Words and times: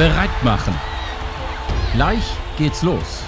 bereit 0.00 0.30
machen. 0.42 0.72
Gleich 1.92 2.24
geht's 2.56 2.82
los. 2.82 3.22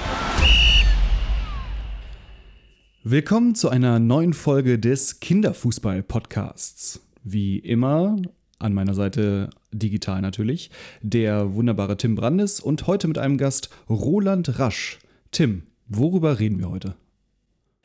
Willkommen 3.02 3.54
zu 3.54 3.68
einer 3.68 3.98
neuen 3.98 4.32
Folge 4.32 4.78
des 4.78 5.20
Kinderfußball-Podcasts. 5.20 7.02
Wie 7.24 7.58
immer 7.58 8.16
an 8.58 8.72
meiner 8.72 8.94
Seite 8.94 9.50
digital 9.70 10.22
natürlich, 10.22 10.70
der 11.02 11.52
wunderbare 11.52 11.98
Tim 11.98 12.14
Brandes 12.14 12.58
und 12.58 12.86
heute 12.86 13.06
mit 13.06 13.18
einem 13.18 13.36
Gast 13.36 13.68
Roland 13.90 14.58
Rasch. 14.58 14.98
Tim, 15.30 15.64
worüber 15.88 16.38
reden 16.38 16.58
wir 16.58 16.70
heute? 16.70 16.94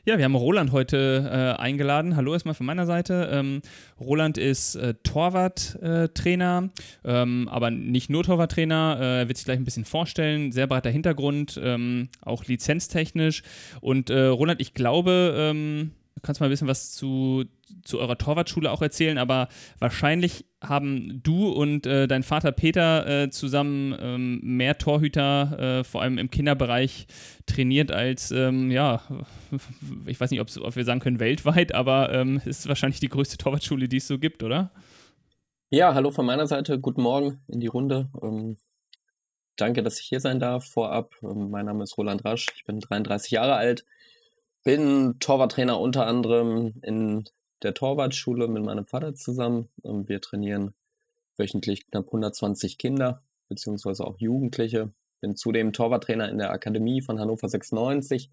Ja, 0.08 0.16
wir 0.16 0.24
haben 0.24 0.36
Roland 0.36 0.72
heute 0.72 1.30
äh, 1.30 1.60
eingeladen. 1.60 2.16
Hallo 2.16 2.32
erstmal 2.32 2.54
von 2.54 2.64
meiner 2.64 2.86
Seite. 2.86 3.28
Ähm, 3.30 3.60
Roland 4.00 4.38
ist 4.38 4.74
äh, 4.74 4.94
Torwarttrainer, 5.02 6.70
äh, 7.04 7.12
ähm, 7.12 7.46
aber 7.50 7.70
nicht 7.70 8.08
nur 8.08 8.24
Torwarttrainer. 8.24 8.96
Äh, 8.98 9.18
er 9.18 9.28
wird 9.28 9.36
sich 9.36 9.44
gleich 9.44 9.58
ein 9.58 9.66
bisschen 9.66 9.84
vorstellen. 9.84 10.50
Sehr 10.50 10.66
breiter 10.66 10.88
Hintergrund, 10.88 11.60
ähm, 11.62 12.08
auch 12.22 12.46
lizenztechnisch. 12.46 13.42
Und 13.82 14.08
äh, 14.08 14.28
Roland, 14.28 14.62
ich 14.62 14.72
glaube, 14.72 15.34
ähm, 15.36 15.90
du 16.18 16.26
kannst 16.26 16.40
mal 16.40 16.48
ein 16.48 16.50
bisschen 16.50 16.66
was 16.66 16.92
zu, 16.92 17.44
zu 17.84 18.00
eurer 18.00 18.18
Torwartschule 18.18 18.70
auch 18.72 18.82
erzählen, 18.82 19.18
aber 19.18 19.48
wahrscheinlich 19.78 20.46
haben 20.60 21.20
du 21.22 21.48
und 21.48 21.86
äh, 21.86 22.08
dein 22.08 22.24
Vater 22.24 22.50
Peter 22.50 23.06
äh, 23.06 23.30
zusammen 23.30 23.96
ähm, 24.00 24.40
mehr 24.42 24.78
Torhüter, 24.78 25.78
äh, 25.78 25.84
vor 25.84 26.02
allem 26.02 26.18
im 26.18 26.30
Kinderbereich, 26.30 27.06
trainiert 27.46 27.92
als, 27.92 28.32
ähm, 28.32 28.72
ja, 28.72 29.00
ich 30.06 30.20
weiß 30.20 30.32
nicht, 30.32 30.40
ob 30.40 30.76
wir 30.76 30.84
sagen 30.84 31.00
können 31.00 31.20
weltweit, 31.20 31.72
aber 31.72 32.12
ähm, 32.12 32.42
ist 32.44 32.66
wahrscheinlich 32.68 33.00
die 33.00 33.08
größte 33.08 33.38
Torwartschule, 33.38 33.88
die 33.88 33.98
es 33.98 34.08
so 34.08 34.18
gibt, 34.18 34.42
oder? 34.42 34.72
Ja, 35.70 35.94
hallo 35.94 36.10
von 36.10 36.26
meiner 36.26 36.48
Seite, 36.48 36.80
guten 36.80 37.02
Morgen 37.02 37.42
in 37.46 37.60
die 37.60 37.66
Runde. 37.68 38.10
Ähm, 38.22 38.56
danke, 39.56 39.84
dass 39.84 40.00
ich 40.00 40.06
hier 40.06 40.20
sein 40.20 40.40
darf. 40.40 40.64
Vorab, 40.66 41.14
ähm, 41.22 41.50
mein 41.50 41.66
Name 41.66 41.84
ist 41.84 41.96
Roland 41.96 42.24
Rasch, 42.24 42.46
ich 42.56 42.64
bin 42.64 42.80
33 42.80 43.30
Jahre 43.30 43.54
alt, 43.54 43.84
bin 44.68 45.18
Torwarttrainer 45.18 45.80
unter 45.80 46.06
anderem 46.06 46.74
in 46.82 47.24
der 47.62 47.72
Torwartschule 47.72 48.48
mit 48.48 48.62
meinem 48.62 48.84
Vater 48.84 49.14
zusammen. 49.14 49.70
Wir 49.82 50.20
trainieren 50.20 50.74
wöchentlich 51.38 51.86
knapp 51.86 52.04
120 52.08 52.76
Kinder 52.76 53.22
beziehungsweise 53.48 54.04
auch 54.04 54.18
Jugendliche. 54.18 54.92
Bin 55.22 55.36
zudem 55.36 55.72
Torwarttrainer 55.72 56.28
in 56.28 56.36
der 56.36 56.50
Akademie 56.50 57.00
von 57.00 57.18
Hannover 57.18 57.48
96, 57.48 58.28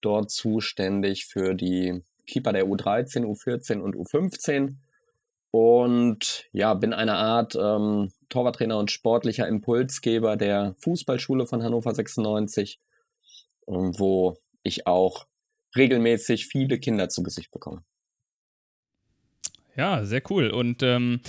dort 0.00 0.30
zuständig 0.30 1.26
für 1.26 1.52
die 1.56 2.04
Keeper 2.28 2.52
der 2.52 2.66
U13, 2.66 3.24
U14 3.24 3.80
und 3.80 3.96
U15 3.96 4.76
und 5.50 6.44
ja, 6.52 6.74
bin 6.74 6.92
eine 6.92 7.14
Art 7.14 7.56
ähm, 7.60 8.12
Torwarttrainer 8.28 8.78
und 8.78 8.92
sportlicher 8.92 9.48
Impulsgeber 9.48 10.36
der 10.36 10.76
Fußballschule 10.78 11.44
von 11.44 11.64
Hannover 11.64 11.92
96, 11.92 12.78
ähm, 13.66 13.98
wo 13.98 14.36
ich 14.62 14.86
auch 14.86 15.26
regelmäßig 15.76 16.46
viele 16.46 16.78
Kinder 16.78 17.08
zu 17.08 17.22
Gesicht 17.22 17.50
bekomme. 17.50 17.82
Ja, 19.76 20.04
sehr 20.04 20.22
cool. 20.30 20.50
Und 20.50 20.82
ähm, 20.82 21.20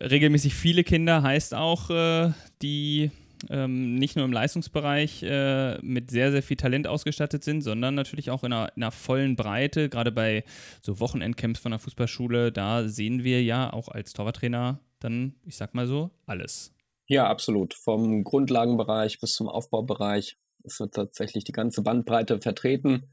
regelmäßig 0.00 0.54
viele 0.54 0.84
Kinder 0.84 1.22
heißt 1.22 1.54
auch, 1.54 1.90
äh, 1.90 2.32
die 2.62 3.10
ähm, 3.48 3.94
nicht 3.96 4.16
nur 4.16 4.24
im 4.24 4.32
Leistungsbereich 4.32 5.22
äh, 5.22 5.78
mit 5.82 6.10
sehr, 6.10 6.30
sehr 6.30 6.42
viel 6.42 6.56
Talent 6.56 6.86
ausgestattet 6.86 7.42
sind, 7.42 7.62
sondern 7.62 7.94
natürlich 7.94 8.30
auch 8.30 8.44
in 8.44 8.52
einer, 8.52 8.70
in 8.76 8.82
einer 8.82 8.92
vollen 8.92 9.36
Breite. 9.36 9.88
Gerade 9.88 10.12
bei 10.12 10.44
so 10.82 11.00
Wochenendcamps 11.00 11.60
von 11.60 11.70
der 11.70 11.78
Fußballschule, 11.78 12.52
da 12.52 12.86
sehen 12.88 13.24
wir 13.24 13.42
ja 13.42 13.72
auch 13.72 13.88
als 13.88 14.12
Torwarttrainer 14.12 14.80
dann, 15.00 15.34
ich 15.46 15.56
sag 15.56 15.74
mal 15.74 15.86
so, 15.86 16.10
alles. 16.26 16.74
Ja, 17.06 17.28
absolut. 17.28 17.74
Vom 17.74 18.22
Grundlagenbereich 18.22 19.18
bis 19.18 19.32
zum 19.32 19.48
Aufbaubereich 19.48 20.36
ist 20.62 20.82
tatsächlich 20.92 21.44
die 21.44 21.52
ganze 21.52 21.82
Bandbreite 21.82 22.38
vertreten. 22.40 23.10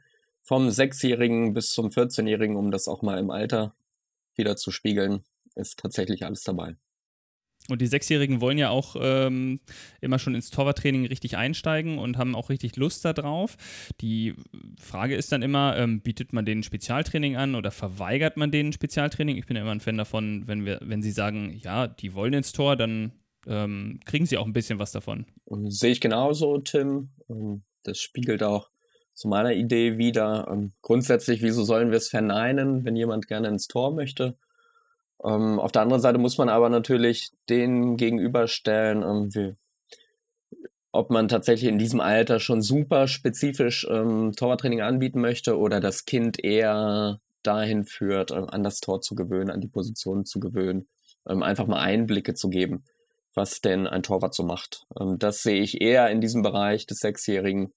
Vom 0.47 0.71
Sechsjährigen 0.71 1.53
bis 1.53 1.71
zum 1.71 1.89
14-Jährigen, 1.89 2.55
um 2.55 2.71
das 2.71 2.87
auch 2.87 3.01
mal 3.01 3.19
im 3.19 3.31
Alter 3.31 3.75
wieder 4.37 4.55
zu 4.55 4.71
spiegeln, 4.71 5.25
ist 5.55 5.77
tatsächlich 5.77 6.23
alles 6.23 6.43
dabei. 6.43 6.77
Und 7.67 7.81
die 7.81 7.87
Sechsjährigen 7.87 8.39
wollen 8.39 8.57
ja 8.57 8.69
auch 8.69 8.95
ähm, 8.97 9.59
immer 9.99 10.19
schon 10.19 10.35
ins 10.35 10.49
Torwarttraining 10.49 11.05
richtig 11.07 11.35
einsteigen 11.35 11.99
und 11.99 12.17
haben 12.17 12.33
auch 12.33 12.49
richtig 12.49 12.77
Lust 12.77 13.03
darauf. 13.03 13.57
Die 13.99 14.35
Frage 14.79 15.17
ist 15.17 15.33
dann 15.33 15.41
immer, 15.41 15.75
ähm, 15.75 15.99
bietet 15.99 16.31
man 16.31 16.45
denen 16.45 16.63
Spezialtraining 16.63 17.35
an 17.35 17.53
oder 17.53 17.69
verweigert 17.69 18.37
man 18.37 18.49
denen 18.49 18.71
Spezialtraining? 18.71 19.35
Ich 19.35 19.47
bin 19.47 19.57
ja 19.57 19.63
immer 19.63 19.71
ein 19.71 19.81
Fan 19.81 19.97
davon, 19.97 20.47
wenn 20.47 20.65
wir, 20.65 20.79
wenn 20.81 21.01
sie 21.01 21.11
sagen, 21.11 21.59
ja, 21.61 21.87
die 21.87 22.13
wollen 22.13 22.31
ins 22.31 22.53
Tor, 22.53 22.77
dann 22.77 23.11
ähm, 23.47 23.99
kriegen 24.05 24.25
sie 24.25 24.37
auch 24.37 24.45
ein 24.45 24.53
bisschen 24.53 24.79
was 24.79 24.93
davon. 24.93 25.25
Und 25.43 25.71
sehe 25.71 25.91
ich 25.91 25.99
genauso, 25.99 26.57
Tim. 26.59 27.09
Ähm, 27.29 27.63
das 27.83 27.99
spiegelt 27.99 28.43
auch 28.43 28.69
zu 29.17 29.27
meiner 29.27 29.53
Idee 29.53 29.97
wieder. 29.97 30.47
Ähm, 30.49 30.73
grundsätzlich, 30.83 31.41
wieso 31.41 31.63
sollen 31.63 31.89
wir 31.89 31.97
es 31.97 32.07
verneinen, 32.07 32.85
wenn 32.85 32.95
jemand 32.95 33.27
gerne 33.27 33.47
ins 33.47 33.67
Tor 33.67 33.91
möchte? 33.91 34.37
Ähm, 35.23 35.59
auf 35.59 35.71
der 35.71 35.81
anderen 35.81 36.01
Seite 36.01 36.19
muss 36.19 36.37
man 36.37 36.49
aber 36.49 36.69
natürlich 36.69 37.31
den 37.49 37.97
gegenüberstellen, 37.97 39.01
ähm, 39.01 39.33
wie, 39.33 39.55
ob 40.91 41.09
man 41.09 41.27
tatsächlich 41.27 41.69
in 41.69 41.79
diesem 41.79 41.99
Alter 41.99 42.39
schon 42.39 42.61
super 42.61 43.07
spezifisch 43.07 43.87
ähm, 43.89 44.33
Torwarttraining 44.37 44.81
anbieten 44.81 45.19
möchte 45.19 45.57
oder 45.57 45.79
das 45.79 46.05
Kind 46.05 46.43
eher 46.43 47.19
dahin 47.41 47.85
führt, 47.85 48.29
ähm, 48.29 48.47
an 48.47 48.63
das 48.63 48.81
Tor 48.81 49.01
zu 49.01 49.15
gewöhnen, 49.15 49.49
an 49.49 49.61
die 49.61 49.67
Position 49.67 50.25
zu 50.25 50.39
gewöhnen, 50.39 50.87
ähm, 51.27 51.41
einfach 51.41 51.65
mal 51.65 51.79
Einblicke 51.79 52.35
zu 52.35 52.49
geben, 52.49 52.83
was 53.33 53.61
denn 53.61 53.87
ein 53.87 54.03
Torwart 54.03 54.35
so 54.35 54.43
macht. 54.43 54.85
Das 55.17 55.41
sehe 55.41 55.59
ich 55.61 55.81
eher 55.81 56.11
in 56.11 56.21
diesem 56.21 56.43
Bereich 56.43 56.85
des 56.85 56.99
Sechsjährigen 56.99 57.73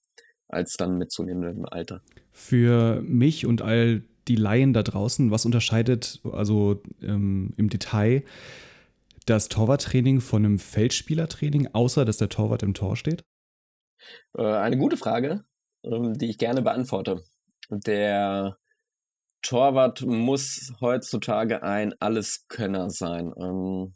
als 0.53 0.75
dann 0.77 0.99
mit 0.99 1.11
zunehmendem 1.11 1.65
Alter. 1.65 2.03
Für 2.33 3.03
mich 3.03 3.47
und 3.47 3.63
all 3.63 4.03
die 4.29 4.37
Laien 4.37 4.73
da 4.73 4.83
draußen, 4.83 5.31
was 5.31 5.45
unterscheidet 5.45 6.21
also 6.25 6.83
ähm, 7.03 7.53
im 7.57 7.69
Detail 7.69 8.23
das 9.27 9.49
Torwarttraining 9.49 10.21
von 10.21 10.45
einem 10.45 10.59
Feldspielertraining, 10.59 11.69
außer 11.73 12.05
dass 12.05 12.17
der 12.17 12.29
Torwart 12.29 12.63
im 12.63 12.75
Tor 12.75 12.97
steht? 12.97 13.25
Äh, 14.37 14.43
eine 14.43 14.77
gute 14.77 14.97
Frage, 14.97 15.45
ähm, 15.85 16.15
die 16.15 16.31
ich 16.31 16.39
gerne 16.39 16.63
beantworte. 16.63 17.23
Der 17.71 18.57
Torwart 19.43 20.03
muss 20.03 20.73
heutzutage 20.81 21.63
ein 21.63 21.95
Alleskönner 22.01 22.91
sein. 22.91 23.33
Ähm, 23.39 23.95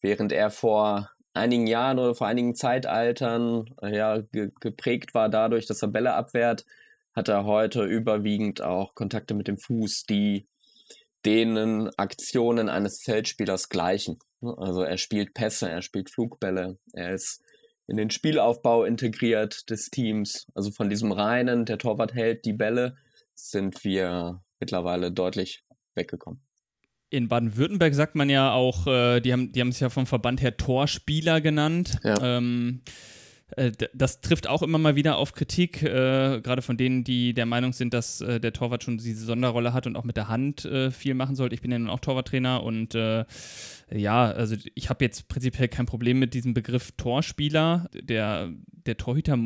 während 0.00 0.32
er 0.32 0.50
vor 0.50 1.10
einigen 1.34 1.66
Jahren 1.66 1.98
oder 1.98 2.14
vor 2.14 2.26
einigen 2.26 2.54
Zeitaltern 2.54 3.66
äh, 3.82 3.96
ja, 3.96 4.20
ge 4.20 4.50
geprägt 4.60 5.14
war 5.14 5.28
dadurch, 5.28 5.66
dass 5.66 5.82
er 5.82 5.88
Bälle 5.88 6.14
abwehrt, 6.14 6.64
hat 7.14 7.28
er 7.28 7.44
heute 7.44 7.84
überwiegend 7.84 8.62
auch 8.62 8.94
Kontakte 8.94 9.34
mit 9.34 9.48
dem 9.48 9.58
Fuß, 9.58 10.04
die 10.04 10.46
denen 11.24 11.90
Aktionen 11.98 12.68
eines 12.68 13.02
Feldspielers 13.02 13.68
gleichen. 13.68 14.18
Also 14.40 14.82
er 14.82 14.96
spielt 14.96 15.34
Pässe, 15.34 15.70
er 15.70 15.82
spielt 15.82 16.10
Flugbälle, 16.10 16.78
er 16.92 17.12
ist 17.12 17.42
in 17.86 17.96
den 17.96 18.10
Spielaufbau 18.10 18.84
integriert 18.84 19.68
des 19.68 19.90
Teams. 19.90 20.46
Also 20.54 20.70
von 20.70 20.88
diesem 20.88 21.12
reinen, 21.12 21.64
der 21.64 21.78
Torwart 21.78 22.14
hält 22.14 22.44
die 22.44 22.52
Bälle, 22.52 22.96
sind 23.34 23.84
wir 23.84 24.42
mittlerweile 24.60 25.10
deutlich 25.10 25.64
weggekommen. 25.94 26.40
In 27.10 27.28
Baden-Württemberg 27.28 27.94
sagt 27.94 28.14
man 28.14 28.30
ja 28.30 28.52
auch, 28.52 28.86
äh, 28.86 29.20
die 29.20 29.32
haben 29.32 29.52
die 29.52 29.60
haben 29.60 29.70
es 29.70 29.80
ja 29.80 29.90
vom 29.90 30.06
Verband 30.06 30.40
her 30.40 30.56
Torspieler 30.56 31.40
genannt. 31.40 31.98
Ja. 32.04 32.38
Ähm, 32.38 32.82
äh, 32.86 32.90
das 33.94 34.20
trifft 34.20 34.48
auch 34.48 34.62
immer 34.62 34.78
mal 34.78 34.96
wieder 34.96 35.16
auf 35.16 35.32
Kritik, 35.32 35.82
äh, 35.82 36.40
gerade 36.40 36.62
von 36.62 36.76
denen, 36.76 37.04
die 37.04 37.34
der 37.34 37.46
Meinung 37.46 37.72
sind, 37.72 37.94
dass 37.94 38.20
äh, 38.20 38.40
der 38.40 38.52
Torwart 38.52 38.84
schon 38.84 38.98
diese 38.98 39.24
Sonderrolle 39.24 39.72
hat 39.72 39.86
und 39.86 39.96
auch 39.96 40.04
mit 40.04 40.16
der 40.16 40.28
Hand 40.28 40.64
äh, 40.64 40.90
viel 40.90 41.14
machen 41.14 41.36
sollte. 41.36 41.54
Ich 41.54 41.62
bin 41.62 41.72
ja 41.72 41.78
nun 41.78 41.90
auch 41.90 42.00
Torwarttrainer 42.00 42.62
und 42.62 42.94
äh, 42.94 43.24
ja, 43.92 44.30
also 44.30 44.56
ich 44.74 44.88
habe 44.88 45.04
jetzt 45.04 45.28
prinzipiell 45.28 45.68
kein 45.68 45.86
Problem 45.86 46.18
mit 46.18 46.34
diesem 46.34 46.54
Begriff 46.54 46.92
Torspieler. 46.92 47.90
Der, 47.94 48.50
der 48.66 48.96
Torhüter 48.96 49.38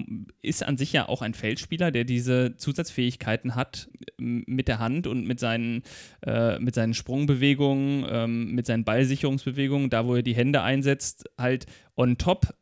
ist 0.43 0.62
an 0.62 0.76
sich 0.76 0.93
ja 0.93 1.08
auch 1.08 1.23
ein 1.23 1.34
Feldspieler, 1.34 1.90
der 1.90 2.05
diese 2.05 2.56
Zusatzfähigkeiten 2.56 3.55
hat 3.55 3.88
mit 4.19 4.69
der 4.69 4.81
Hand 4.81 5.06
und 5.06 5.26
mit 5.26 5.40
seinen, 5.40 5.82
äh, 6.26 6.58
mit 6.58 6.75
seinen 6.75 6.93
Sprungbewegungen, 6.93 8.06
ähm, 8.08 8.52
mit 8.52 8.67
seinen 8.67 8.84
Ballsicherungsbewegungen, 8.84 9.88
da 9.88 10.06
wo 10.06 10.17
er 10.17 10.23
die 10.23 10.34
Hände 10.34 10.61
einsetzt, 10.62 11.25
halt 11.38 11.67
on 11.96 12.19
top 12.19 12.55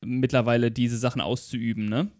mittlerweile 0.00 0.70
diese 0.70 0.98
Sachen 0.98 1.20
auszuüben, 1.20 1.86
ne? 1.86 2.10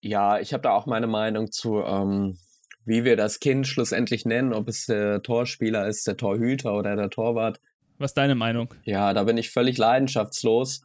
Ja, 0.00 0.38
ich 0.38 0.52
habe 0.52 0.62
da 0.62 0.72
auch 0.72 0.86
meine 0.86 1.06
Meinung 1.06 1.50
zu, 1.50 1.82
ähm, 1.82 2.36
wie 2.84 3.04
wir 3.04 3.16
das 3.16 3.40
Kind 3.40 3.66
schlussendlich 3.66 4.26
nennen, 4.26 4.52
ob 4.52 4.68
es 4.68 4.86
der 4.86 5.22
Torspieler 5.22 5.86
ist, 5.86 6.06
der 6.06 6.16
Torhüter 6.16 6.74
oder 6.74 6.96
der 6.96 7.10
Torwart. 7.10 7.60
Was 7.98 8.10
ist 8.10 8.18
deine 8.18 8.34
Meinung? 8.34 8.74
Ja, 8.84 9.14
da 9.14 9.24
bin 9.24 9.38
ich 9.38 9.50
völlig 9.50 9.78
leidenschaftslos, 9.78 10.82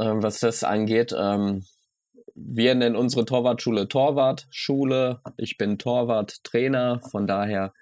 ähm, 0.00 0.22
was 0.22 0.40
das 0.40 0.64
angeht. 0.64 1.14
Ähm, 1.16 1.64
wir 2.34 2.74
nennen 2.74 2.96
unsere 2.96 3.24
Torwartschule 3.24 3.88
Torwartschule. 3.88 5.20
Ich 5.36 5.58
bin 5.58 5.78
Torwarttrainer, 5.78 7.00
von 7.10 7.26
daher, 7.26 7.74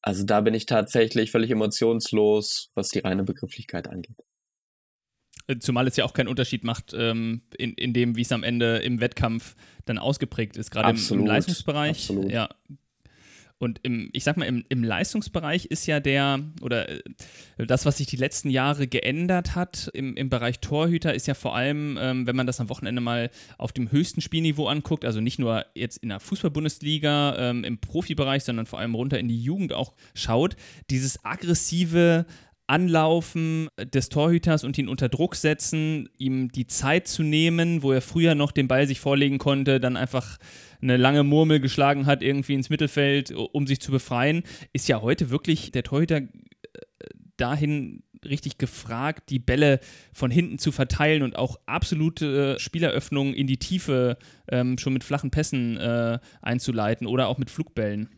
also 0.00 0.24
da 0.24 0.40
bin 0.40 0.54
ich 0.54 0.64
tatsächlich 0.64 1.30
völlig 1.30 1.50
emotionslos, 1.50 2.70
was 2.74 2.88
die 2.88 3.00
reine 3.00 3.24
Begrifflichkeit 3.24 3.88
angeht. 3.88 4.16
Zumal 5.58 5.86
es 5.86 5.96
ja 5.96 6.04
auch 6.04 6.12
keinen 6.12 6.28
Unterschied 6.28 6.64
macht 6.64 6.94
ähm, 6.96 7.42
in, 7.56 7.74
in 7.74 7.92
dem, 7.92 8.16
wie 8.16 8.22
es 8.22 8.32
am 8.32 8.42
Ende 8.42 8.78
im 8.78 9.00
Wettkampf 9.00 9.56
dann 9.84 9.98
ausgeprägt 9.98 10.56
ist, 10.56 10.70
gerade 10.70 10.90
im, 10.90 11.18
im, 11.18 11.26
Leistungsbereich. 11.26 11.90
Absolut. 11.90 12.30
Ja, 12.30 12.48
und 13.60 13.78
im, 13.82 14.08
ich 14.14 14.24
sag 14.24 14.38
mal, 14.38 14.46
im, 14.46 14.64
im 14.70 14.82
Leistungsbereich 14.82 15.66
ist 15.66 15.86
ja 15.86 16.00
der, 16.00 16.40
oder 16.62 16.88
äh, 16.88 17.02
das, 17.58 17.84
was 17.84 17.98
sich 17.98 18.06
die 18.06 18.16
letzten 18.16 18.48
Jahre 18.48 18.86
geändert 18.86 19.54
hat 19.54 19.90
im, 19.92 20.16
im 20.16 20.30
Bereich 20.30 20.60
Torhüter, 20.60 21.14
ist 21.14 21.26
ja 21.26 21.34
vor 21.34 21.54
allem, 21.54 21.98
ähm, 22.00 22.26
wenn 22.26 22.34
man 22.34 22.46
das 22.46 22.58
am 22.58 22.70
Wochenende 22.70 23.02
mal 23.02 23.30
auf 23.58 23.72
dem 23.72 23.92
höchsten 23.92 24.22
Spielniveau 24.22 24.66
anguckt, 24.66 25.04
also 25.04 25.20
nicht 25.20 25.38
nur 25.38 25.66
jetzt 25.74 25.98
in 25.98 26.08
der 26.08 26.20
Fußball-Bundesliga, 26.20 27.36
ähm, 27.50 27.62
im 27.62 27.76
Profibereich, 27.76 28.44
sondern 28.44 28.64
vor 28.64 28.78
allem 28.78 28.94
runter 28.94 29.18
in 29.18 29.28
die 29.28 29.42
Jugend 29.42 29.74
auch 29.74 29.92
schaut, 30.14 30.56
dieses 30.88 31.22
aggressive 31.22 32.24
Anlaufen 32.70 33.68
des 33.78 34.08
Torhüters 34.10 34.62
und 34.62 34.78
ihn 34.78 34.88
unter 34.88 35.08
Druck 35.08 35.34
setzen, 35.34 36.08
ihm 36.18 36.52
die 36.52 36.68
Zeit 36.68 37.08
zu 37.08 37.24
nehmen, 37.24 37.82
wo 37.82 37.90
er 37.90 38.00
früher 38.00 38.36
noch 38.36 38.52
den 38.52 38.68
Ball 38.68 38.86
sich 38.86 39.00
vorlegen 39.00 39.38
konnte, 39.38 39.80
dann 39.80 39.96
einfach 39.96 40.38
eine 40.80 40.96
lange 40.96 41.24
Murmel 41.24 41.58
geschlagen 41.58 42.06
hat, 42.06 42.22
irgendwie 42.22 42.54
ins 42.54 42.70
Mittelfeld, 42.70 43.32
um 43.32 43.66
sich 43.66 43.80
zu 43.80 43.90
befreien, 43.90 44.44
ist 44.72 44.88
ja 44.88 45.02
heute 45.02 45.30
wirklich 45.30 45.72
der 45.72 45.82
Torhüter 45.82 46.18
äh, 46.18 46.28
dahin 47.36 48.04
richtig 48.24 48.58
gefragt, 48.58 49.30
die 49.30 49.38
Bälle 49.38 49.80
von 50.12 50.30
hinten 50.30 50.58
zu 50.58 50.70
verteilen 50.72 51.22
und 51.22 51.36
auch 51.36 51.56
absolute 51.66 52.56
Spieleröffnungen 52.60 53.34
in 53.34 53.46
die 53.46 53.58
Tiefe 53.58 54.16
ähm, 54.48 54.78
schon 54.78 54.92
mit 54.92 55.04
flachen 55.04 55.30
Pässen 55.30 55.76
äh, 55.76 56.18
einzuleiten 56.40 57.06
oder 57.06 57.28
auch 57.28 57.38
mit 57.38 57.50
Flugbällen. 57.50 58.10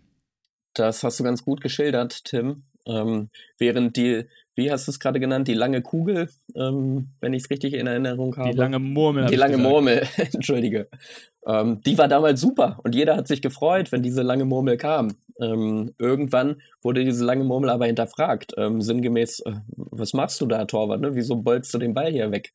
Das 0.74 1.02
hast 1.04 1.20
du 1.20 1.24
ganz 1.24 1.44
gut 1.44 1.60
geschildert, 1.60 2.24
Tim. 2.24 2.64
Ähm, 2.86 3.30
während 3.58 3.96
die 3.96 4.24
wie 4.54 4.70
hast 4.70 4.86
du 4.86 4.90
es 4.90 5.00
gerade 5.00 5.20
genannt, 5.20 5.48
die 5.48 5.54
lange 5.54 5.82
Kugel, 5.82 6.28
ähm, 6.54 7.08
wenn 7.20 7.32
ich 7.32 7.44
es 7.44 7.50
richtig 7.50 7.74
in 7.74 7.86
Erinnerung 7.86 8.36
habe. 8.36 8.50
Die 8.50 8.56
lange 8.56 8.78
Murmel. 8.78 9.26
Die 9.26 9.36
lange 9.36 9.56
Murmel, 9.56 10.06
entschuldige. 10.32 10.88
Ähm, 11.46 11.80
die 11.82 11.96
war 11.98 12.08
damals 12.08 12.40
super 12.40 12.78
und 12.84 12.94
jeder 12.94 13.16
hat 13.16 13.28
sich 13.28 13.42
gefreut, 13.42 13.90
wenn 13.92 14.02
diese 14.02 14.22
lange 14.22 14.44
Murmel 14.44 14.76
kam. 14.76 15.14
Ähm, 15.40 15.94
irgendwann 15.98 16.60
wurde 16.82 17.04
diese 17.04 17.24
lange 17.24 17.44
Murmel 17.44 17.70
aber 17.70 17.86
hinterfragt, 17.86 18.52
ähm, 18.58 18.80
sinngemäß, 18.80 19.40
äh, 19.40 19.52
was 19.76 20.12
machst 20.12 20.40
du 20.40 20.46
da, 20.46 20.64
Torwart, 20.66 21.00
ne? 21.00 21.14
wieso 21.14 21.36
bolzt 21.36 21.72
du 21.74 21.78
den 21.78 21.94
Ball 21.94 22.12
hier 22.12 22.30
weg? 22.30 22.52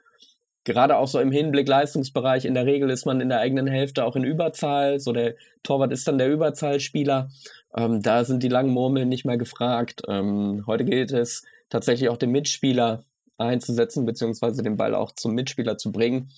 Gerade 0.64 0.98
auch 0.98 1.08
so 1.08 1.20
im 1.20 1.32
Hinblick 1.32 1.68
Leistungsbereich, 1.68 2.44
in 2.44 2.54
der 2.54 2.66
Regel 2.66 2.90
ist 2.90 3.06
man 3.06 3.22
in 3.22 3.30
der 3.30 3.40
eigenen 3.40 3.68
Hälfte 3.68 4.04
auch 4.04 4.18
in 4.18 4.26
Überzahl, 4.26 5.00
so 5.00 5.14
der 5.14 5.36
Torwart 5.64 5.94
ist 5.94 6.08
dann 6.08 6.18
der 6.18 6.30
Überzahlspieler. 6.30 7.30
Ähm, 7.76 8.02
da 8.02 8.26
sind 8.26 8.44
die 8.44 8.50
langen 8.50 8.72
Murmeln 8.72 9.08
nicht 9.08 9.26
mehr 9.26 9.38
gefragt. 9.38 10.02
Ähm, 10.10 10.64
heute 10.68 10.84
gilt 10.84 11.12
es, 11.12 11.44
tatsächlich 11.70 12.10
auch 12.10 12.18
den 12.18 12.32
Mitspieler 12.32 13.04
einzusetzen, 13.38 14.06
beziehungsweise 14.06 14.64
den 14.64 14.78
Ball 14.78 14.96
auch 14.96 15.12
zum 15.12 15.34
Mitspieler 15.34 15.78
zu 15.78 15.92
bringen, 15.92 16.32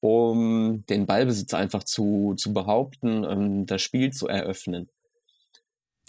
um 0.00 0.84
den 0.88 1.06
Ballbesitz 1.06 1.54
einfach 1.54 1.84
zu, 1.84 2.34
zu 2.36 2.52
behaupten, 2.52 3.24
um 3.24 3.66
das 3.66 3.82
Spiel 3.82 4.12
zu 4.12 4.28
eröffnen. 4.28 4.88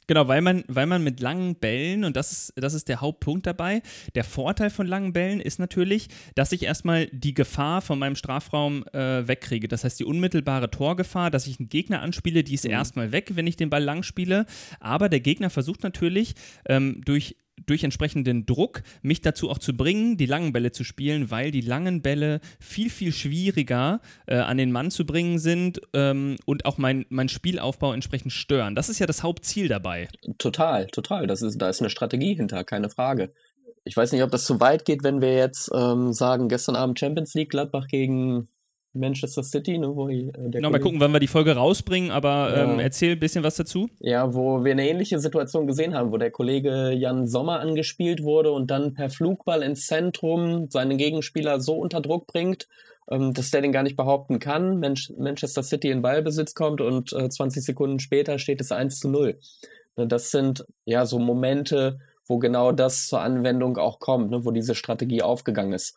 Genau, 0.10 0.30
weil 0.30 0.42
man, 0.42 0.64
weil 0.70 0.86
man 0.86 1.04
mit 1.04 1.20
langen 1.20 1.56
Bällen, 1.56 2.06
und 2.06 2.16
das 2.16 2.32
ist, 2.32 2.54
das 2.56 2.74
ist 2.74 2.88
der 2.88 3.02
Hauptpunkt 3.02 3.46
dabei, 3.46 3.82
der 4.16 4.24
Vorteil 4.24 4.70
von 4.70 4.88
langen 4.88 5.12
Bällen 5.12 5.42
ist 5.42 5.60
natürlich, 5.60 6.08
dass 6.34 6.54
ich 6.54 6.64
erstmal 6.64 7.08
die 7.08 7.34
Gefahr 7.34 7.82
von 7.82 8.00
meinem 8.00 8.16
Strafraum 8.16 8.86
äh, 8.94 9.28
wegkriege. 9.28 9.68
Das 9.68 9.84
heißt, 9.84 10.00
die 10.00 10.06
unmittelbare 10.06 10.72
Torgefahr, 10.72 11.30
dass 11.30 11.46
ich 11.46 11.60
einen 11.60 11.68
Gegner 11.68 12.02
anspiele, 12.02 12.46
die 12.46 12.54
ist 12.54 12.64
mhm. 12.64 12.72
erstmal 12.72 13.12
weg, 13.12 13.32
wenn 13.34 13.48
ich 13.48 13.58
den 13.58 13.70
Ball 13.70 13.84
lang 13.84 14.02
spiele. 14.04 14.46
Aber 14.80 15.10
der 15.10 15.20
Gegner 15.20 15.50
versucht 15.50 15.84
natürlich 15.84 16.36
ähm, 16.70 17.02
durch 17.04 17.36
durch 17.66 17.84
entsprechenden 17.84 18.46
Druck 18.46 18.84
mich 19.02 19.22
dazu 19.22 19.50
auch 19.50 19.58
zu 19.58 19.74
bringen, 19.74 20.18
die 20.18 20.26
langen 20.26 20.54
Bälle 20.54 20.72
zu 20.72 20.84
spielen, 20.84 21.32
weil 21.32 21.52
die 21.52 21.62
langen 21.62 22.02
Bälle 22.02 22.40
viel, 22.60 22.90
viel 22.90 23.12
schwieriger 23.12 24.00
äh, 24.26 24.38
an 24.38 24.58
den 24.58 24.72
Mann 24.72 24.92
zu 24.92 25.06
bringen 25.06 25.40
sind 25.40 25.82
ähm, 25.94 26.36
und 26.46 26.66
auch 26.66 26.78
mein, 26.78 27.06
mein 27.10 27.30
Spielaufbau 27.30 27.94
entsprechend 27.94 28.34
stören. 28.34 28.76
Das 28.76 28.90
ist 28.90 29.00
ja 29.00 29.06
das 29.06 29.24
Hauptziel 29.24 29.68
dabei. 29.68 30.08
Total, 30.38 30.88
total. 30.88 31.28
Das 31.28 31.42
ist, 31.42 31.58
da 31.58 31.70
ist 31.70 31.82
eine 31.82 31.90
Strategie 31.90 32.36
hinter, 32.36 32.64
keine 32.64 32.90
Frage. 32.90 33.34
Ich 33.84 33.96
weiß 33.96 34.12
nicht, 34.12 34.24
ob 34.24 34.32
das 34.32 34.46
zu 34.46 34.60
weit 34.60 34.86
geht, 34.86 35.04
wenn 35.04 35.22
wir 35.22 35.34
jetzt 35.34 35.72
ähm, 35.74 36.12
sagen, 36.12 36.50
gestern 36.50 36.76
Abend 36.76 37.00
Champions 37.00 37.34
League, 37.34 37.50
Gladbach 37.50 37.88
gegen 37.88 38.50
Manchester 39.00 39.44
City, 39.44 39.78
ne, 39.78 39.96
wo 39.96 40.08
die, 40.08 40.28
äh, 40.30 40.50
Genau, 40.50 40.70
mal 40.70 40.80
gucken, 40.80 41.00
wann 41.00 41.12
wir 41.12 41.20
die 41.20 41.28
Folge 41.28 41.56
rausbringen, 41.56 42.12
aber 42.12 42.56
ja. 42.56 42.64
ähm, 42.64 42.80
erzähl 42.80 43.14
ein 43.14 43.20
bisschen 43.20 43.44
was 43.44 43.56
dazu. 43.56 43.90
Ja, 44.00 44.34
wo 44.34 44.64
wir 44.64 44.72
eine 44.72 44.88
ähnliche 44.88 45.20
Situation 45.20 45.68
gesehen 45.68 45.94
haben, 45.94 46.12
wo 46.12 46.18
der 46.18 46.32
Kollege 46.32 46.92
Jan 46.92 47.28
Sommer 47.28 47.60
angespielt 47.60 48.24
wurde 48.24 48.52
und 48.52 48.72
dann 48.72 48.94
per 48.94 49.10
Flugball 49.10 49.62
ins 49.62 49.88
Zentrum 49.88 50.70
seinen 50.70 50.98
Gegenspieler 50.98 51.60
so 51.60 51.76
unter 51.76 52.02
Druck 52.02 52.28
bringt, 52.28 52.68
ähm, 53.10 53.34
dass 53.34 53.52
der 53.52 53.62
den 53.62 53.72
gar 53.72 53.84
nicht 53.84 53.96
behaupten 53.96 54.40
kann. 54.40 54.80
Manch 54.80 55.14
Manchester 55.18 55.64
City 55.64 55.90
in 55.90 56.02
Ballbesitz 56.02 56.54
kommt 56.54 56.82
und 56.82 57.14
äh, 57.14 57.30
20 57.30 57.64
Sekunden 57.64 58.00
später 58.00 58.40
steht 58.40 58.62
es 58.62 58.72
1 58.72 59.00
zu 59.00 59.10
0. 59.10 59.40
Ne, 59.96 60.08
das 60.08 60.32
sind 60.32 60.66
ja 60.86 61.06
so 61.06 61.20
Momente, 61.20 62.00
wo 62.28 62.38
genau 62.38 62.72
das 62.72 63.08
zur 63.08 63.22
Anwendung 63.22 63.78
auch 63.78 64.00
kommt, 64.00 64.32
ne, 64.32 64.46
wo 64.46 64.52
diese 64.52 64.76
Strategie 64.76 65.22
aufgegangen 65.22 65.74
ist. 65.74 65.96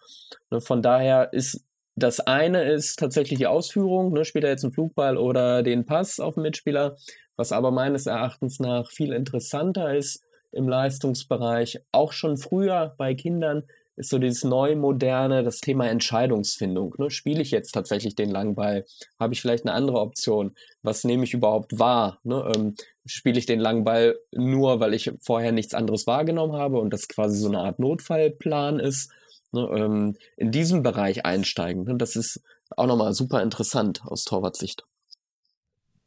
Ne, 0.50 0.60
von 0.60 0.82
daher 0.82 1.32
ist 1.32 1.64
das 1.96 2.20
eine 2.20 2.64
ist 2.64 2.98
tatsächlich 2.98 3.38
die 3.38 3.46
Ausführung, 3.46 4.12
ne, 4.12 4.24
spielt 4.24 4.44
er 4.44 4.50
jetzt 4.50 4.64
einen 4.64 4.72
Flugball 4.72 5.16
oder 5.16 5.62
den 5.62 5.86
Pass 5.86 6.20
auf 6.20 6.34
den 6.34 6.42
Mitspieler, 6.42 6.96
was 7.36 7.52
aber 7.52 7.70
meines 7.70 8.06
Erachtens 8.06 8.60
nach 8.60 8.90
viel 8.90 9.12
interessanter 9.12 9.94
ist 9.94 10.24
im 10.52 10.68
Leistungsbereich, 10.68 11.80
auch 11.92 12.12
schon 12.12 12.36
früher 12.36 12.94
bei 12.98 13.14
Kindern, 13.14 13.64
ist 13.96 14.10
so 14.10 14.18
dieses 14.18 14.44
neu 14.44 14.76
moderne, 14.76 15.44
das 15.44 15.58
Thema 15.58 15.88
Entscheidungsfindung. 15.88 16.94
Ne? 16.98 17.10
Spiele 17.10 17.42
ich 17.42 17.50
jetzt 17.50 17.72
tatsächlich 17.72 18.14
den 18.14 18.30
Langball? 18.30 18.86
Habe 19.18 19.34
ich 19.34 19.42
vielleicht 19.42 19.66
eine 19.66 19.74
andere 19.74 20.00
Option? 20.00 20.54
Was 20.82 21.04
nehme 21.04 21.24
ich 21.24 21.34
überhaupt 21.34 21.78
wahr? 21.78 22.18
Ne? 22.24 22.50
Ähm, 22.56 22.74
spiele 23.04 23.38
ich 23.38 23.46
den 23.46 23.60
Langball 23.60 24.18
nur, 24.32 24.80
weil 24.80 24.94
ich 24.94 25.12
vorher 25.20 25.52
nichts 25.52 25.74
anderes 25.74 26.06
wahrgenommen 26.06 26.54
habe 26.54 26.78
und 26.78 26.92
das 26.92 27.08
quasi 27.08 27.36
so 27.38 27.48
eine 27.48 27.58
Art 27.58 27.78
Notfallplan 27.78 28.80
ist? 28.80 29.12
Ne, 29.52 29.68
ähm, 29.76 30.16
in 30.36 30.50
diesem 30.50 30.82
Bereich 30.82 31.24
einsteigen. 31.24 31.84
Ne? 31.84 31.96
Das 31.96 32.16
ist 32.16 32.42
auch 32.76 32.86
nochmal 32.86 33.12
super 33.12 33.42
interessant 33.42 34.02
aus 34.04 34.24
Torwartsicht. 34.24 34.84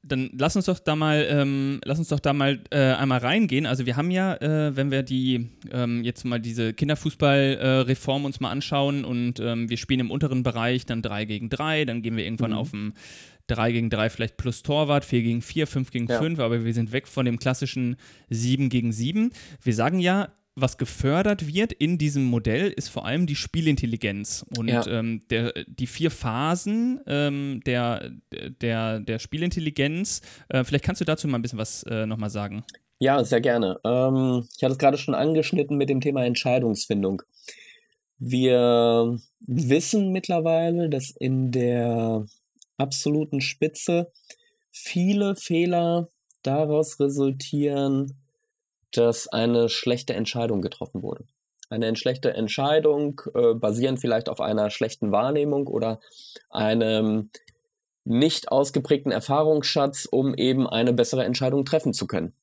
Dann 0.05 0.31
lass 0.37 0.57
uns 0.57 0.65
doch 0.65 0.79
da 0.79 0.97
mal, 0.97 1.25
ähm, 1.29 1.79
lass 1.85 1.97
uns 1.97 2.09
doch 2.09 2.19
da 2.19 2.33
mal 2.33 2.61
äh, 2.71 2.91
einmal 2.93 3.19
reingehen. 3.19 3.65
Also 3.65 3.85
wir 3.85 3.95
haben 3.95 4.11
ja, 4.11 4.35
äh, 4.35 4.75
wenn 4.75 4.91
wir 4.91 5.01
die 5.01 5.49
ähm, 5.71 6.03
jetzt 6.03 6.25
mal 6.25 6.41
diese 6.41 6.73
Kinderfußballreform 6.73 8.23
äh, 8.23 8.25
uns 8.25 8.41
mal 8.41 8.51
anschauen 8.51 9.05
und 9.05 9.39
ähm, 9.39 9.69
wir 9.69 9.77
spielen 9.77 10.01
im 10.01 10.11
unteren 10.11 10.43
Bereich 10.43 10.85
dann 10.85 11.01
3 11.01 11.23
gegen 11.23 11.49
3, 11.49 11.85
dann 11.85 12.01
gehen 12.01 12.17
wir 12.17 12.25
irgendwann 12.25 12.51
mhm. 12.51 12.57
auf 12.57 12.73
ein 12.73 12.93
3 13.47 13.71
gegen 13.71 13.89
3 13.89 14.09
vielleicht 14.09 14.35
plus 14.35 14.61
Torwart, 14.61 15.05
4 15.05 15.21
gegen 15.21 15.41
4, 15.41 15.67
5 15.67 15.91
gegen 15.91 16.07
ja. 16.07 16.19
5, 16.19 16.39
aber 16.39 16.65
wir 16.65 16.73
sind 16.73 16.91
weg 16.91 17.07
von 17.07 17.25
dem 17.25 17.39
klassischen 17.39 17.95
7 18.29 18.69
gegen 18.69 18.91
7. 18.91 19.31
Wir 19.61 19.73
sagen 19.73 19.99
ja, 19.99 20.33
was 20.55 20.77
gefördert 20.77 21.47
wird 21.47 21.73
in 21.73 21.97
diesem 21.97 22.25
Modell, 22.25 22.69
ist 22.69 22.89
vor 22.89 23.05
allem 23.05 23.25
die 23.25 23.35
Spielintelligenz. 23.35 24.45
Und 24.57 24.67
ja. 24.67 24.85
ähm, 24.87 25.21
der, 25.29 25.53
die 25.67 25.87
vier 25.87 26.11
Phasen 26.11 26.99
ähm, 27.07 27.61
der, 27.65 28.11
der, 28.61 28.99
der 28.99 29.19
Spielintelligenz, 29.19 30.21
äh, 30.49 30.63
vielleicht 30.63 30.85
kannst 30.85 31.01
du 31.01 31.05
dazu 31.05 31.27
mal 31.27 31.39
ein 31.39 31.41
bisschen 31.41 31.59
was 31.59 31.83
äh, 31.83 32.05
nochmal 32.05 32.29
sagen. 32.29 32.63
Ja, 32.99 33.23
sehr 33.23 33.41
gerne. 33.41 33.79
Ähm, 33.83 34.47
ich 34.55 34.63
hatte 34.63 34.73
es 34.73 34.77
gerade 34.77 34.97
schon 34.97 35.15
angeschnitten 35.15 35.75
mit 35.75 35.89
dem 35.89 36.01
Thema 36.01 36.23
Entscheidungsfindung. 36.23 37.21
Wir 38.17 39.17
wissen 39.39 40.11
mittlerweile, 40.11 40.89
dass 40.89 41.09
in 41.09 41.51
der 41.51 42.25
absoluten 42.77 43.41
Spitze 43.41 44.11
viele 44.71 45.35
Fehler 45.35 46.09
daraus 46.43 46.99
resultieren, 46.99 48.22
dass 48.93 49.27
eine 49.27 49.69
schlechte 49.69 50.13
Entscheidung 50.13 50.61
getroffen 50.61 51.01
wurde. 51.01 51.25
Eine 51.69 51.95
schlechte 51.95 52.33
Entscheidung 52.33 53.21
äh, 53.33 53.53
basierend 53.53 53.99
vielleicht 53.99 54.29
auf 54.29 54.39
einer 54.39 54.69
schlechten 54.69 55.11
Wahrnehmung 55.11 55.67
oder 55.67 55.99
einem 56.49 57.29
nicht 58.05 58.51
ausgeprägten 58.51 59.11
Erfahrungsschatz, 59.11 60.05
um 60.05 60.35
eben 60.35 60.67
eine 60.67 60.93
bessere 60.93 61.23
Entscheidung 61.23 61.65
treffen 61.65 61.93
zu 61.93 62.05
können. 62.05 62.33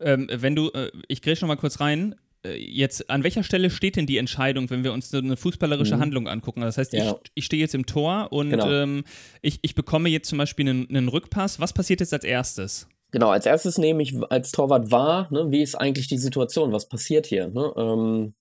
Ähm, 0.00 0.28
wenn 0.32 0.56
du, 0.56 0.70
äh, 0.70 0.90
ich 1.08 1.22
gehe 1.22 1.36
schon 1.36 1.48
mal 1.48 1.56
kurz 1.56 1.80
rein. 1.80 2.16
Äh, 2.44 2.56
jetzt, 2.58 3.08
an 3.10 3.22
welcher 3.22 3.42
Stelle 3.42 3.70
steht 3.70 3.96
denn 3.96 4.06
die 4.06 4.18
Entscheidung, 4.18 4.68
wenn 4.70 4.84
wir 4.84 4.92
uns 4.92 5.12
eine 5.14 5.36
fußballerische 5.36 5.96
mhm. 5.96 6.00
Handlung 6.00 6.28
angucken? 6.28 6.60
Das 6.62 6.78
heißt, 6.78 6.92
ja. 6.92 7.12
ich, 7.12 7.30
ich 7.34 7.44
stehe 7.44 7.60
jetzt 7.60 7.74
im 7.74 7.86
Tor 7.86 8.32
und 8.32 8.50
genau. 8.50 8.70
ähm, 8.70 9.04
ich, 9.42 9.58
ich 9.62 9.74
bekomme 9.74 10.08
jetzt 10.08 10.28
zum 10.28 10.38
Beispiel 10.38 10.68
einen, 10.68 10.88
einen 10.88 11.08
Rückpass. 11.08 11.60
Was 11.60 11.72
passiert 11.72 12.00
jetzt 12.00 12.12
als 12.12 12.24
erstes? 12.24 12.88
Genau, 13.16 13.30
als 13.30 13.46
erstes 13.46 13.78
nehme 13.78 14.02
ich 14.02 14.14
als 14.28 14.52
Torwart 14.52 14.90
wahr, 14.90 15.28
ne, 15.30 15.46
wie 15.48 15.62
ist 15.62 15.74
eigentlich 15.74 16.06
die 16.06 16.18
Situation, 16.18 16.72
was 16.72 16.86
passiert 16.86 17.24
hier. 17.24 17.48
Ne? 17.48 17.72
Ähm, 17.74 18.34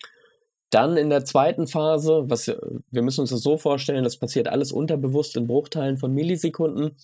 dann 0.69 0.97
in 0.97 1.09
der 1.09 1.23
zweiten 1.23 1.65
Phase, 1.65 2.25
was 2.27 2.47
wir 2.91 3.01
müssen 3.01 3.21
uns 3.21 3.29
das 3.29 3.41
so 3.41 3.57
vorstellen, 3.57 4.03
das 4.03 4.17
passiert 4.17 4.49
alles 4.49 4.73
unterbewusst 4.73 5.37
in 5.37 5.47
Bruchteilen 5.47 5.95
von 5.95 6.13
Millisekunden. 6.13 6.97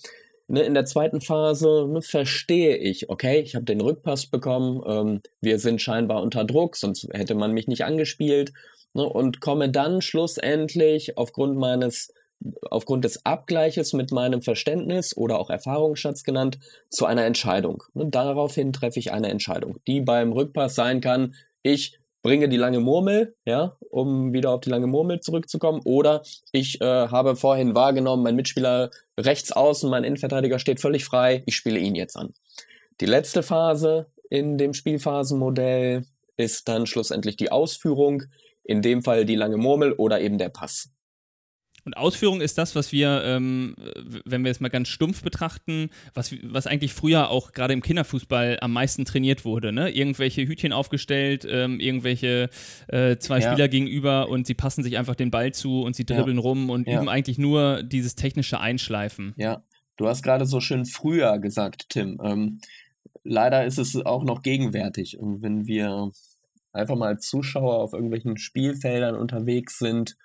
Ne, 0.50 0.64
in 0.64 0.74
der 0.74 0.84
zweiten 0.84 1.22
Phase 1.22 1.88
ne, 1.88 2.02
verstehe 2.02 2.76
ich, 2.76 3.10
okay, 3.10 3.40
ich 3.40 3.56
habe 3.56 3.64
den 3.64 3.80
Rückpass 3.80 4.26
bekommen, 4.26 4.84
ähm, 4.86 5.22
wir 5.40 5.58
sind 5.58 5.82
scheinbar 5.82 6.22
unter 6.24 6.44
Druck, 6.44 6.76
sonst 6.76 7.08
hätte 7.14 7.36
man 7.36 7.54
mich 7.54 7.70
nicht 7.70 7.86
angespielt. 7.86 8.52
ne, 8.94 9.08
und 9.08 9.40
komme 9.40 9.70
dann 9.70 10.02
schlussendlich 10.02 11.18
aufgrund 11.18 11.58
meines 11.58 12.14
aufgrund 12.70 13.06
des 13.06 13.26
Abgleiches 13.26 13.94
mit 13.94 14.12
meinem 14.12 14.42
Verständnis 14.42 15.16
oder 15.16 15.40
auch 15.40 15.50
Erfahrungsschatz 15.50 16.24
genannt, 16.24 16.60
zu 16.90 17.06
einer 17.06 17.26
Entscheidung. 17.26 17.84
Und 17.94 18.16
daraufhin 18.16 18.74
treffe 18.74 19.00
ich 19.00 19.12
eine 19.12 19.30
Entscheidung, 19.30 19.78
die 19.88 20.02
beim 20.02 20.32
Rückpass 20.32 20.76
sein 20.76 21.02
kann, 21.02 21.36
ich 21.64 22.00
bringe 22.24 22.50
die 22.50 22.58
lange 22.58 22.80
Murmel, 22.80 23.36
ja, 23.46 23.78
um 23.90 24.34
wieder 24.34 24.52
auf 24.52 24.62
die 24.62 24.70
lange 24.70 24.88
Murmel 24.88 25.20
zurückzukommen, 25.22 25.82
oder 25.86 26.22
ich 26.52 26.80
äh, 26.82 26.86
habe 26.86 27.36
vorhin 27.36 27.76
wahrgenommen, 27.76 28.24
mein 28.24 28.36
Mitspieler 28.36 28.92
rechts 29.20 29.52
außen, 29.52 29.90
mein 29.90 30.04
Innenverteidiger 30.04 30.60
steht 30.60 30.80
völlig 30.80 31.06
frei, 31.06 31.44
ich 31.46 31.56
spiele 31.56 31.80
ihn 31.80 31.96
jetzt 31.96 32.16
an. 32.16 32.34
Die 33.00 33.06
letzte 33.06 33.42
Phase 33.42 34.08
in 34.30 34.58
dem 34.58 34.74
Spielphasenmodell 34.74 36.06
ist 36.38 36.68
dann 36.68 36.86
schlussendlich 36.86 37.38
die 37.38 37.52
Ausführung, 37.52 38.24
in 38.64 38.82
dem 38.82 39.04
Fall 39.04 39.26
die 39.26 39.36
lange 39.36 39.58
Murmel 39.58 39.94
oder 39.94 40.22
eben 40.22 40.38
der 40.38 40.50
Pass. 40.50 40.90
Und 41.84 41.98
Ausführung 41.98 42.42
ist 42.42 42.58
das, 42.58 42.76
was 42.76 42.92
wir, 42.92 43.24
ähm, 43.26 43.76
wenn 44.26 44.44
wir 44.44 44.52
es 44.52 44.60
mal 44.60 44.70
ganz 44.70 44.88
stumpf 44.88 45.24
betrachten, 45.24 45.90
was, 46.14 46.36
was 46.44 46.68
eigentlich 46.68 46.94
früher 46.94 47.30
auch 47.30 47.54
gerade 47.54 47.74
im 47.74 47.82
Kinderfußball 47.82 48.60
am 48.62 48.74
meisten 48.74 49.06
trainiert 49.06 49.46
wurde. 49.46 49.72
Ne? 49.72 49.90
Irgendwelche 49.90 50.44
Hütchen 50.44 50.74
aufgestellt, 50.74 51.46
ähm, 51.50 51.80
irgendwelche 51.80 52.50
äh, 52.88 53.18
zwei 53.18 53.40
ja. 53.40 53.52
Spieler 53.52 53.68
gegenüber 53.68 54.30
und 54.30 54.46
sie 54.46 54.54
passen 54.54 54.84
sich 54.84 54.98
einfach 54.98 55.16
den 55.16 55.32
Ball 55.32 55.54
zu 55.54 55.82
und 55.82 55.96
sie 55.96 56.06
dribbeln 56.06 56.38
ja. 56.38 56.44
rum 56.44 56.70
und 56.70 56.88
ja. 56.88 56.98
üben 56.98 57.10
eigentlich 57.10 57.38
nur 57.38 57.84
dieses 57.84 58.16
technische 58.16 58.60
Einschleifen. 58.60 59.34
Ja, 59.38 59.64
du 59.98 60.08
hast 60.08 60.22
gerade 60.22 60.46
so 60.46 60.60
schön 60.60 60.86
früher 60.86 61.40
gesagt, 61.40 61.90
Tim. 61.90 62.20
Ähm, 62.24 62.60
leider 63.24 63.66
ist 63.66 63.80
es 63.80 63.96
auch 63.96 64.24
noch 64.24 64.42
gegenwärtig. 64.44 65.18
Und 65.18 65.42
wenn 65.42 65.66
wir 65.66 66.12
einfach 66.74 66.96
mal 66.96 67.18
Zuschauer 67.18 67.80
auf 67.80 67.94
irgendwelchen 67.94 68.38
Spielfeldern 68.38 69.16
unterwegs 69.16 69.78
sind, 69.78 70.16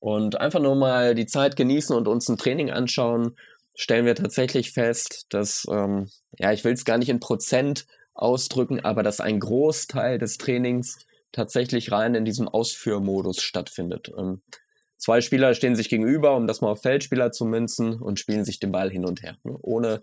und 0.00 0.40
einfach 0.40 0.60
nur 0.60 0.76
mal 0.76 1.14
die 1.14 1.26
Zeit 1.26 1.56
genießen 1.56 1.94
und 1.94 2.08
uns 2.08 2.28
ein 2.28 2.38
Training 2.38 2.70
anschauen, 2.70 3.36
stellen 3.74 4.06
wir 4.06 4.14
tatsächlich 4.14 4.72
fest, 4.72 5.26
dass, 5.30 5.66
ähm, 5.70 6.08
ja, 6.38 6.52
ich 6.52 6.64
will 6.64 6.72
es 6.72 6.84
gar 6.84 6.98
nicht 6.98 7.08
in 7.08 7.20
Prozent 7.20 7.86
ausdrücken, 8.14 8.80
aber 8.80 9.02
dass 9.02 9.20
ein 9.20 9.38
Großteil 9.38 10.18
des 10.18 10.36
Trainings 10.36 10.98
tatsächlich 11.32 11.92
rein 11.92 12.14
in 12.14 12.24
diesem 12.24 12.48
Ausführmodus 12.48 13.40
stattfindet. 13.40 14.10
Ähm, 14.16 14.42
zwei 14.96 15.20
Spieler 15.20 15.54
stehen 15.54 15.76
sich 15.76 15.88
gegenüber, 15.88 16.36
um 16.36 16.46
das 16.46 16.60
mal 16.60 16.70
auf 16.70 16.82
Feldspieler 16.82 17.30
zu 17.30 17.44
münzen 17.44 18.00
und 18.00 18.18
spielen 18.18 18.44
sich 18.44 18.58
den 18.58 18.72
Ball 18.72 18.90
hin 18.90 19.04
und 19.04 19.22
her, 19.22 19.36
ne? 19.44 19.56
ohne, 19.62 20.02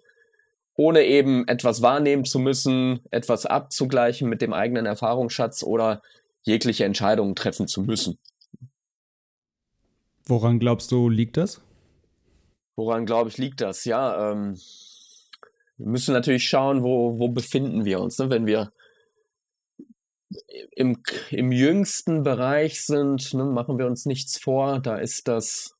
ohne 0.75 1.03
eben 1.03 1.47
etwas 1.47 1.81
wahrnehmen 1.81 2.25
zu 2.25 2.39
müssen, 2.39 3.01
etwas 3.11 3.45
abzugleichen 3.45 4.29
mit 4.29 4.41
dem 4.41 4.53
eigenen 4.53 4.85
Erfahrungsschatz 4.85 5.63
oder 5.63 6.01
jegliche 6.43 6.85
Entscheidungen 6.85 7.35
treffen 7.35 7.67
zu 7.67 7.81
müssen. 7.81 8.19
Woran 10.27 10.59
glaubst 10.59 10.91
du, 10.91 11.09
liegt 11.09 11.37
das? 11.37 11.61
Woran, 12.75 13.05
glaube 13.05 13.29
ich, 13.29 13.37
liegt 13.37 13.61
das? 13.61 13.85
Ja, 13.85 14.31
ähm, 14.31 14.57
wir 15.77 15.87
müssen 15.87 16.13
natürlich 16.13 16.47
schauen, 16.47 16.83
wo, 16.83 17.19
wo 17.19 17.29
befinden 17.29 17.85
wir 17.85 17.99
uns. 17.99 18.17
Ne? 18.17 18.29
Wenn 18.29 18.45
wir 18.45 18.71
im, 20.71 21.01
im 21.29 21.51
jüngsten 21.51 22.23
Bereich 22.23 22.85
sind, 22.85 23.33
ne, 23.33 23.45
machen 23.45 23.77
wir 23.77 23.85
uns 23.85 24.05
nichts 24.05 24.37
vor. 24.37 24.79
Da 24.79 24.97
ist 24.97 25.27
das 25.27 25.75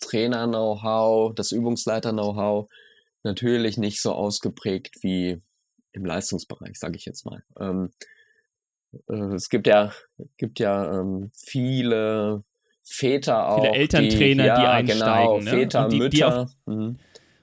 Trainer-Know-how, 0.00 1.34
das 1.34 1.52
Übungsleiter-Know-how 1.52 2.68
natürlich 3.24 3.78
nicht 3.78 4.00
so 4.00 4.12
ausgeprägt 4.12 5.02
wie 5.02 5.42
im 5.92 6.04
Leistungsbereich, 6.04 6.78
sage 6.78 6.96
ich 6.96 7.04
jetzt 7.04 7.26
mal. 7.26 7.42
Ähm, 7.58 7.90
äh, 9.08 9.34
es 9.34 9.48
gibt 9.48 9.66
ja, 9.66 9.92
gibt 10.36 10.60
ja 10.60 11.00
ähm, 11.00 11.30
viele 11.34 12.44
Väter 12.88 13.48
auch. 13.48 13.62
Viele 13.62 13.74
Elterntrainer, 13.74 14.42
die, 14.42 14.48
ja, 14.48 14.60
die 14.60 14.66
einsteigen. 14.66 15.38
Genau, 15.38 15.38
ne? 15.40 15.50
Väter, 15.50 15.84
und 15.84 15.92
die, 15.92 15.98
Mütter. 15.98 16.16
Die 16.16 16.24
auch, 16.24 16.46
mhm. 16.66 16.96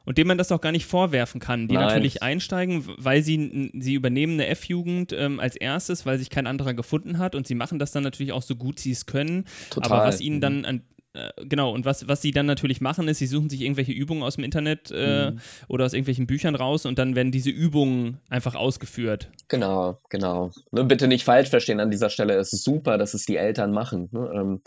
Und 0.05 0.19
dem 0.19 0.27
man 0.27 0.37
das 0.37 0.51
auch 0.51 0.61
gar 0.61 0.71
nicht 0.71 0.85
vorwerfen 0.85 1.41
kann, 1.41 1.67
die 1.67 1.73
Nein. 1.73 1.87
natürlich 1.87 2.21
einsteigen, 2.21 2.85
weil 2.97 3.23
sie, 3.23 3.71
sie 3.73 3.95
übernehmen 3.95 4.33
eine 4.33 4.47
F-Jugend 4.47 5.13
ähm, 5.13 5.39
als 5.39 5.55
erstes, 5.55 6.05
weil 6.05 6.19
sich 6.19 6.29
kein 6.29 6.45
anderer 6.45 6.75
gefunden 6.75 7.17
hat 7.17 7.33
und 7.33 7.47
sie 7.47 7.55
machen 7.55 7.79
das 7.79 7.91
dann 7.91 8.03
natürlich 8.03 8.31
auch 8.31 8.43
so 8.43 8.55
gut 8.55 8.79
sie 8.79 8.91
es 8.91 9.07
können. 9.07 9.45
Total. 9.71 9.91
Aber 9.91 10.07
was 10.07 10.21
ihnen 10.21 10.41
dann 10.41 10.59
mhm. 10.59 10.65
an, 10.65 10.81
äh, 11.15 11.31
genau, 11.45 11.71
und 11.71 11.85
was, 11.85 12.07
was 12.07 12.21
sie 12.21 12.31
dann 12.31 12.45
natürlich 12.45 12.81
machen, 12.81 13.07
ist, 13.07 13.19
sie 13.19 13.27
suchen 13.27 13.49
sich 13.49 13.61
irgendwelche 13.61 13.93
Übungen 13.93 14.21
aus 14.21 14.35
dem 14.35 14.43
Internet 14.43 14.91
äh, 14.93 15.31
mhm. 15.31 15.39
oder 15.67 15.85
aus 15.85 15.93
irgendwelchen 15.93 16.27
Büchern 16.27 16.55
raus 16.55 16.85
und 16.85 16.99
dann 16.99 17.15
werden 17.15 17.31
diese 17.31 17.49
Übungen 17.49 18.19
einfach 18.29 18.55
ausgeführt. 18.55 19.31
Genau, 19.47 19.99
genau. 20.09 20.51
Ne, 20.71 20.83
bitte 20.83 21.07
nicht 21.07 21.23
falsch 21.23 21.49
verstehen 21.49 21.79
an 21.79 21.89
dieser 21.89 22.09
Stelle. 22.09 22.35
Es 22.35 22.53
ist 22.53 22.63
super, 22.63 22.97
dass 22.97 23.13
es 23.13 23.25
die 23.25 23.37
Eltern 23.37 23.71
machen. 23.71 24.09
Ne? 24.11 24.29
Ähm, 24.35 24.61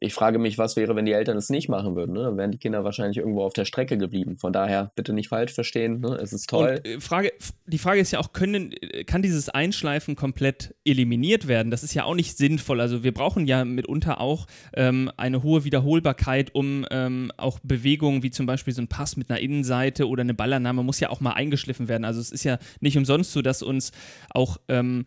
ich 0.00 0.14
frage 0.14 0.38
mich, 0.38 0.58
was 0.58 0.76
wäre, 0.76 0.94
wenn 0.94 1.06
die 1.06 1.12
Eltern 1.12 1.36
es 1.36 1.50
nicht 1.50 1.68
machen 1.68 1.96
würden. 1.96 2.12
Ne? 2.12 2.22
Dann 2.22 2.36
wären 2.36 2.52
die 2.52 2.58
Kinder 2.58 2.84
wahrscheinlich 2.84 3.18
irgendwo 3.18 3.42
auf 3.42 3.52
der 3.52 3.64
Strecke 3.64 3.98
geblieben. 3.98 4.36
Von 4.36 4.52
daher 4.52 4.92
bitte 4.94 5.12
nicht 5.12 5.28
falsch 5.28 5.52
verstehen. 5.52 6.00
Ne? 6.00 6.18
Es 6.22 6.32
ist 6.32 6.48
toll. 6.48 6.80
Und, 6.84 6.86
äh, 6.86 7.00
Frage, 7.00 7.32
die 7.66 7.78
Frage 7.78 8.00
ist 8.00 8.12
ja 8.12 8.20
auch, 8.20 8.32
können, 8.32 8.72
äh, 8.72 9.04
kann 9.04 9.22
dieses 9.22 9.48
Einschleifen 9.48 10.14
komplett 10.14 10.74
eliminiert 10.84 11.48
werden? 11.48 11.70
Das 11.70 11.82
ist 11.82 11.94
ja 11.94 12.04
auch 12.04 12.14
nicht 12.14 12.36
sinnvoll. 12.36 12.80
Also 12.80 13.02
wir 13.02 13.12
brauchen 13.12 13.46
ja 13.46 13.64
mitunter 13.64 14.20
auch 14.20 14.46
ähm, 14.74 15.10
eine 15.16 15.42
hohe 15.42 15.64
Wiederholbarkeit, 15.64 16.54
um 16.54 16.86
ähm, 16.90 17.32
auch 17.36 17.58
Bewegungen 17.62 18.22
wie 18.22 18.30
zum 18.30 18.46
Beispiel 18.46 18.74
so 18.74 18.82
ein 18.82 18.88
Pass 18.88 19.16
mit 19.16 19.30
einer 19.30 19.40
Innenseite 19.40 20.06
oder 20.06 20.20
eine 20.20 20.34
Ballannahme 20.34 20.82
muss 20.82 21.00
ja 21.00 21.10
auch 21.10 21.20
mal 21.20 21.32
eingeschliffen 21.32 21.88
werden. 21.88 22.04
Also 22.04 22.20
es 22.20 22.30
ist 22.30 22.44
ja 22.44 22.58
nicht 22.80 22.96
umsonst 22.96 23.32
so, 23.32 23.42
dass 23.42 23.62
uns 23.62 23.90
auch 24.30 24.58
ähm, 24.68 25.06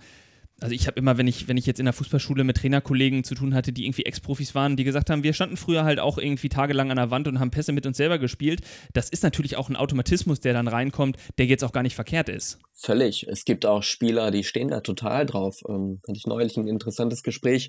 also 0.62 0.76
ich 0.76 0.88
habe 0.88 1.00
immer, 1.00 1.18
wenn 1.18 1.28
ich, 1.28 1.48
wenn 1.48 1.58
ich 1.58 1.66
jetzt 1.66 1.80
in 1.80 1.86
der 1.86 1.94
Fußballschule 1.94 2.44
mit 2.44 2.58
Trainerkollegen 2.58 3.24
zu 3.24 3.34
tun 3.34 3.56
hatte, 3.56 3.74
die 3.74 3.86
irgendwie 3.86 4.06
Ex-Profis 4.06 4.54
waren, 4.54 4.78
die 4.78 4.84
gesagt 4.84 5.10
haben, 5.10 5.24
wir 5.24 5.34
standen 5.34 5.58
früher 5.58 5.84
halt 5.84 6.00
auch 6.00 6.20
irgendwie 6.20 6.50
tagelang 6.50 6.92
an 6.92 6.98
der 6.98 7.10
Wand 7.10 7.28
und 7.28 7.40
haben 7.40 7.50
Pässe 7.50 7.72
mit 7.72 7.86
uns 7.88 7.98
selber 7.98 8.20
gespielt. 8.20 8.62
Das 8.94 9.10
ist 9.10 9.24
natürlich 9.24 9.58
auch 9.58 9.70
ein 9.70 9.76
Automatismus, 9.76 10.40
der 10.40 10.54
dann 10.54 10.68
reinkommt, 10.68 11.18
der 11.40 11.48
jetzt 11.48 11.64
auch 11.64 11.72
gar 11.72 11.82
nicht 11.82 11.96
verkehrt 11.96 12.30
ist. 12.30 12.60
Völlig. 12.74 13.28
Es 13.28 13.44
gibt 13.44 13.66
auch 13.66 13.82
Spieler, 13.82 14.30
die 14.30 14.44
stehen 14.44 14.68
da 14.68 14.82
total 14.82 15.26
drauf. 15.26 15.62
Ähm, 15.68 16.00
hatte 16.08 16.18
ich 16.18 16.28
neulich 16.28 16.56
ein 16.58 16.68
interessantes 16.68 17.24
Gespräch 17.24 17.68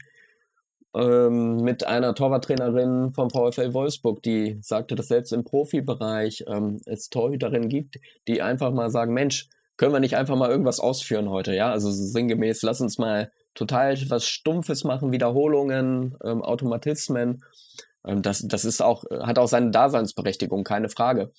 ähm, 0.94 1.56
mit 1.62 1.86
einer 1.86 2.14
Torwarttrainerin 2.14 3.12
vom 3.12 3.30
VfL 3.30 3.72
Wolfsburg, 3.72 4.22
die 4.22 4.58
sagte, 4.60 4.94
dass 4.96 5.08
selbst 5.08 5.32
im 5.32 5.44
Profibereich 5.44 6.44
ähm, 6.46 6.80
es 6.84 7.08
Torhüterinnen 7.08 7.70
gibt, 7.70 7.98
die 8.28 8.42
einfach 8.42 8.70
mal 8.72 8.90
sagen, 8.90 9.14
Mensch, 9.14 9.48
können 9.82 9.94
wir 9.94 9.98
nicht 9.98 10.16
einfach 10.16 10.36
mal 10.36 10.48
irgendwas 10.48 10.78
ausführen 10.78 11.28
heute, 11.28 11.56
ja? 11.56 11.72
Also 11.72 11.90
sinngemäß, 11.90 12.62
lass 12.62 12.80
uns 12.80 12.98
mal 12.98 13.32
total 13.52 13.98
was 14.10 14.28
Stumpfes 14.28 14.84
machen, 14.84 15.10
Wiederholungen, 15.10 16.16
ähm, 16.22 16.40
Automatismen. 16.40 17.42
Ähm, 18.06 18.22
das, 18.22 18.46
das 18.46 18.64
ist 18.64 18.80
auch, 18.80 19.02
hat 19.10 19.40
auch 19.40 19.48
seine 19.48 19.72
Daseinsberechtigung, 19.72 20.62
keine 20.62 20.88
Frage. 20.88 21.32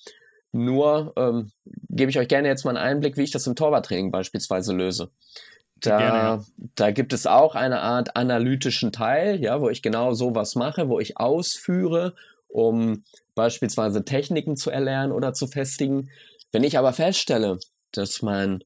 Nur 0.52 1.14
ähm, 1.16 1.52
gebe 1.88 2.10
ich 2.10 2.18
euch 2.18 2.28
gerne 2.28 2.48
jetzt 2.48 2.66
mal 2.66 2.76
einen 2.76 2.86
Einblick, 2.86 3.16
wie 3.16 3.22
ich 3.22 3.30
das 3.30 3.46
im 3.46 3.56
Torwarttraining 3.56 4.10
beispielsweise 4.10 4.74
löse. 4.74 5.08
Da, 5.80 5.96
gerne, 5.96 6.18
ja. 6.18 6.44
da 6.74 6.90
gibt 6.90 7.14
es 7.14 7.26
auch 7.26 7.54
eine 7.54 7.80
Art 7.80 8.14
analytischen 8.14 8.92
Teil, 8.92 9.40
ja, 9.40 9.62
wo 9.62 9.70
ich 9.70 9.80
genau 9.80 10.12
sowas 10.12 10.54
mache, 10.54 10.90
wo 10.90 11.00
ich 11.00 11.16
ausführe, 11.16 12.14
um 12.48 13.04
beispielsweise 13.34 14.04
Techniken 14.04 14.54
zu 14.58 14.70
erlernen 14.70 15.12
oder 15.12 15.32
zu 15.32 15.46
festigen. 15.46 16.10
Wenn 16.52 16.62
ich 16.62 16.76
aber 16.76 16.92
feststelle, 16.92 17.58
dass 17.96 18.22
mein 18.22 18.62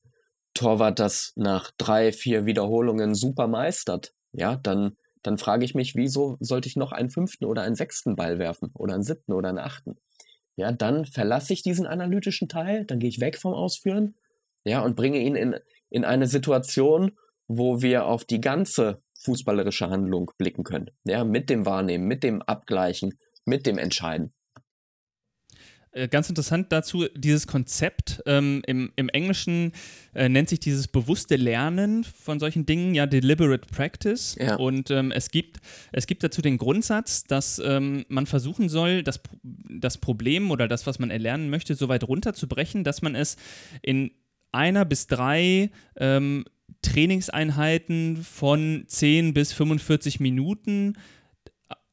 Torwart 0.54 0.99
das 0.99 1.32
nach 1.37 1.70
drei, 1.78 2.12
vier 2.12 2.47
Wiederholungen 2.47 3.14
super 3.14 3.47
meistert, 3.47 4.14
ja, 4.32 4.56
dann, 4.56 4.97
dann 5.23 5.38
frage 5.38 5.64
ich 5.64 5.75
mich, 5.75 5.94
wieso 5.94 6.37
sollte 6.40 6.68
ich 6.68 6.76
noch 6.76 6.92
einen 6.92 7.11
fünften 7.11 7.44
oder 7.44 7.62
einen 7.62 7.76
sechsten 7.76 8.16
Ball 8.16 8.38
werfen 8.38 8.70
oder 8.75 8.94
einen 8.94 9.02
siebten 9.02 9.32
oder 9.32 9.50
einen 9.50 9.58
achten? 9.58 9.97
Ja, 10.56 10.73
dann 10.73 11.06
verlasse 11.06 11.52
ich 11.52 11.62
diesen 11.62 11.87
analytischen 11.87 12.49
Teil, 12.49 12.85
dann 12.85 12.99
gehe 12.99 13.08
ich 13.08 13.20
weg 13.20 13.38
vom 13.38 13.54
Ausführen, 13.54 14.16
ja, 14.64 14.82
und 14.82 14.97
bringe 14.97 15.18
ihn 15.18 15.37
in, 15.37 15.56
in 15.88 16.04
eine 16.04 16.26
Situation, 16.26 17.12
wo 17.47 17.80
wir 17.80 18.06
auf 18.06 18.25
die 18.25 18.40
ganze 18.40 19.02
fußballerische 19.20 19.88
Handlung 19.88 20.30
blicken 20.37 20.64
können. 20.64 20.90
Ja, 21.04 21.25
mit 21.25 21.49
dem 21.50 21.64
Wahrnehmen, 21.64 22.06
mit 22.06 22.23
dem 22.23 22.42
Abgleichen, 22.42 23.18
mit 23.44 23.66
dem 23.66 23.78
Entscheiden. 23.78 24.32
Äh, 25.99 26.09
ganz 26.09 26.28
interessant 26.28 26.71
dazu, 26.71 27.07
dieses 27.14 27.47
Konzept 27.47 28.23
ähm, 28.26 28.62
im, 28.67 28.93
im 28.97 29.09
Englischen 29.09 29.73
äh, 30.14 30.28
nennt 30.28 30.49
sich 30.49 30.61
dieses 30.61 30.87
bewusste 30.87 31.37
Lernen 31.37 32.05
von 32.05 32.38
solchen 32.38 32.67
Dingen 32.67 32.95
ja 32.95 33.07
Deliberate 33.07 33.67
Practice. 33.67 34.37
Ja. 34.38 34.57
Und 34.57 34.90
ähm, 34.90 35.11
es, 35.11 35.31
gibt, 35.31 35.59
es 35.93 36.07
gibt 36.07 36.23
dazu 36.23 36.40
den 36.40 36.59
Grundsatz, 36.59 37.25
dass 37.25 37.61
ähm, 37.64 38.05
man 38.09 38.26
versuchen 38.26 38.69
soll, 38.69 39.02
das, 39.02 39.21
das 39.43 39.99
Problem 39.99 40.50
oder 40.50 40.69
das, 40.69 40.87
was 40.87 40.99
man 40.99 41.11
erlernen 41.11 41.50
möchte, 41.50 41.75
so 41.75 41.88
weit 41.88 42.05
runterzubrechen, 42.05 42.85
dass 42.85 43.02
man 43.02 43.14
es 43.14 43.37
in 43.83 44.12
einer 44.52 44.85
bis 44.85 45.09
drei 45.09 45.71
ähm, 45.97 46.45
Trainingseinheiten 46.83 48.19
von 48.23 48.85
10 48.87 49.35
bis 49.35 49.52
45 49.52 50.21
Minuten 50.21 50.95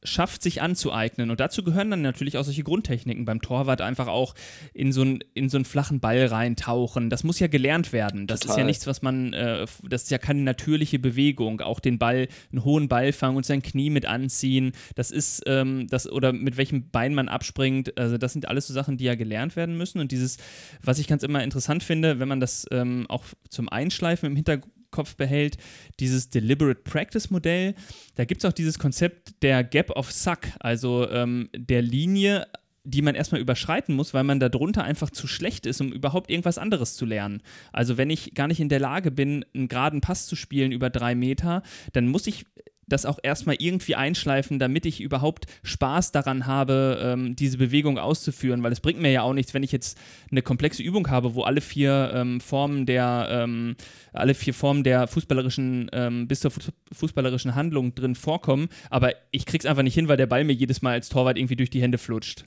schafft, 0.06 0.42
sich 0.42 0.62
anzueignen. 0.62 1.32
Und 1.32 1.40
dazu 1.40 1.64
gehören 1.64 1.92
dann 1.92 2.02
natürlich 2.02 2.38
auch 2.38 2.44
solche 2.44 2.64
Grundtechniken. 2.64 3.26
Beim 3.26 3.42
Torwart 3.42 3.82
einfach 3.82 4.08
auch 4.08 4.36
in 4.74 4.92
so, 4.92 5.04
ein, 5.04 5.20
in 5.34 5.50
so 5.50 5.58
einen 5.58 5.66
flachen 5.66 6.00
Ball 6.00 6.26
reintauchen. 6.26 7.10
Das 7.10 7.24
muss 7.24 7.40
ja 7.40 7.48
gelernt 7.48 7.94
werden. 7.94 8.28
Das 8.28 8.42
Total. 8.42 8.54
ist 8.54 8.60
ja 8.60 8.66
nichts, 8.66 8.88
was 8.88 9.02
man, 9.02 9.34
äh, 9.34 9.66
das 9.84 10.04
ist 10.04 10.12
ja 10.12 10.18
keine 10.18 10.42
natürliche 10.42 11.00
Bewegung. 11.00 11.62
Auch 11.62 11.80
den 11.80 11.98
Ball, 11.98 12.28
einen 12.52 12.64
hohen 12.64 12.88
Ball 12.88 13.12
fangen 13.12 13.38
und 13.38 13.46
sein 13.46 13.62
Knie 13.62 13.90
mit 13.90 14.06
anziehen. 14.06 14.72
Das 14.96 15.12
ist, 15.12 15.44
ähm, 15.46 15.88
das, 15.90 16.10
oder 16.10 16.34
mit 16.34 16.58
welchem 16.58 16.90
Bein 16.90 17.14
man 17.14 17.28
abspringt. 17.28 17.98
Also, 17.98 18.18
das 18.18 18.34
sind 18.34 18.48
alles 18.48 18.68
so 18.68 18.74
Sachen, 18.74 18.98
die 18.98 19.06
ja 19.06 19.16
gelernt 19.16 19.56
werden 19.56 19.78
müssen. 19.78 20.00
Und 20.00 20.12
dieses, 20.12 20.38
was 20.82 21.00
ich 21.00 21.08
ganz 21.08 21.24
immer 21.24 21.44
interessant 21.44 21.84
finde, 21.84 22.20
wenn 22.20 22.28
man 22.28 22.40
das 22.40 22.66
ähm, 22.72 23.06
auch 23.10 23.26
zum 23.50 23.70
Einschleifen 23.70 24.28
im 24.28 24.36
Hintergrund 24.36 24.72
Kopf 24.96 25.16
behält, 25.16 25.58
dieses 26.00 26.30
Deliberate 26.30 26.82
Practice 26.82 27.30
Modell. 27.30 27.76
Da 28.16 28.24
gibt 28.24 28.44
es 28.44 28.50
auch 28.50 28.54
dieses 28.54 28.80
Konzept 28.80 29.44
der 29.44 29.64
Gap 29.64 29.92
of 29.92 30.12
Suck, 30.12 30.48
also 30.60 31.10
ähm, 31.10 31.50
der 31.54 31.82
Linie, 31.82 32.48
die 32.86 33.02
man 33.02 33.16
erstmal 33.16 33.42
überschreiten 33.42 33.96
muss, 33.96 34.14
weil 34.14 34.24
man 34.24 34.40
darunter 34.40 34.84
einfach 34.84 35.10
zu 35.10 35.28
schlecht 35.28 35.66
ist, 35.66 35.82
um 35.82 35.92
überhaupt 35.92 36.30
irgendwas 36.30 36.58
anderes 36.58 36.96
zu 36.96 37.06
lernen. 37.06 37.42
Also 37.74 37.98
wenn 37.98 38.10
ich 38.10 38.34
gar 38.36 38.48
nicht 38.48 38.60
in 38.60 38.70
der 38.70 38.80
Lage 38.80 39.12
bin, 39.12 39.44
einen 39.54 39.68
geraden 39.68 40.02
Pass 40.02 40.28
zu 40.28 40.36
spielen 40.36 40.72
über 40.72 40.90
drei 40.90 41.16
Meter, 41.16 41.64
dann 41.94 42.08
muss 42.08 42.28
ich 42.28 42.46
das 42.88 43.06
auch 43.06 43.20
erstmal 43.22 43.56
irgendwie 43.60 43.96
einschleifen, 43.96 44.60
damit 44.60 44.86
ich 44.86 45.02
überhaupt 45.02 45.46
Spaß 45.64 46.12
daran 46.12 46.46
habe, 46.46 47.00
ähm, 47.02 47.36
diese 47.36 47.58
Bewegung 47.58 47.98
auszuführen, 47.98 48.64
weil 48.64 48.72
es 48.72 48.80
bringt 48.80 49.02
mir 49.02 49.12
ja 49.12 49.22
auch 49.24 49.34
nichts, 49.34 49.54
wenn 49.54 49.64
ich 49.64 49.72
jetzt 49.72 49.98
eine 50.32 50.42
komplexe 50.42 50.84
Übung 50.84 51.10
habe, 51.10 51.36
wo 51.36 51.44
alle 51.44 51.62
vier 51.62 52.12
ähm, 52.14 52.40
Formen 52.42 52.86
der 52.86 53.28
ähm, 53.30 53.76
alle 54.14 54.34
vier 54.34 54.54
Formen 54.54 54.84
der 54.84 55.08
fußballerischen 55.08 55.90
ähm, 55.94 56.28
bis 56.28 56.42
zur 56.42 56.52
fußballerischen 56.92 57.56
Handlung 57.56 57.96
drin 57.96 58.16
vorkommen, 58.16 58.70
aber 58.90 59.14
ich 59.32 59.46
krieg's 59.46 59.66
einfach 59.66 59.84
nicht 59.84 59.96
hin, 59.96 60.08
weil 60.08 60.18
der 60.18 60.28
Ball 60.28 60.44
mir 60.44 60.54
jedes 60.54 60.82
Mal 60.82 60.94
als 60.94 61.10
Torwart 61.10 61.38
irgendwie 61.38 61.56
durch 61.56 61.70
die 61.70 61.82
Hände 61.82 61.98
flutscht. 61.98 62.46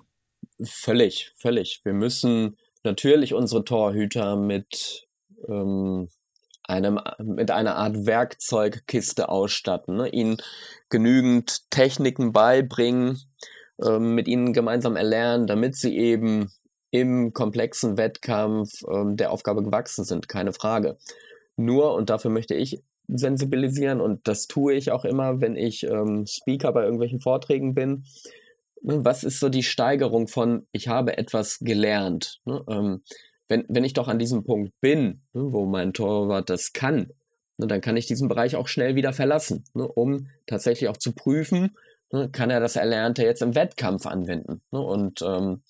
Völlig, 0.64 1.33
völlig. 1.37 1.80
Wir 1.85 1.92
müssen 1.92 2.57
natürlich 2.85 3.35
unsere 3.35 3.64
Torhüter 3.64 4.37
mit 4.37 5.07
ähm, 5.49 6.09
einem, 6.69 7.01
mit 7.23 7.51
einer 7.51 7.77
Art 7.77 8.07
Werkzeugkiste 8.07 9.29
ausstatten, 9.29 9.97
ne? 9.97 10.09
ihnen 10.09 10.37
genügend 10.91 11.71
Techniken 11.71 12.33
beibringen, 12.33 13.19
ähm, 13.83 14.15
mit 14.15 14.29
ihnen 14.29 14.53
gemeinsam 14.53 14.97
erlernen, 14.97 15.47
damit 15.47 15.77
sie 15.77 15.97
eben 15.97 16.51
im 16.91 17.33
komplexen 17.33 17.97
Wettkampf 17.97 18.83
ähm, 18.91 19.17
der 19.17 19.31
Aufgabe 19.31 19.63
gewachsen 19.63 20.05
sind, 20.05 20.29
keine 20.29 20.53
Frage. 20.53 20.99
Nur, 21.57 21.95
und 21.95 22.11
dafür 22.11 22.31
möchte 22.31 22.55
ich 22.55 22.83
sensibilisieren, 23.09 24.01
und 24.01 24.27
das 24.29 24.47
tue 24.47 24.75
ich 24.75 24.91
auch 24.91 25.05
immer, 25.05 25.41
wenn 25.41 25.57
ich 25.57 25.85
ähm, 25.85 26.27
Speaker 26.27 26.73
bei 26.73 26.85
irgendwelchen 26.85 27.21
Vorträgen 27.21 27.75
bin, 27.75 28.05
ne, 28.83 29.05
was 29.05 29.25
ist 29.25 29.41
so 29.41 29.49
die 29.49 29.63
Steigerung 29.63 30.29
von, 30.29 30.67
ich 30.73 30.89
habe 30.89 31.19
etwas 31.19 31.59
gelernt? 31.61 32.41
Ne? 32.45 32.63
Ähm, 32.69 33.03
wenn, 33.49 33.64
wenn 33.69 33.85
ich 33.85 33.95
doch 33.95 34.09
an 34.09 34.19
diesem 34.19 34.45
Punkt 34.45 34.73
bin, 34.81 35.23
ne, 35.33 35.52
wo 35.52 35.67
mein 35.67 35.93
Torwart 35.93 36.50
das 36.50 36.73
kann, 36.73 37.12
ne, 37.57 37.67
dann 37.67 37.81
kann 37.81 37.97
ich 37.97 38.07
diesen 38.07 38.28
Bereich 38.28 38.57
auch 38.57 38.69
schnell 38.69 38.95
wieder 38.95 39.12
verlassen, 39.12 39.64
ne, 39.75 39.87
um 39.88 40.28
tatsächlich 40.47 40.88
auch 40.88 40.97
zu 40.97 41.12
prüfen, 41.12 41.76
ne, 42.12 42.28
kann 42.31 42.50
er 42.50 42.61
das 42.61 42.76
Erlernte 42.76 43.25
jetzt 43.25 43.43
im 43.43 43.55
Wettkampf 43.55 44.07
anwenden. 44.07 44.62
Ne, 44.71 44.81
und 44.81 45.23
ähm, 45.23 45.62